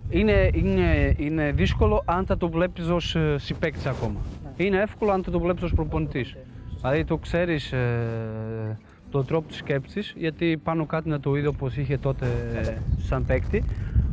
[0.08, 4.20] Είναι, είναι, είναι δύσκολο αν θα το βλέπεις ως ε, συμπαίκτης ακόμα.
[4.56, 6.36] Είναι εύκολο αν θα το βλέπεις ως προπονητής.
[6.76, 8.78] Δηλαδή το ξέρεις ε,
[9.10, 13.24] τον τρόπο της σκέψης, γιατί πάνω κάτι να το είδε όπως είχε τότε ε, σαν
[13.24, 13.64] παίκτη.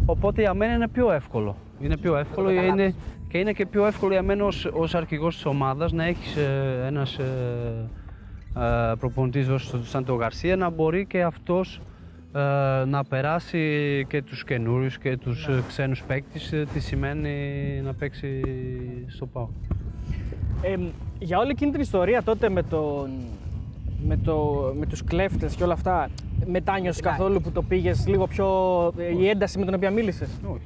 [0.05, 1.55] Οπότε για μένα είναι πιο εύκολο.
[1.81, 2.95] Είναι πιο εύκολο το είναι, καταλάβεις.
[3.29, 6.83] και είναι και πιο εύκολο για μένα ως, ως αρχηγός της ομάδας να έχεις ε,
[6.85, 7.23] ένας ε,
[8.57, 11.81] ε, προπονητής ως- σαν τον Γαρσία να μπορεί και αυτός
[12.33, 12.39] ε,
[12.85, 17.31] να περάσει και τους καινούριους και τους ε, ξένους παίκτες ε, τι σημαίνει
[17.83, 18.41] να παίξει
[19.07, 19.49] στο ΠΑΟ.
[20.61, 20.75] Ε,
[21.19, 23.09] για όλη εκείνη την ιστορία τότε με, τον,
[24.05, 26.09] με, το, με τους κλέφτες και όλα αυτά,
[26.45, 28.47] μετάνιωσες καθόλου που το πήγες λίγο πιο...
[28.97, 30.29] ε, η ένταση με την οποία μίλησες.
[30.47, 30.61] Όχι.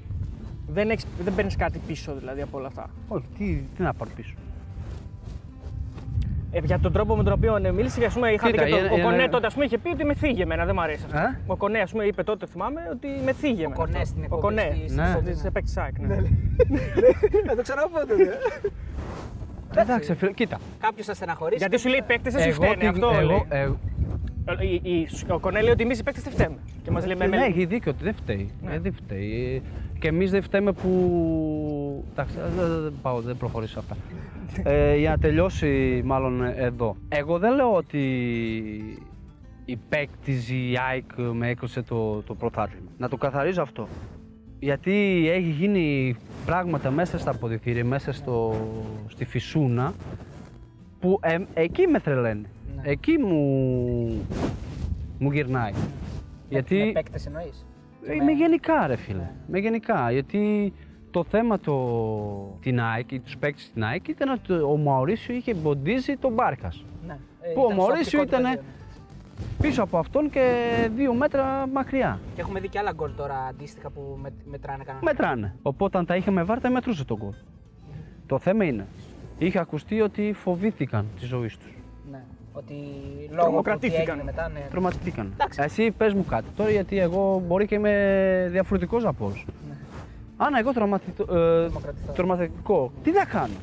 [0.68, 2.90] Δεν, έχεις, δεν παίρνεις κάτι πίσω δηλαδή από όλα αυτά.
[3.08, 4.34] Όχι, τι, τι να πάρω πίσω.
[6.54, 8.70] Ε, για τον τρόπο με τον οποίο ε, μίλησε, και, ας πούμε, είχα Κοίτα, δει
[8.72, 10.66] και το, είναι- ο είναι- Κονέ τότε ας πούμε, είχε πει ότι με θίγει εμένα,
[10.66, 11.18] δεν μου αρέσει αυτό.
[11.18, 11.40] Ε?
[11.48, 13.76] Ο Κονέ, ας πούμε, είπε τότε, θυμάμαι, ότι με θίγει εμένα.
[13.76, 14.06] Κονέ αυτό.
[14.06, 15.22] στην Ο εκπομπή, Κονέ, στη- στη- Ναι.
[15.32, 16.16] της Epic Sack, ναι.
[17.48, 18.38] Θα το ξαναπώ τότε.
[19.76, 20.60] Εντάξει, φίλε, κοίτα.
[20.80, 21.58] Κάποιος θα στεναχωρήσει.
[21.58, 23.46] Γιατί σου λέει οι παίκτες δεν σου φταίνε, τι- αυτό εγώ, λέει.
[23.50, 23.78] εγώ,
[24.46, 26.56] Ε, η- η- Ο Κονέ λέει ότι εμείς οι παίκτες δεν φταίμε.
[26.84, 28.52] Και μας λέει με ναι, με- έχει δίκιο ότι δεν φταίει.
[28.62, 28.74] Ναι.
[28.74, 29.62] Ε, δεν φταίει.
[30.00, 32.06] Και εμείς δεν φταίμε που.
[32.12, 33.96] Εντάξει, δεν, δεν- δεν πάω, δεν προχωρήσω αυτά.
[34.64, 36.96] ε, για να τελειώσει, μάλλον εδώ.
[37.10, 38.00] Εγώ δεν λέω ότι
[39.66, 40.32] η παίκτη
[40.72, 41.04] η ΑΕΚ
[41.34, 42.90] με έκοψε το, το πρωτάθλημα.
[42.98, 43.88] Να το καθαρίζω αυτό.
[44.64, 48.56] Γιατί έχει γίνει πράγματα μέσα στα αποδητήρια, μέσα στο,
[49.08, 49.94] στη φυσούνα,
[51.00, 52.46] που ε, εκεί με τρελαίνει.
[52.76, 52.82] Ναι.
[52.86, 53.38] Εκεί μου,
[55.20, 55.72] μου γυρνάει.
[56.50, 56.76] Γιατί...
[56.86, 57.66] Με παίκτε εννοείς;
[58.06, 59.30] Ε, Με γενικά ρε φίλε.
[59.48, 60.12] Με γενικά.
[60.12, 60.74] Γιατί
[61.12, 66.16] το θέμα το, την ΑΕΚ, τους παίκτες στην ΑΕΚ ήταν ότι ο Μαωρίσιο είχε μποντίζει
[66.18, 66.86] τον Μπάρκας.
[67.08, 67.18] Ναι.
[67.54, 68.60] Που ο Μωρίσιο ήτανε-
[69.62, 70.44] Πίσω από αυτόν και
[70.96, 72.20] δύο μέτρα μακριά.
[72.36, 75.04] Και έχουμε δει και άλλα γκολ τώρα αντίστοιχα που με, μετράνε κανένα.
[75.06, 75.56] Μετράνε.
[75.62, 77.34] Οπότε αν τα είχαμε βάρτα μετρούσε τον γκολ.
[78.26, 78.86] Το θέμα είναι,
[79.38, 81.74] είχε ακουστεί ότι φοβήθηκαν τη ζωή τους.
[82.12, 82.24] Ναι.
[82.54, 84.02] Ότι λόγω του τι Τρομοκρατήθηκαν.
[84.10, 84.68] έγινε μετά, ναι.
[84.70, 85.32] Τροματιστήκαν.
[85.34, 85.60] Εντάξει.
[85.64, 89.46] Εσύ πες μου κάτι τώρα, γιατί εγώ μπορεί και είμαι διαφορετικός από όλους.
[89.70, 89.76] Ναι.
[90.38, 92.12] Αν εγώ τραυματιτο- ε, Τρομοκρατηθώ.
[92.14, 93.54] τρομακτικό, τι θα κάνω;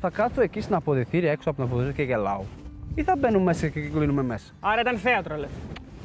[0.00, 2.42] Θα κάτσω εκεί στην αποδητήρια, έξω από την αποδητήρια και γελάω.
[2.94, 4.52] Ή θα μπαίνουμε μέσα και κλείνουμε μέσα.
[4.60, 5.48] Άρα ήταν θέατρο, λες.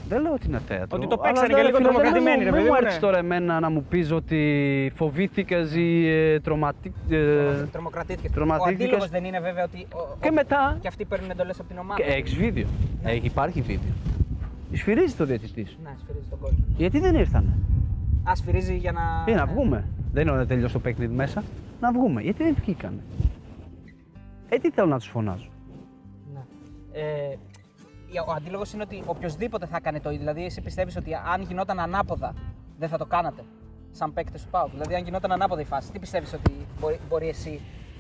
[0.09, 0.97] Δεν λέω ότι είναι θέατρο.
[0.97, 2.75] Ότι το αλλά παίξανε δεν- και λίγο φίλε, δεν τρομοκρατημένοι, μου- ρε Μην παιδί μου
[2.75, 2.99] μου, έρθει ναι.
[3.01, 6.93] τώρα εμένα να μου πεις ότι φοβήθηκα ή ε, τροματι...
[7.09, 7.17] ε,
[7.71, 8.29] Τρομοκρατήθηκε.
[8.29, 8.81] Τρομοκρατήθηκες.
[8.81, 9.87] Ο αντίλογος δεν είναι βέβαια ότι.
[9.93, 10.77] Ο, Και ο- μετά.
[10.81, 12.01] Και αυτοί παίρνουν εντολές από την ομάδα.
[12.03, 12.65] Και έχεις βίντεο.
[13.03, 13.91] Έχει, υπάρχει βίντεο.
[14.73, 15.77] Σφυρίζει το διαιτητής.
[15.83, 16.51] Ναι, σφυρίζει τον κόλ.
[16.77, 17.53] Γιατί δεν ήρθανε;
[18.29, 19.31] Α, σφυρίζει για να.
[19.31, 19.83] Ή να βγούμε.
[20.13, 21.43] Δεν είναι να τελειώσει το παιχνίδι μέσα.
[21.81, 22.21] Να βγούμε.
[22.21, 22.99] Γιατί δεν βγήκανε;
[24.49, 25.47] Ε, τι θέλω να τους φωνάζω;
[26.93, 26.99] Ναι.
[26.99, 27.37] Ε,
[28.27, 30.19] ο αντίλογος είναι ότι οποιοδήποτε θα έκανε το ίδιο.
[30.21, 32.33] Δηλαδή, εσύ πιστεύεις ότι αν γινόταν ανάποδα,
[32.79, 33.41] δεν θα το κάνατε.
[33.91, 34.69] Σαν παίκτες του Πάου.
[34.71, 37.59] Δηλαδή, αν γινόταν ανάποδα η φάση, τι πιστεύεις ότι μπορεί, μπορεί εσύ.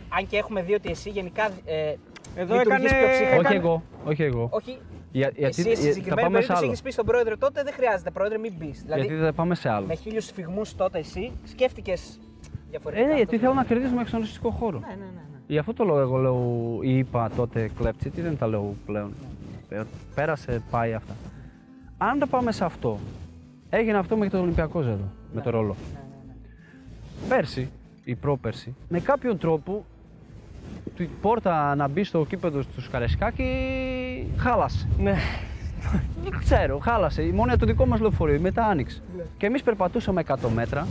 [0.09, 1.49] Αν και έχουμε δει ότι εσύ γενικά.
[1.65, 1.95] Ε,
[2.35, 3.31] Εδώ λειτουργείς έκανε- πιο ψύχρεμα.
[3.31, 3.83] Όχι έκανε- εγώ.
[4.05, 4.47] Όχι εγώ.
[4.51, 4.77] Όχι.
[5.11, 6.71] Για, γιατί εσύ στη ε, θα συγκεκριμένη πάμε σε περίπτωση άλλο.
[6.71, 8.71] έχει πει στον πρόεδρο τότε δεν χρειάζεται πρόεδρε, μην μπει.
[8.71, 9.85] Δηλαδή, Γιατί θα πάμε σε άλλο.
[9.85, 13.07] με χίλιους σφιγμούς τότε εσύ σκέφτηκες Ε, διαφορετικά.
[13.07, 14.79] ναι, αυτό γιατί το- θέλω να κερδίσουμε εξονιστικό χώρο.
[14.79, 15.21] Ναι, ναι, ναι.
[15.49, 15.53] Ναι.
[15.53, 19.13] Γι' αυτό το λόγο εγώ λέω, είπα τότε κλέψη, τι δεν τα λέω πλέον.
[19.69, 19.81] Ε,
[20.15, 21.13] Πέρασε, πάει αυτά.
[21.97, 22.99] Αν τα πάμε σε αυτό,
[23.69, 25.75] έγινε αυτό με το Ολυμπιακό εδώ, με το ρόλο.
[25.93, 26.33] ναι, ναι,
[27.27, 27.35] ναι.
[27.35, 27.69] Πέρσι
[28.03, 29.85] ή πρόπερσι, με κάποιον τρόπο
[30.97, 33.47] η πόρτα να μπει στο κήπεδο του Σκαρεσκάκη
[34.37, 34.87] χάλασε.
[34.99, 35.15] Ναι.
[36.23, 37.23] Δεν ξέρω, χάλασε.
[37.23, 39.01] Η μόνη το δικό μας λεωφορείο μετά άνοιξε.
[39.37, 40.87] Και εμείς περπατούσαμε 100 μέτρα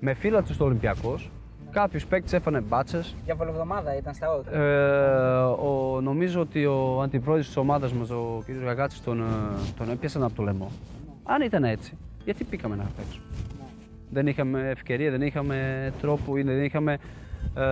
[0.00, 1.30] με φύλλα τους στο Ολυμπιακός.
[1.70, 3.14] Κάποιου παίκτε έφανε μπάτσες.
[3.24, 4.60] Για βολοβδομάδα ήταν στα όρια.
[4.60, 8.50] Ε, ο, νομίζω ότι ο αντιπρόεδρος της ομάδας μας, ο κ.
[8.64, 9.24] Γαγκάτσης, τον, ε,
[9.76, 10.70] τον έπιασαν από το λαιμό.
[11.24, 13.24] Αν ήταν έτσι, γιατί πήγαμε να παίξουμε;
[14.10, 16.92] Δεν είχαμε ευκαιρία, δεν είχαμε τρόπο ή δεν είχαμε
[17.54, 17.62] ε,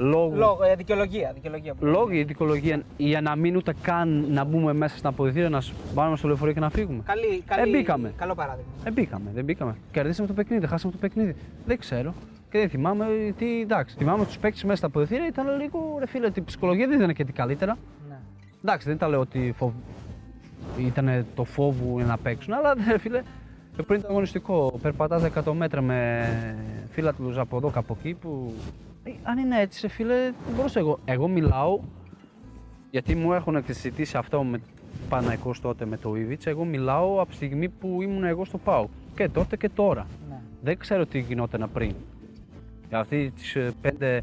[0.00, 1.30] λόγο, Λόγω, ε, δικαιολογία.
[1.34, 5.48] δικαιολογία που- λόγο ή δικαιολογία για να μην ούτε καν να μπούμε μέσα στην αποδητήρια,
[5.48, 5.62] να
[5.94, 7.02] πάμε στο λεωφορείο και να φύγουμε.
[7.06, 8.12] Καλή, καλή, Ε, μπήκαμε.
[8.16, 8.70] Καλό παράδειγμα.
[8.82, 9.76] Δεν μπήκαμε, δεν μπήκαμε.
[9.92, 11.34] Κερδίσαμε το παιχνίδι, χάσαμε το παιχνίδι.
[11.66, 12.14] Δεν ξέρω.
[12.50, 13.06] Και δεν θυμάμαι
[13.38, 13.60] τι.
[13.60, 17.00] Εντάξει, θυμάμαι τους παίκτες μέσα στα αποδητήρια ήταν λίγο ρε φίλε, ότι η ψυχολογία δεν
[17.00, 17.76] ήταν και τι καλύτερα.
[18.08, 18.16] Ναι.
[18.64, 19.72] Εντάξει, δεν τα λέω ότι φοβ...
[20.78, 23.22] ήταν το φόβο να παίξουν, αλλά ρε φίλε,
[23.86, 26.28] πριν το αγωνιστικό, περπατάς 100 μέτρα με
[26.90, 28.52] φίλατλους από εδώ και από εκεί που.
[29.08, 30.98] Ε, αν είναι έτσι, ρε φίλε, δεν μπορούσα εγώ.
[31.04, 31.80] Εγώ μιλάω,
[32.90, 34.60] γιατί μου έχουν συζητήσει αυτό με
[35.08, 38.86] Παναϊκός τότε με το Ιβιτς, εγώ μιλάω από τη στιγμή που ήμουν εγώ στο ΠΑΟ.
[39.14, 40.06] Και τότε και τώρα.
[40.28, 40.40] Ναι.
[40.62, 41.94] Δεν ξέρω τι γινόταν πριν.
[42.88, 44.22] Για αυτή τις ε, πέντε,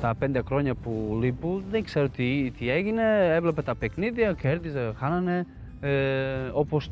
[0.00, 3.34] τα πέντε χρόνια που λείπω, δεν ξέρω τι, τι έγινε.
[3.34, 5.46] Έβλεπε τα παιχνίδια, κέρδιζε, χάνανε.
[5.80, 6.90] Ε, όπως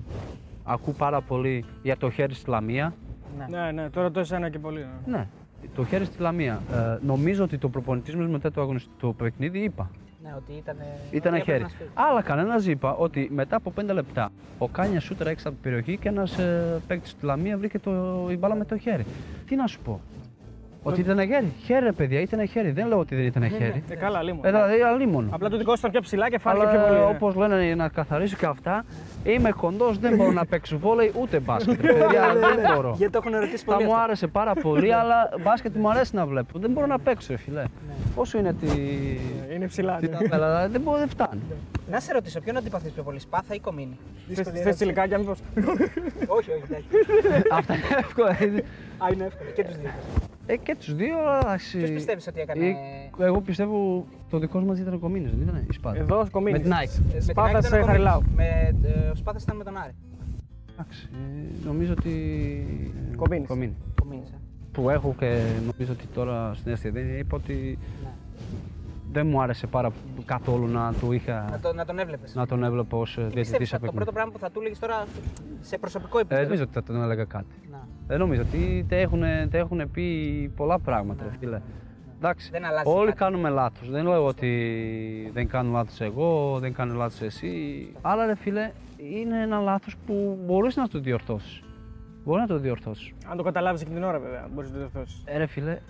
[0.65, 2.95] ακού πάρα πολύ για το χέρι στη Λαμία.
[3.39, 3.59] Ναι.
[3.59, 4.87] Ναι, ναι, τώρα το εσένα και πολύ.
[5.07, 5.17] ναι.
[5.17, 5.27] Ναι,
[5.75, 6.63] το χέρι στη Λαμία.
[6.73, 9.91] Ε, νομίζω ότι το προπονητή μας μετά το, αγωνιστικό παιχνίδι είπα.
[10.23, 10.77] ναι, ότι ήταν.
[11.11, 11.63] Ήταν ότι έπρεπε χέρι.
[11.63, 11.91] να σφίγγει.
[11.95, 15.97] Αλλά κανένας είπα ότι μετά από 5 λεπτά ο Κάνιας σούτρα έξω από την περιοχή
[15.97, 19.05] και ένας ε, παίκτης στη Λαμία βρήκε το, η μπάλα με το χέρι.
[19.47, 20.01] Τι να σου πω.
[20.89, 21.53] Ότι ήταν χέρι.
[21.65, 22.71] Χέρι, ρε παιδιά, ήταν χέρι.
[22.71, 23.83] Δεν λέω ότι δεν ήταν χέρι.
[23.91, 24.39] Ε, καλά, λίγο.
[24.43, 25.29] Ε, δηλαδή, αλίμονο.
[25.33, 26.99] Απλά το δικό σου ήταν πιο ψηλά και φάνηκε πιο Αλλά πολύ.
[26.99, 27.05] ναι.
[27.05, 28.85] όπως λένε για να καθαρίσω και αυτά,
[29.25, 31.81] είμαι κοντός, δεν μπορώ να παίξω βόλεϊ ούτε μπάσκετ.
[31.81, 32.95] ρε παιδιά, δεν μπορώ.
[32.97, 33.85] Γιατί το έχουν ρωτήσει Θα πολύ.
[33.87, 34.05] μου αυτό.
[34.05, 36.59] άρεσε πάρα πολύ, αλλά μπάσκετ μου αρέσει να βλέπω.
[36.59, 37.65] Δεν μπορώ να παίξω, ρε φιλέ.
[38.15, 38.67] Όσο είναι τη.
[39.51, 39.97] Ε, Είναι ψηλά.
[39.97, 41.41] τη ταβέλα, δεν μπορώ, δεν φτάνει.
[41.91, 43.99] Να σε ρωτήσω, ποιον αντιπαθείς πιο πολύ, Σπάθα ή Κομίνη;
[44.63, 45.39] Θες τσιλικάκια, μήπως.
[46.27, 46.87] όχι, όχι, εντάξει.
[47.51, 48.37] Αυτά είναι εύκολα.
[48.99, 49.51] Α, είναι εύκολο.
[49.51, 49.91] Και τους δύο.
[50.47, 51.79] Ε, και τους δύο, αλλά εντάξει.
[51.79, 52.67] Ποιο πιστεύεις ότι έκανε.
[52.67, 52.75] Ε,
[53.25, 55.99] Εγώ πιστεύω το δικό μας ήταν ο Κομίνης, δεν ήταν η Σπάτα.
[55.99, 56.59] Εδώ ο Κομίνης.
[56.63, 57.03] Με την Nike.
[57.07, 58.21] Με την Σπάθας, Άκη ήταν ο ε, Χαριλάου.
[58.21, 58.37] Κομίνης.
[58.83, 59.93] Με, ε, ο Σπάθας ήταν με τον Άρη.
[60.73, 62.11] Εντάξει, ε, νομίζω ότι.
[63.13, 63.49] ε, Κομίνης.
[63.49, 63.77] Κομίνης.
[64.01, 64.35] Κομίνης, ε.
[64.73, 67.79] Που έχω και νομίζω ότι τώρα στην αίσθηση είπα ότι
[69.13, 69.91] δεν μου άρεσε πάρα
[70.25, 72.35] καθόλου να, του είχα, Να, το, να τον έβλεπες.
[72.35, 75.05] να τον έβλεπα ως Πιστεύεις διαιτητής ότι το πρώτο πράγμα που θα του έλεγες τώρα
[75.61, 77.55] σε προσωπικό Ε, επίπεδο; δεν νομίζω ότι θα τον έλεγα κάτι.
[77.71, 77.89] Να.
[78.07, 80.07] Δεν νομίζω ότι τα έχουν, τα έχουν πει
[80.57, 81.61] πολλά πράγματα, ρε φίλε.
[82.17, 83.19] Εντάξει, Δεν αλλάζει όλοι κάτι.
[83.19, 83.91] κάνουμε λάθος.
[83.91, 87.53] Δεν λέω ότι δεν κάνω λάθος εγώ, δεν κάνω λάθος εσύ.
[88.03, 91.63] Αλλά ρε φίλε, είναι ένα λάθος που μπορείς να το διορθώσεις.
[92.27, 93.13] Μπορεί να το διορθώσεις.
[93.27, 95.23] Αν το καταλάβεις εκείνη την ώρα, βέβαια, μπορείς να το διορθώσεις.
[95.25, 95.81] Ε, ρε φίλε, ε,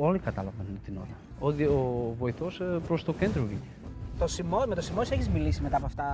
[0.00, 1.16] όλοι καταλαβαίνουν την ώρα.
[1.38, 3.66] Ο, δι- ο βοηθός ε, προς το κέντρο βγήκε.
[4.18, 6.04] Το Σιμό, με το Σιμό έχεις μιλήσει μετά από αυτά;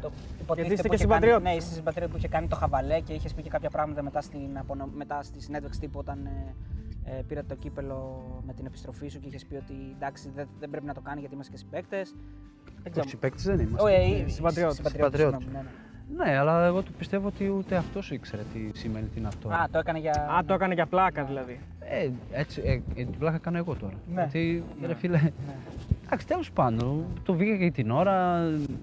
[0.00, 1.52] Το, υποτίθεται είστε που και είχε κάνει- συμπατριώτες.
[1.52, 4.20] Ναι, είστε συμπατριώτη που είχε κάνει το χαβαλέ και είχες πει και κάποια πράγματα μετά,
[4.20, 6.54] στην, απονο- μετά στη συνέντευξη τύπου όταν ε,
[7.18, 10.70] ε, πήρατε το κύπελο με την επιστροφή σου και είχες πει ότι εντάξει δεν, δεν
[10.70, 12.14] πρέπει να το κάνει γιατί είμαστε και συμπαίκτες.
[12.82, 13.06] Δεν ξέρω.
[13.06, 13.90] Όχι, παίκτες δεν είμαστε.
[13.92, 14.24] Όχι, ε,
[16.08, 16.12] συμπατριώτες.
[16.12, 16.12] συμπατριώτες, Συμπατριώτες.
[16.12, 19.28] συγγνώμη, ναι, Ναι, αλλά εγώ του πιστεύω ότι ούτε αυτός ήξερε τι σημαίνει τι είναι
[19.28, 19.48] αυτό.
[19.48, 19.54] ναι.
[19.54, 20.12] Α, το έκανε για.
[20.38, 21.58] Α, το έκανε για πλάκα δηλαδή.
[21.80, 23.94] Ε, έτσι, ε, ε, την πλάκα κάνω εγώ τώρα.
[24.14, 24.20] Ναι.
[24.20, 25.20] Γιατί, ρε φίλε,
[26.06, 28.40] εντάξει, τέλος πάντων, το βγήκε και την ώρα,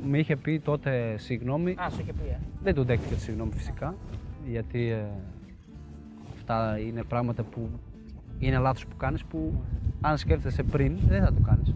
[0.09, 1.71] με είχε πει τότε συγγνώμη.
[1.71, 2.37] Α, σου είχε πει, ε.
[2.63, 3.95] Δεν του δέχτηκε τη συγγνώμη φυσικά,
[4.47, 5.05] γιατί ε,
[6.37, 7.69] αυτά είναι πράγματα που
[8.39, 9.53] είναι λάθος που κάνεις που
[10.01, 11.73] αν σκέφτεσαι πριν δεν θα το κάνεις.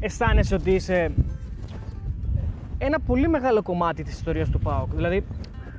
[0.00, 1.10] Αισθάνεσαι ότι είσαι
[2.78, 4.94] ένα πολύ μεγάλο κομμάτι της ιστορίας του ΠΑΟΚ.
[4.94, 5.26] Δηλαδή, Όχι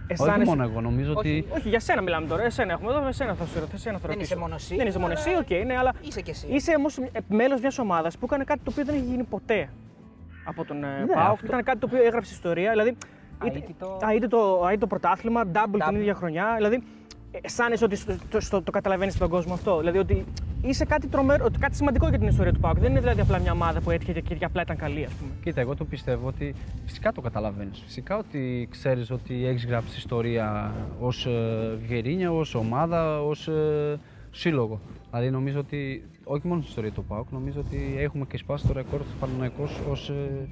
[0.08, 0.50] αισθάνεσαι.
[0.50, 2.44] μόνο εγώ, νομίζω ότι Όχι, για σένα μιλάμε τώρα.
[2.44, 3.76] Εσένα έχουμε εδώ, εσένα θα σου ρωτήσω.
[3.76, 4.34] εσένα θα Δεν ρωτήσω.
[4.34, 6.48] είσαι μόνο εσύ, Δεν είσαι μόνο αλλά- εσύ, οκ, ναι, αλλά Είσαι κι εσύ.
[6.50, 9.70] είσαι όμως μέλος μιας ομάδας που έκανε κάτι το οποίο δεν έχει γίνει ποτέ
[10.46, 11.30] από τον ε, Ναι, ΠΑΟΚ.
[11.32, 12.70] αυτό- Ήταν κάτι το οποίο έγραψε ιστορία.
[12.72, 12.98] Δηλαδή,
[13.46, 14.00] είτε- Αήττητο.
[14.06, 15.94] Α, είτε το, είτε το πρωτάθλημα, double, την Double.
[15.96, 16.54] ίδια χρονιά.
[16.56, 16.82] Δηλαδή, ε,
[17.42, 20.26] αισθάνεσαι ότι στο, το, στο- το καταλαβαίνεις τον κόσμο αυτό; Δηλαδή, ότι
[20.62, 22.80] είσαι κάτι, τρομερό, ότι κάτι σημαντικό για την ιστορία του ΠΑΟΚ.
[22.80, 25.32] Δεν είναι δηλαδή απλά μια ομάδα που έτυχε και, και απλά ήταν καλή, ας πούμε.
[25.44, 27.82] Κοίτα, εγώ το πιστεύω ότι φυσικά το καταλαβαίνεις.
[27.86, 31.28] Φυσικά ότι ξέρεις ότι έχεις γράψει ιστορία ως
[31.88, 33.50] Βιερίνια, ως ομάδα, ως
[34.32, 34.80] σύλλογο.
[35.10, 38.74] Δηλαδή νομίζω ότι όχι μόνο στην ιστορία του ΠΑΟΚ, νομίζω ότι έχουμε και σπάσει το
[38.74, 40.10] ρεκόρ του Παναναϊκό ως.
[40.10, 40.48] Ε,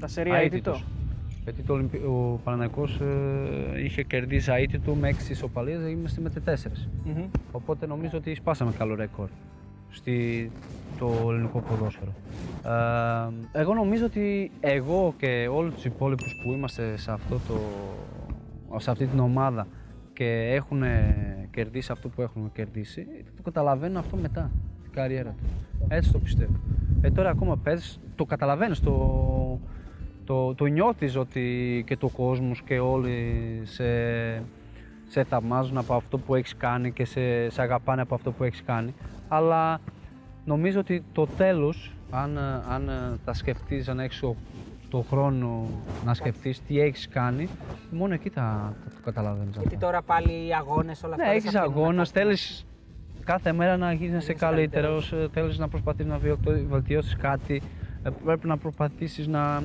[0.00, 0.84] Τα σερία αίτητος.
[1.44, 1.96] Γιατί το Ολυμπι...
[1.96, 6.54] ο Παναναϊκός ε, είχε κερδίσει αίτητο με 6 ισοπαλίες, είμαστε με 4.
[7.04, 7.24] Μμμ.
[7.52, 9.28] Οπότε νομίζω ότι σπάσαμε καλό ρεκόρ
[9.90, 10.50] στη
[10.98, 12.12] το ελληνικό ποδόσφαιρο.
[13.52, 17.60] Ε, εγώ νομίζω ότι εγώ και όλοι τους υπόλοιπους που είμαστε σε, αυτό το,
[18.78, 19.66] σε αυτή την ομάδα
[20.12, 20.82] και έχουν
[21.50, 24.50] κερδίσει αυτό που έχουν κερδίσει, το καταλαβαίνουν αυτό μετά
[24.82, 25.44] την καριέρα του.
[25.88, 26.60] Έτσι το πιστεύω.
[27.00, 29.60] Ε, τώρα ακόμα παίζεις, το καταλαβαίνεις, το,
[30.24, 33.84] το, το νιώθεις ότι και το κόσμος και όλοι σε,
[35.08, 38.62] σε θαυμάζουν από αυτό που έχεις κάνει και σε, σε αγαπάνε από αυτό που έχεις
[38.62, 38.94] κάνει.
[39.28, 39.80] Αλλά
[40.44, 42.90] νομίζω ότι το τέλος, αν, αν
[43.24, 44.36] τα σκεφτείς, αν έχεις το,
[44.90, 45.66] το χρόνο
[46.04, 47.48] να σκεφτείς τι έχεις κάνει,
[47.90, 49.86] μόνο εκεί θα, θα το καταλαβαίνεις Γιατί αυτό.
[49.86, 51.24] τώρα πάλι οι αγώνες, όλα αυτά.
[51.24, 52.10] Ναι, δεν έχεις σε αφήνουν να αγώνα, κάνεις.
[52.10, 52.66] θέλεις
[53.24, 57.62] κάθε μέρα να γίνεσαι γίνεις καλύτερος, ε, θέλεις να προσπαθείς να βιω- βελτιώσεις κάτι,
[58.02, 59.62] ε, πρέπει να προσπαθήσεις να,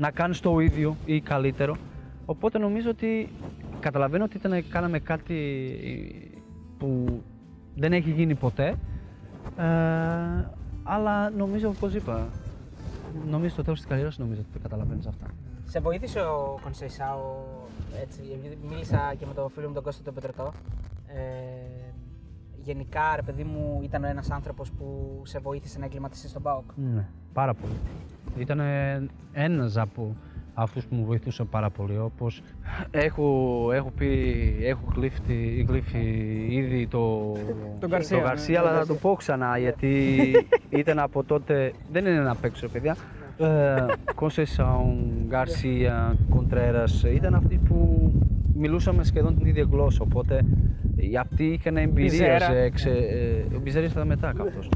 [0.00, 1.76] να κάνεις το ίδιο ή καλύτερο.
[2.26, 3.28] Οπότε νομίζω ότι
[3.80, 5.34] καταλαβαίνω ότι ήταν, κάναμε κάτι
[6.78, 7.20] που
[7.74, 8.66] δεν έχει γίνει ποτέ,
[9.56, 9.64] ε,
[10.82, 12.28] αλλά νομίζω, όπως είπα,
[13.30, 15.26] νομίζω στο τέλος της καριέρας νομίζω ότι το καταλαβαίνεις αυτά.
[15.64, 17.44] Σε βοήθησε ο Κονσεϊσάο,
[18.02, 20.52] έτσι, επειδή μίλησα και με τον φίλο μου τον Κώστα τον Πετρετό.
[21.06, 21.90] Ε,
[22.64, 26.64] γενικά, ρε παιδί μου, ήταν ένας άνθρωπος που σε βοήθησε να εγκληματιστείς στον ΠΑΟΚ.
[26.94, 27.72] Ναι, πάρα πολύ.
[28.38, 28.60] Ήταν
[29.32, 30.16] ένας από
[30.54, 31.98] αυτούς που μου βοηθούσαν πάρα πολύ.
[31.98, 32.42] Όπως
[32.90, 34.08] έχω, έχω πει,
[34.62, 35.98] έχω γλύφει, γλύφει
[36.50, 37.32] ήδη το,
[37.80, 38.94] Τον Γκαρσία, το ναι, Γκαρσία, τον αλλά θα Γκαρσία.
[38.94, 40.16] το πω ξανά γιατί
[40.80, 42.96] ήταν από τότε, δεν είναι να παίξω ρε παιδιά.
[43.38, 48.10] Ε, Κονσεσάουν, Γκαρσία, Κοντρέρας, ήταν αυτοί που
[48.54, 50.44] μιλούσαμε σχεδόν την ίδια γλώσσα, οπότε
[50.96, 52.40] οι αυτοί είχαν εμπειρία Μπιζέρα.
[52.40, 54.68] σε, ξε, ε, ο Μπιζέρης ήταν μετά κάπως.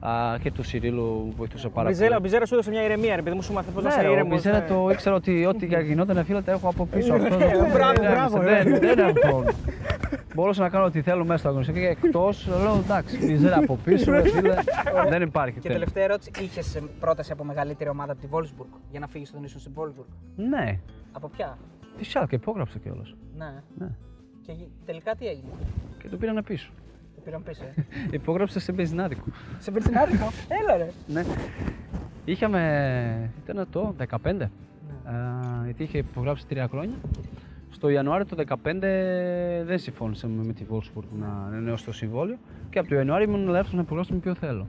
[0.00, 2.22] Α, και του Σιρίλου βοηθούσε πάρα Ο Μπιζέρα, ο πολύ.
[2.22, 4.08] Μπιζέρα σου έδωσε μια ηρεμία, ρε παιδί μου, σου μάθε πώς να Ναι, είσαι ρε,
[4.08, 4.66] ο ήρεμος, Μπιζέρα ναι.
[4.66, 7.14] το ήξερα ότι ό,τι και γινόταν φίλε τα έχω από πίσω.
[7.14, 8.78] Αυτό δεν- μπράβο, δεν- μπράβο, δεν- ναι.
[8.78, 9.52] Δεν έχω πρόβλημα.
[10.34, 14.12] Μπορούσα να κάνω ό,τι θέλω μέσα στο αγωνιστικό και εκτός λέω εντάξει, Μπιζέρα από πίσω,
[14.12, 14.54] ρε φίλε.
[15.08, 15.76] Δεν υπάρχει Και τέλος.
[15.78, 19.58] τελευταία ερώτηση, είχες πρόταση από μεγαλύτερη ομάδα από τη Βόλσμπουργκ για να φύγεις στον ίσο
[19.58, 20.08] στην Βόλσμπουργκ.
[20.36, 20.78] Ναι,
[21.12, 21.58] Από ποια;
[21.98, 23.14] τη Σάλκε υπόγραψε κιόλας.
[23.36, 23.52] Ναι.
[23.78, 23.88] Ναι.
[24.46, 25.48] Και γι- τελικά τι έγινε;
[26.02, 26.70] Και το πήρανε πίσω.
[27.26, 27.64] Το πήραν πίσω.
[27.64, 27.84] Ε.
[28.18, 29.24] Υπόγραψε σε μπεζινάδικο.
[29.58, 30.32] Σε περσινάρικο.
[30.48, 30.90] Έλα ρε.
[31.06, 31.24] Ναι.
[32.24, 33.30] Είχαμε.
[33.42, 34.34] ήταν το 15.
[34.36, 34.44] Ναι.
[34.44, 34.50] Α,
[35.64, 36.94] γιατί είχε υπογράψει τρία χρόνια.
[37.70, 38.54] Στο Ιανουάριο του 2015
[39.64, 42.36] δεν συμφώνησα με τη Wolfsburg να ανανεώσω το συμβόλαιο
[42.70, 44.66] και από το Ιανουάριο ήμουν ελεύθερος να υπογράψω με ποιο θέλω.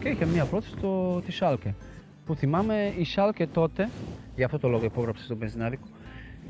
[0.00, 1.74] Και είχε μια πρόταση στο, τη Σάλκε.
[2.24, 3.88] Που θυμάμαι η Σάλκε τότε,
[4.34, 5.86] για αυτό το λόγο υπόγραψε στον Πενζινάδικο,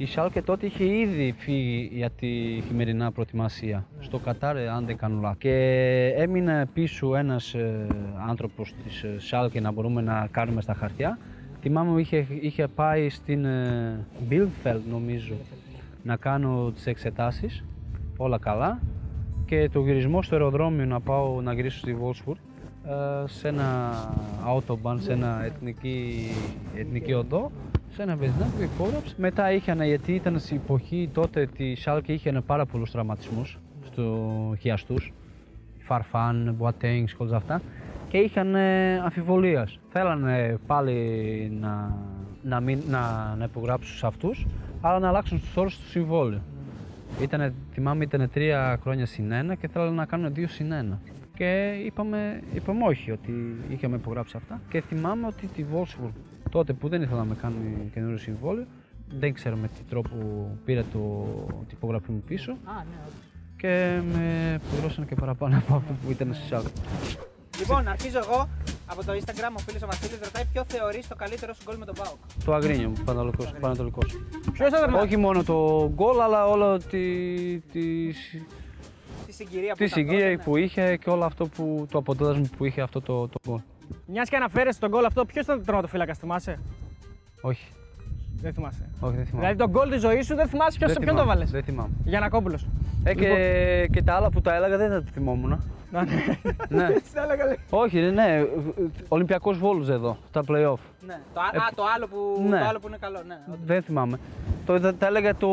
[0.00, 5.20] η Σάλκε τότε είχε ήδη φύγει για τη χειμερινά προετοιμασία στο Κατάρ, αν δεν κάνω
[5.20, 5.38] λάθος.
[5.38, 5.54] Και
[6.16, 7.86] έμεινε πίσω ένας ε,
[8.28, 11.18] άνθρωπος της ε, Σάλκε να μπορούμε να κάνουμε στα χαρτιά.
[11.60, 15.34] Θυμάμαι είχε, είχε πάει στην ε, Bielefeld νομίζω
[16.02, 17.64] να κάνω τις εξετάσεις,
[18.16, 18.80] όλα καλά.
[19.44, 22.36] Και το γυρισμό στο αεροδρόμιο να πάω να γυρίσω στη Wolfsburg
[22.86, 23.92] ε, σε ένα
[24.46, 26.26] autobahn, σε ένα εθνική,
[26.76, 27.50] εθνική οδό,
[27.98, 29.14] σε ένα βενζινά που υπόγραψε.
[29.16, 35.12] Μετά είχαν, γιατί ήταν στην εποχή τότε τη Σάλκε είχε πάρα πολλούς τραυματισμούς στο χιαστούς,
[35.78, 37.60] Φαρφάν, Μποατέινγκ και όλα αυτά
[38.08, 38.56] και είχαν
[39.04, 39.68] αμφιβολία.
[39.88, 40.96] Θέλανε πάλι
[41.60, 41.96] να,
[42.42, 44.46] να, μην, να, να υπογράψουν σε αυτούς,
[44.80, 46.40] αλλά να αλλάξουν τους όρους του συμβόλαιου.
[47.22, 51.00] Ήτανε, θυμάμαι ήταν τρία χρόνια συν ένα και θέλανε να κάνουν δύο συν ένα.
[51.34, 54.60] Και είπαμε, είπαμε όχι, ότι είχαμε υπογράψει αυτά.
[54.68, 56.12] Και θυμάμαι ότι τη Wolfsburg
[56.48, 58.66] τότε που δεν ήθελα να με κάνει καινούριο συμβόλαιο,
[59.18, 60.10] δεν ξέρω με τι τρόπο
[60.64, 61.26] πήρε το,
[61.68, 63.24] την υπογραφή μου πίσω Α, ναι, όντως.
[63.56, 66.66] και με πληρώσανε και παραπάνω από αυτό που ήταν στη Σάλκ.
[67.58, 68.48] Λοιπόν, αρχίζω εγώ
[68.86, 69.52] από το Instagram.
[69.56, 72.16] Ο φίλος ο Βασίλης ρωτάει ποιο θεωρείς το καλύτερο σου γκολ με τον Πάοκ.
[72.44, 74.18] Το Αγρίνιο, Πανατολικός, Πανατολικός.
[74.52, 75.06] Ποιος θα τερματίσει.
[75.06, 78.12] Όχι μόνο το γκολ, αλλά όλο τη, τη,
[79.26, 80.42] Τη συγκυρία που τη ήταν συγκύρια τότε, ναι.
[80.42, 83.60] που είχε και όλο αυτό που, το αποτέλεσμα που είχε αυτό το, το γκολ.
[84.06, 86.58] Μιας και αναφέρεσαι τον γκολ αυτό, ποιος ήταν το τερματοφύλακα, θυμάσαι;
[87.40, 87.72] Όχι,
[88.42, 88.88] Δεν θυμάσαι.
[89.00, 89.46] όχι δεν θυμάμαι.
[89.46, 91.62] Δηλαδή τον γκολ της ζωής σου δεν θυμάσαι ποιος Δεν ποιον το θυμάμαι, βάλες; Δεν
[91.62, 91.90] θυμάμαι.
[92.04, 92.66] Γιανακόπουλος.
[93.04, 95.62] Ε, και, και τα άλλα που τα έλεγα δεν θα τα θυμόμουν.
[96.68, 96.86] ναι.
[96.96, 97.44] Έτσι τα έλεγα.
[97.44, 97.58] λέει.
[97.70, 98.46] Όχι, ρε, ναι.
[99.08, 100.78] Ολυμπιακός Βόλους εδώ, στα play-off.
[101.06, 101.20] Ναι.
[101.34, 102.58] Το, α, α, το, άλλο που, ναι.
[102.58, 103.22] το άλλο που είναι καλό.
[103.26, 103.60] Ναι, όντως.
[103.64, 104.18] Δεν θυμάμαι.
[104.66, 105.48] Το, τα, τα έλεγα το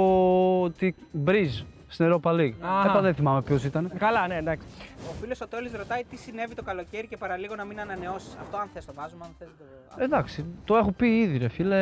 [0.61, 2.53] ότι Breeze στην Europa League.
[2.61, 2.89] Αχα.
[2.89, 3.91] Έπα δεν θυμάμαι ποιος ήταν.
[3.97, 4.67] Καλά, ναι, εντάξει.
[5.09, 8.37] Ο φίλος ο Τόλης ρωτάει τι συνέβη το καλοκαίρι και παραλίγο να μην ανανεώσεις.
[8.41, 10.03] Αυτό αν θες το βάζουμε, αν θες το.
[10.03, 11.79] Εντάξει, το έχω πει ήδη ρε φίλε.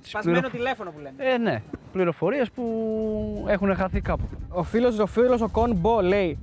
[0.00, 1.14] Τις Σπασμένο πληροφ- τηλέφωνο που λένε.
[1.34, 1.62] Ε, ναι.
[1.92, 2.64] Πληροφορίες που
[3.48, 4.28] έχουν χαθεί κάπου.
[4.48, 6.38] Ο φίλος ο φίλος ο Κον Μπο λέει.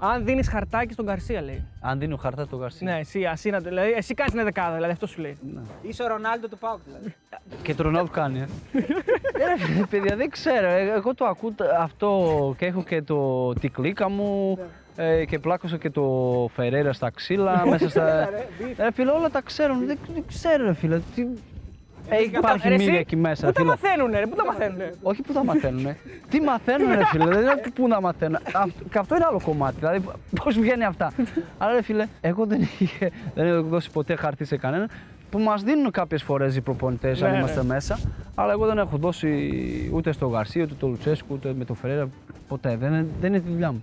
[0.00, 1.64] Αν δίνεις χαρτάκι στον Καρσία, λέει.
[1.80, 2.92] Αν δίνω χαρτά το Γκαρσία.
[2.92, 5.38] Ναι, εσύ, ασύνα, δηλαδή, εσύ κάνεις την δεκάδα, δηλαδή αυτό σου λέει.
[5.54, 5.60] Ναι.
[5.82, 7.14] Είσαι ο Ρονάλντο του Πάοκ δηλαδή.
[7.62, 8.42] Και το Ρονάλντο κάνει, ε.
[8.72, 10.66] ε ρε φίλε, παιδιά, δεν ξέρω.
[10.66, 14.58] Ε, Εγώ το ακούω τ- αυτό και έχω και το, τη κλίκα μου
[14.96, 16.04] ε, και πλάκωσα και το
[16.54, 18.28] Φερέρα στα ξύλα, μέσα στα...
[18.76, 19.86] Ε, φίλε, όλα τα ξέρουν.
[19.86, 21.00] Δεν, δεν ξέρω, ρε φίλε.
[21.14, 21.26] Τι...
[22.10, 24.92] Ε, υπάρχει Ρε, εσύ, μύγα εκεί μέσα, Πού τα φίλε; μαθαίνουνε, ρε, πού τα μαθαίνουνε;
[25.02, 25.96] Όχι που τα μαθαίνουνε.
[26.28, 27.24] Τι μαθαίνουν, ρε φίλε.
[27.24, 28.36] Δεν είναι ότι πού να μαθαίνουν.
[28.52, 29.76] Αυτό, και αυτό είναι άλλο κομμάτι.
[29.78, 30.00] Δηλαδή,
[30.42, 31.12] πώς βγαίνει αυτά.
[31.58, 34.90] Αλλά, ρε φίλε, εγώ δεν, είχε, δεν έχω δώσει ποτέ χαρτί σε κανέναν.
[35.30, 37.66] Που μας δίνουν κάποιες φορές οι προπονητές, αν Ναι, είμαστε ναι.
[37.66, 37.98] μέσα.
[38.34, 42.08] Αλλά εγώ δεν έχω δώσει ούτε στο Γαρσία, ούτε το Λουτσέσκου, ούτε με το Φεραίρα.
[42.48, 42.76] Ποτέ.
[42.76, 43.82] Δεν, είναι- δεν είναι τη δουλειά μου.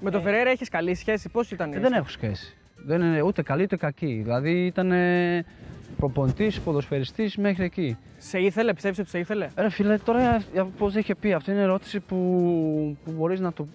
[0.00, 1.72] Με τον Φεραίρα έχεις καλή σχέση, πώς ήταν.
[1.72, 2.56] η Ε, δεν έχω σχέση.
[2.76, 4.20] Δεν είναι ούτε καλή ούτε κακή.
[4.22, 4.92] Δηλαδή ήταν
[5.96, 7.96] προπονητής, ποδοσφαιριστής μέχρι εκεί.
[8.18, 10.42] Σε ήθελε, πιστεύεις ότι σε ήθελε; Ρε φίλε, τώρα
[10.78, 12.16] πώς είχε πει, αυτή είναι ερώτηση που,
[13.04, 13.66] που μπορείς να το.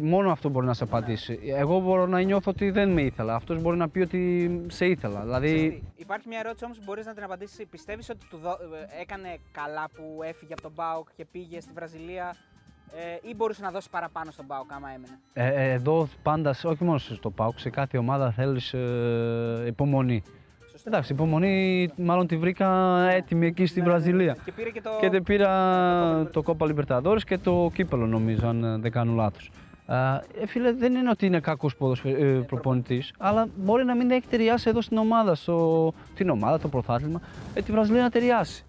[0.00, 1.38] Μόνο αυτό μπορεί να σε απαντήσει.
[1.56, 3.34] Εγώ μπορώ να νιώθω ότι δεν με ήθελα.
[3.34, 5.24] Αυτός μπορεί να πει ότι σε ήθελα.
[5.24, 5.70] Ξέρεις Δηλαδή.
[5.96, 7.66] τι, Υπάρχει μια ερώτηση όμως που μπορείς να την απαντήσεις.
[7.70, 8.58] Πιστεύεις ότι του δω-
[8.96, 12.36] ε, έκανε καλά που έφυγε από τον Πάοκ και πήγε στη Βραζιλία
[12.96, 16.84] ε, ή μπορούσε να δώσει παραπάνω στον Πάοκ άμα έμενε; Ε, ε, εδώ πάντα, όχι
[16.84, 20.22] μόνο στο ΠΑΟΚ, σε κάθε ομάδα θέλεις ε, υπομονή.
[20.70, 20.88] Σωστό.
[20.88, 24.32] Εντάξει, υπομονή μάλλον τη βρήκα έτοιμη εκεί στη Ναι, ναι, Βραζιλία.
[24.36, 24.42] ναι.
[24.44, 24.90] Και πήρε και το.
[25.00, 29.50] Και δεν πήρα το Κόπα Λιμπερταδόρες και το κύπελο νομίζω, αν ε, δεν κάνω λάθος.
[29.86, 32.10] Α, Ε, φίλε, δεν είναι ότι είναι κακός ποδοσφαι...
[32.10, 35.92] ε, προπονητής, αλλά μπορεί να μην έχει ταιριάσει εδώ στην ομάδα, στο...
[36.14, 37.20] την ομάδα, το πρωτάθλημα,
[37.54, 38.64] ε, τη Βραζιλία να ταιριάσει.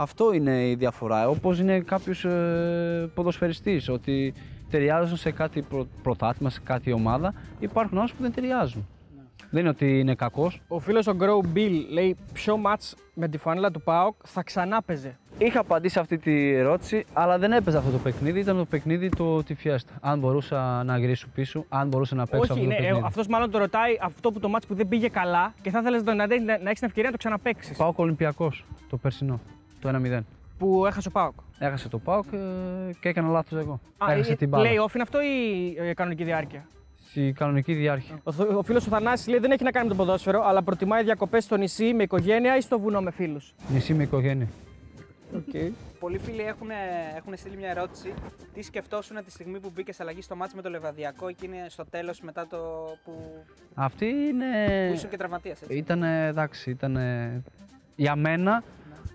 [0.00, 0.24] Σωστά.
[0.24, 4.34] Αυτό είναι η διαφορά, όπως είναι κάποιος ε, ποδοσφαιριστής, ότι
[4.70, 5.86] ταιριάζουν σε κάτι πρω...
[6.02, 8.86] πρωτάθλημα, σε κάτι ομάδα, υπάρχουν άλλους που δεν ταιριάζουν.
[9.50, 10.62] Δεν είναι ότι είναι κακός.
[10.68, 14.82] Ο φίλος ο Grow Bill λέει ποιο match με τη φανέλα του Πάοκ θα ξανά
[14.82, 18.40] παίζε; Είχα απαντήσει αυτή τη ερώτηση, αλλά δεν έπαιζε αυτό το παιχνίδι.
[18.40, 19.94] Ήταν το παιχνίδι το τη Fiesta.
[20.00, 23.06] Αν μπορούσα να γυρίσω πίσω, αν μπορούσα να παίξω Όχι, αυτό ναι, το παιχνίδι.
[23.06, 26.02] αυτός μάλλον το ρωτάει αυτό που το match που δεν πήγε καλά και θα ήθελες
[26.02, 27.74] να, να, να έχεις την ευκαιρία να το ξαναπέξει.
[27.76, 29.40] Πάω Ολυμπιακός το περσινό,
[29.80, 30.20] το 1-0.
[30.58, 31.34] Που έχασε ο Πάοκ.
[31.58, 32.38] Έχασε το Πάοκ ε,
[33.00, 33.80] και έκανα λάθος εγώ.
[33.98, 34.64] Α, Έχασε ε, την μπάλα.
[34.70, 36.66] Play-off είναι αυτό ή ε, κανονική διάρκεια;
[37.08, 38.20] Στη κανονική διάρκεια.
[38.22, 40.62] Ο, Θ- ο φίλος ο Θανάσης λέει δεν έχει να κάνει με το ποδόσφαιρο, αλλά
[40.62, 43.54] προτιμάει διακοπές στο νησί με οικογένεια ή στο βουνό με φίλους.
[43.72, 44.48] Νησί με οικογένεια.
[45.36, 45.70] Okay.
[45.98, 46.68] Πολλοί φίλοι έχουν,
[47.16, 48.12] έχουν στείλει μια ερώτηση.
[48.54, 51.84] Τι σκεφτόσουν τη στιγμή που μπήκε αλλαγή στο μάτς με το Λεβαδιακό και είναι στο
[51.90, 52.56] τέλος μετά το.
[53.04, 53.12] που,
[53.74, 54.86] Αυτή είναι.
[54.88, 55.60] που ήσουν και τραυματίας.
[55.68, 56.98] Ήταν εντάξει, ήταν.
[57.96, 58.62] Για μένα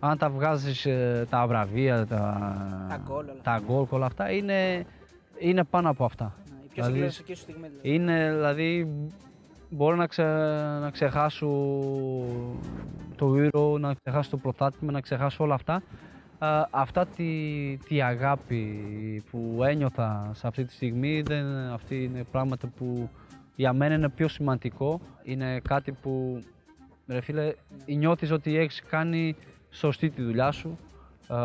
[0.09, 2.47] Αν τα βγάζεις ε, τα βραβεία, τα,
[2.89, 3.41] Τα γκολ, όλα.
[3.43, 4.85] τα γκολ και όλα αυτά, είναι,
[5.39, 6.33] είναι πάνω από αυτά.
[6.49, 7.67] Ναι, η πιο Δηλαδή, συγκλονιστική σου στιγμή.
[7.67, 7.93] Δηλαδή.
[7.93, 8.87] Είναι δηλαδή
[9.69, 10.23] μπορώ να, ξε,
[10.81, 11.47] να ξεχάσω
[13.15, 15.83] το Euro, να ξεχάσω το πρωτάθλημα, να ξεχάσω όλα αυτά.
[16.37, 17.25] Α, αυτά τη,
[17.87, 18.83] τη αγάπη
[19.31, 23.09] που ένιωθα σε αυτή τη στιγμή, δεν, αυτή είναι πράγματα που
[23.55, 25.01] για μένα είναι πιο σημαντικό.
[25.23, 26.43] Είναι κάτι που,
[27.07, 27.53] ρε φίλε,
[27.85, 29.35] νιώθεις ότι έχεις κάνει
[29.75, 30.77] σωστή τη δουλειά σου,
[31.27, 31.37] α,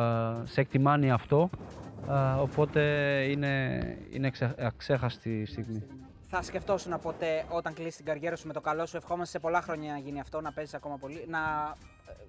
[0.45, 1.51] σε εκτιμάνει αυτό,
[2.09, 2.81] α, οπότε
[3.31, 3.81] είναι,
[4.13, 5.83] είναι ξε- αξέχαστη στιγμή.
[6.33, 9.61] Θα σκεφτόσουν ποτέ όταν κλείσει την καριέρα σου με το καλό σου, ευχόμαστε σε πολλά
[9.63, 11.39] χρόνια να γίνει αυτό, να παίζεις ακόμα πολύ, να,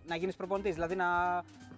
[0.08, 0.74] να γίνεις προπονητής.
[0.74, 1.06] Δηλαδή να,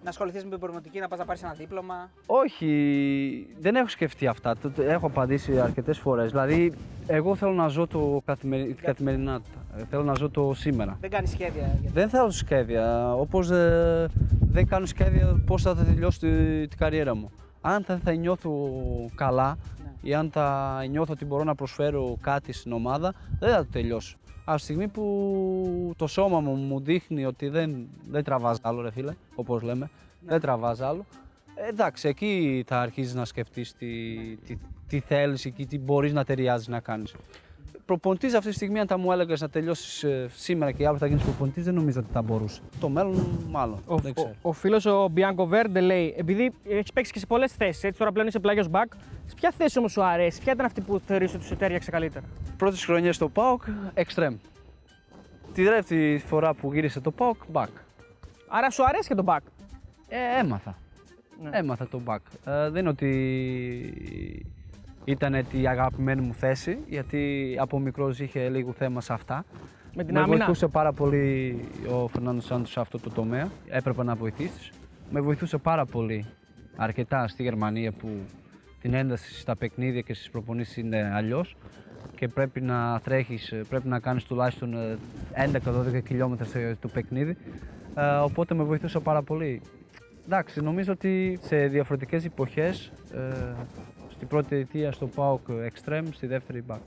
[0.02, 2.10] να ασχοληθείς με την προπονητική, να πας να πάρεις ένα δίπλωμα.
[2.26, 4.56] Όχι, δεν έχω σκεφτεί αυτά.
[4.56, 6.30] Το- το Έχω απαντήσει αρκετές φορές.
[6.30, 6.72] Δηλαδή,
[7.06, 8.64] εγώ θέλω να ζω το καθημερι...
[8.74, 9.58] την καθημερινότητα.
[9.76, 10.96] Ε, Θέλω να ζω το σήμερα.
[11.00, 11.78] Δεν κάνεις σχέδια.
[11.80, 13.14] για- Δεν θέλω σχέδια.
[13.14, 13.48] Όπως
[14.40, 17.30] δεν κάνω σχέδια πώς θα τελειώσω τη- την καριέρα μου.
[17.60, 18.50] Αν θα, θα νιώθω
[19.14, 19.90] καλά Ναι.
[20.10, 24.16] ή αν θα νιώθω ότι μπορώ να προσφέρω κάτι στην ομάδα, δεν θα το τελειώσω.
[24.44, 28.90] Από τη στιγμή που το σώμα μου μου δείχνει ότι δεν, δεν τραβάς άλλο, ρε
[28.90, 29.90] φίλε, όπως λέμε,
[30.26, 31.16] δεν τραβάς άλλο, ε,
[31.54, 33.86] εντάξει, εκεί θα αρχίσεις να σκεφτείς τι,
[34.46, 37.14] τι, τι θέλεις και τι μπορείς να ταιριάζεις να κάνεις.
[37.86, 41.22] Προπονητής αυτή τη στιγμή, αν θα μου έλεγες να τελειώσεις σήμερα και αύριο θα γίνεις
[41.22, 42.60] προπονητής, δεν νομίζω ότι θα μπορούσε.
[42.80, 43.82] Το μέλλον, μάλλον.
[43.86, 44.34] Ο, δεν ξέρω.
[44.42, 47.98] ο, ο φίλος ο Μπιάνκο Βέρντε λέει: Επειδή έχεις παίξει και σε πολλές θέσεις, έτσι
[47.98, 48.92] τώρα πλέον είσαι πλάγιος μπακ,
[49.26, 52.26] σε ποια θέση όμως σου αρέσει, ποια ήταν αυτή που θεωρείς ότι σου τέριαξε καλύτερα;
[52.56, 53.62] Πρώτες χρονιές στο ΠΑΟΚ,
[53.94, 54.34] extreme.
[55.54, 57.68] Τη δεύτερη φορά που γύρισε το ΠΑΟΚ, back.
[58.48, 59.42] Άρα σου αρέσει και το μπακ.
[60.08, 60.78] Ε, έμαθα.
[61.42, 61.50] Ναι.
[61.52, 62.18] Έμαθα το back.
[62.44, 63.10] Ε, δεν είναι ότι
[65.04, 69.44] ήταν η αγαπημένη μου θέση, γιατί από μικρός είχε λίγο θέμα σε αυτά.
[69.96, 70.36] Με την με άμυνα.
[70.36, 71.58] βοηθούσε πάρα πολύ
[71.92, 73.48] ο Φερνάντο Σάντος σε αυτό το τομέα.
[73.68, 74.70] Έπρεπε να βοηθήσεις.
[75.10, 76.26] Με βοηθούσε πάρα πολύ
[76.76, 78.08] αρκετά στη Γερμανία που
[78.80, 81.56] την ένταση στα παιχνίδια και στις προπονήσεις είναι αλλιώς
[82.16, 84.96] και πρέπει να τρέχεις, πρέπει να κάνεις τουλάχιστον ε,
[85.34, 87.36] 11-12 χιλιόμετρα σε- το παιχνίδι.
[87.94, 89.60] Ε, οπότε με βοηθούσε πάρα πολύ.
[90.24, 93.54] Εντάξει, νομίζω ότι σε διαφορετικές εποχές, ε,
[94.10, 96.78] στην πρώτη αιτία στο ΠΑΟΚ Extreme, στη δεύτερη back.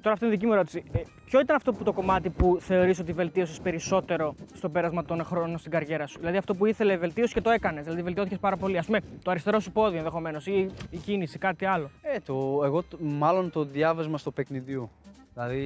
[0.00, 0.82] Τώρα αυτή είναι η δική μου ερώτηση.
[0.92, 5.24] Ε, ποιο ήταν αυτό που το κομμάτι που θεωρείς ότι βελτίωσες περισσότερο στο πέρασμα των
[5.24, 7.84] χρόνων στην καριέρα σου; Δηλαδή αυτό που ήθελε βελτίωση και το έκανες.
[7.84, 8.78] Δηλαδή βελτιώθηκες πάρα πολύ.
[8.78, 11.90] Α πούμε το αριστερό σου πόδι ενδεχομένως ή η κίνηση, κάτι άλλο.
[12.02, 14.90] Ε, το, εγώ το- μάλλον το διάβασμα στο παιχνιδιού.
[15.34, 15.62] Δηλαδή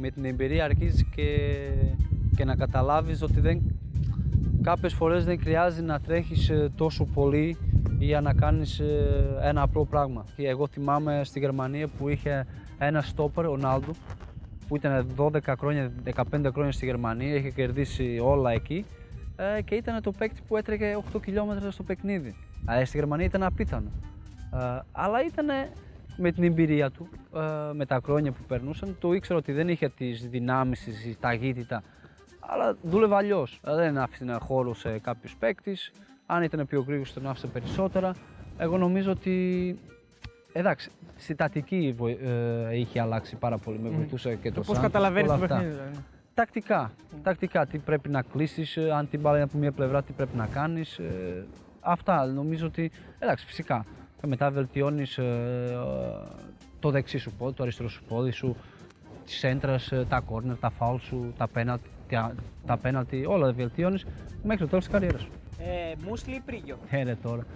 [0.00, 1.48] με την εμπειρία αρχίζεις και,
[2.36, 3.62] και να καταλάβεις ότι δεν,
[4.62, 7.56] κάποιες φορές δεν χρειάζεται να τρέχεις ε, τόσο πολύ
[7.98, 10.24] για να κάνεις ε, ένα απλό πράγμα.
[10.36, 12.46] Και εγώ θυμάμαι στη Γερμανία που είχε
[12.78, 13.92] ένα στόπερ, ο Νάλντο,
[14.68, 18.84] που ήταν 12 χρόνια, 15 χρόνια στη Γερμανία, είχε κερδίσει όλα εκεί
[19.36, 22.34] ε, και ήταν το παίκτη που έτρεχε 8 χιλιόμετρα στο παιχνίδι.
[22.64, 23.90] Αλλά στη Γερμανία ήταν απίθανο.
[24.54, 25.46] Ε, αλλά ήταν
[26.16, 29.88] με την εμπειρία του, ε, με τα χρόνια που περνούσαν, το ήξερα ότι δεν είχε
[29.88, 31.82] τις δυνάμεις, τη ταχύτητα,
[32.52, 33.60] αλλά δούλευε αλλιώς.
[33.62, 35.76] Δεν άφηνε χώρο σε κάποιους παίκτη.
[36.26, 38.14] Αν ήταν πιο γρήγορος, τον άφησε περισσότερα.
[38.58, 39.78] Εγώ νομίζω ότι.
[40.52, 43.78] Εντάξει, στη τακτική βοη- ε, είχε αλλάξει πάρα πολύ.
[43.78, 45.56] Με βοηθούσε και το, Το πώ Σάντος, καταλαβαίνεις όλα το αυτά.
[45.56, 45.76] παιχνίδι.
[45.78, 45.98] δηλαδή.
[46.34, 46.90] Τακτικά.
[47.22, 47.66] Τακτικά.
[47.66, 51.00] Τι πρέπει να κλείσεις, αν την μπάλα είναι από μία πλευρά, τι πρέπει να κάνεις.
[51.80, 52.26] αυτά.
[52.26, 52.90] Νομίζω ότι.
[53.18, 53.84] Εντάξει, φυσικά.
[54.20, 55.18] Και μετά βελτιώνεις
[56.80, 58.56] το δεξί σου πόδι, το αριστερό σου πόδι σου,
[59.24, 62.34] της έντρας, τα κόρνερ, τα φάουλ σου, τα πέναλτι, τα,
[62.66, 64.06] τα penalty, όλα βελτιώνεις
[64.42, 65.28] μέχρι το τέλος της καριέρας σου.
[65.58, 66.78] Ε, μουσλι ή πρίγιο.
[66.90, 67.46] Ε, ρε, τώρα.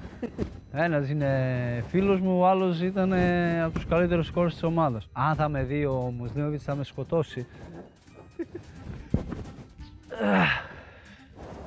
[0.73, 5.09] Ένας είναι φίλος μου, ο άλλος ήταν ε, από τους καλύτερους σκόρου της ομάδας.
[5.13, 7.47] Αν θα με δει ο Μουσλίμοβιτ, θα με σκοτώσει.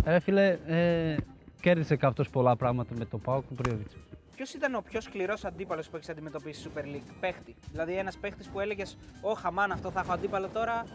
[0.05, 1.15] Ρε φίλε, ε,
[1.61, 3.95] κέρδισε και αυτός πολλά πράγματα με το ΠΑΟΚ του Πρίγιοβιτς.
[4.39, 7.55] Ποιος ήταν ο πιο σκληρός αντίπαλος που έχεις αντιμετωπίσει στη Super League, παίχτη.
[7.71, 10.85] Δηλαδή, ένας παίχτης που έλεγες: Ωχ αμάν, αυτό θα έχω αντίπαλο τώρα.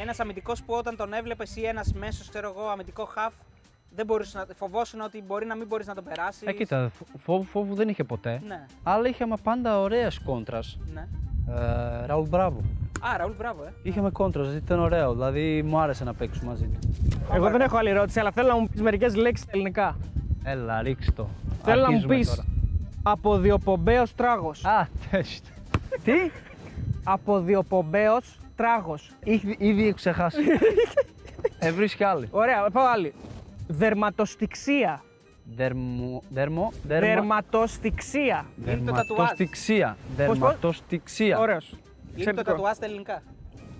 [0.00, 3.34] Ένας αμυντικός που όταν τον έβλεπες ή ένας μέσος, ξέρω εγώ, αμυντικό χαφ,
[3.94, 4.46] δεν μπορούσε να.
[4.54, 6.42] φοβόσουν ότι μπορεί να μην μπορείς να τον περάσεις.
[6.42, 8.42] Ε, κοίτα, φόβου, φόβου δεν είχε ποτέ.
[8.46, 10.78] Ναι, Αλλά είχαμε πάντα ωραίες κόντρας.
[10.94, 11.08] ναι.
[12.02, 12.60] Ε, Ραούλ Μπράβο.
[13.00, 13.72] Α, Ραούλ Μπράβο, ε.
[13.82, 15.12] Είχαμε κόντρας, ήταν ωραίο.
[15.12, 16.78] Δηλαδή μου άρεσε να παίξουμε μαζί του.
[17.32, 19.96] Εγώ δεν έχω άλλη ερώτηση, αλλά θέλω να μου πεις μερικές λέξεις στα ελληνικά.
[20.44, 21.28] Έλα, ρίξ' το.
[21.62, 22.44] Θέλω να μου Αρχίζουμε πεις τώρα.
[23.06, 24.64] Αποδιοπομπαίο τράγος.
[24.64, 25.48] Α, τέστο.
[26.04, 26.12] Τι;
[27.04, 28.16] Αποδιοπομπαίο
[28.56, 29.10] τράγος.
[29.24, 30.38] Ήδη, ήδη έχω ξεχάσει.
[31.58, 32.28] ε, βρίσκει άλλη.
[32.30, 33.14] Ωραία, πάω άλλη.
[33.66, 35.02] Δερματοστηξία.
[35.56, 38.46] Δερμο, δερμο, δερμα, Δερματοστηξία.
[38.66, 39.06] Είναι το τατουάζ.
[39.06, 39.96] δερματοστηξία.
[40.16, 41.38] πώς; Δερματοστηξία.
[41.38, 41.74] Ωραίος.
[42.14, 43.22] Είναι το τατουάζ στα ελληνικά.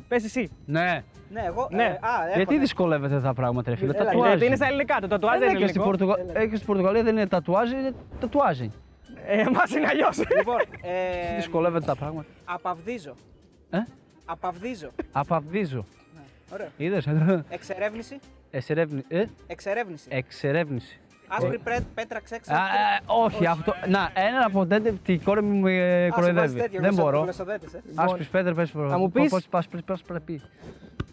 [0.09, 0.51] Πες εσύ.
[0.66, 1.03] Ναι.
[1.31, 1.68] Ναι, εγώ.
[1.70, 1.83] Ναι.
[1.83, 1.91] ε, α,
[2.27, 2.61] έχω, Γιατί ναι.
[2.61, 4.29] δυσκολεύεται τα πράγματα, ρε φίλε; Έλα, Τατουάζ.
[4.29, 6.07] Γιατί είναι στα ελληνικά, το τατουάζ Ε, δεν ναι, είναι και στην, ελληνικό.
[6.14, 6.41] Πορτογα...
[6.41, 8.61] ε, και στην Πορτογαλία δεν είναι τατουάζ, είναι τατουάζ.
[9.27, 10.18] Ε, εμάς είναι αλλιώς.
[10.37, 12.29] Λοιπόν, ε, Δυσκολεύεται τα πράγματα.
[12.45, 13.14] απαυδίζω.
[13.70, 13.79] Ε;
[14.25, 14.91] Απαυδίζω.
[15.12, 15.85] Απαυδίζω.
[16.53, 16.68] Ωραία.
[16.77, 17.07] Είδες,
[17.49, 18.18] Εξερεύνηση.
[18.51, 19.05] Εσερεύνη...
[19.09, 20.07] ε, Εξερεύνηση.
[20.11, 20.99] εξερεύνηση.
[21.29, 22.55] Άσπρη πρέ- πέτρα ξέξα.
[22.55, 23.75] Α, ε, όχι, αυτό.
[23.89, 26.68] Να, ένα από τέτοια η κόρη μου με κοροϊδεύει.
[26.79, 27.25] Δεν μπορώ.
[27.25, 27.33] ε.
[27.95, 30.41] Άσπρης πέτρα, πες Θα μου πεις- Πώς πας, πώς πρέπει.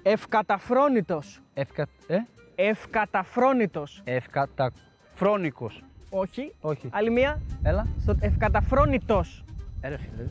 [0.04, 1.42] Ευκαταφρόνητος.
[1.54, 1.88] Ευκα...
[2.08, 2.18] Ε;
[2.56, 4.02] Ευκαταφρόνητος.
[4.04, 5.84] Ευκαταφρόνικος.
[6.14, 6.54] Όχι.
[6.62, 6.88] Όχι.
[6.92, 7.42] Άλλη μία.
[7.64, 7.88] Έλα.
[8.02, 9.44] Στο ευκαταφρόνητος.
[9.82, 10.28] Έρε φίλε.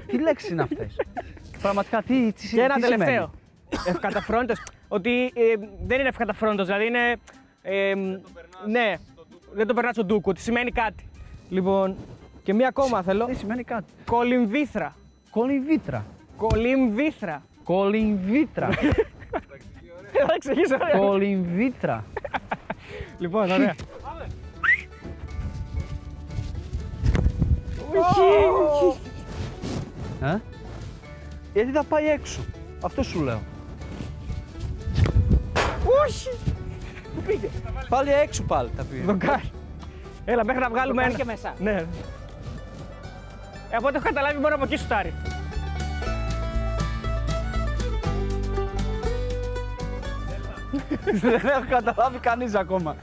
[0.00, 0.96] Τι- Τι λέξεις είναι αυτές;
[1.62, 3.30] Πραγματικά, τι, τι, Και ένα τι σημαίνει; τελευταίο.
[3.86, 4.62] Ευκαταφρόνητος.
[4.88, 7.16] Ότι ε, δεν είναι ευκαταφρόνητος, δηλαδή είναι.
[7.62, 7.94] ε,
[8.66, 8.94] ναι,
[9.54, 11.08] δεν το περνάς στον ντούκο, ότι σημαίνει κάτι.
[11.48, 11.96] Λοιπόν,
[12.42, 13.24] και μία ακόμα θέλω.
[13.24, 14.94] Τι σημαίνει κάτι; Κολυμβήθρα.
[15.30, 16.04] Κολυμβήτρα.
[16.36, 17.42] Κολυμβήθρα.
[17.64, 18.68] Κολυμβήτρα.
[20.12, 20.98] Θα τα εξηγήσω, ωραία.
[20.98, 22.04] Κολυμβήτρα.
[23.18, 23.74] Λοιπόν, ωραία.
[30.22, 30.36] Ε;
[31.52, 32.40] Γιατί θα πάει έξω.
[32.82, 33.40] Αυτό σου λέω.
[36.06, 36.28] Όχι!
[37.14, 37.48] Πού πήγε;
[37.88, 39.02] Πάλι έξω πάλι τα πήγε.
[39.02, 39.50] Δοκάρι.
[40.24, 41.22] Έλα, μέχρι να βγάλουμε κάνει ένα.
[41.22, 41.54] και μέσα.
[41.58, 41.86] Ναι.
[43.70, 45.14] Ε, από ό,τι έχω καταλάβει μόνο από εκεί σουτάρει.
[51.12, 52.96] Δεν έχω καταλάβει κανείς ακόμα.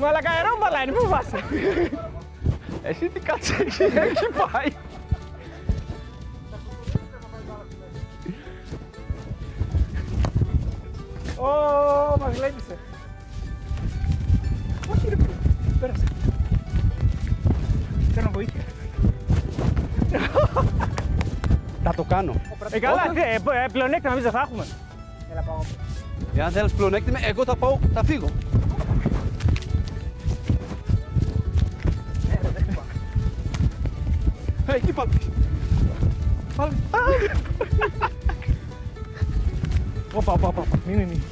[0.00, 1.44] Μαλακα αερόμπαλα είναι, πού βάσαι.
[2.82, 4.72] Εσύ τι κάτσε εκεί, εκεί πάει.
[11.36, 11.48] Ω,
[12.18, 12.78] μας γλέντισε.
[14.90, 15.32] Όχι ρε παιδί,
[15.80, 16.04] πέρασε.
[18.14, 18.60] Θέλω βοήθεια.
[21.82, 22.40] Θα το κάνω.
[22.70, 24.66] Ε, καλά, τι, ε, ε, πλεονέκτημα εμείς δεν θα έχουμε.
[25.32, 25.58] Έλα, πάω.
[26.34, 28.28] Εάν θέλεις πλεονέκτημα, εγώ θα πάω, θα φύγω.
[34.66, 35.12] Ε, εκεί πάμε.
[36.56, 36.74] Πάμε.
[40.12, 41.22] ωπα ωπα ωπα, μην, μην.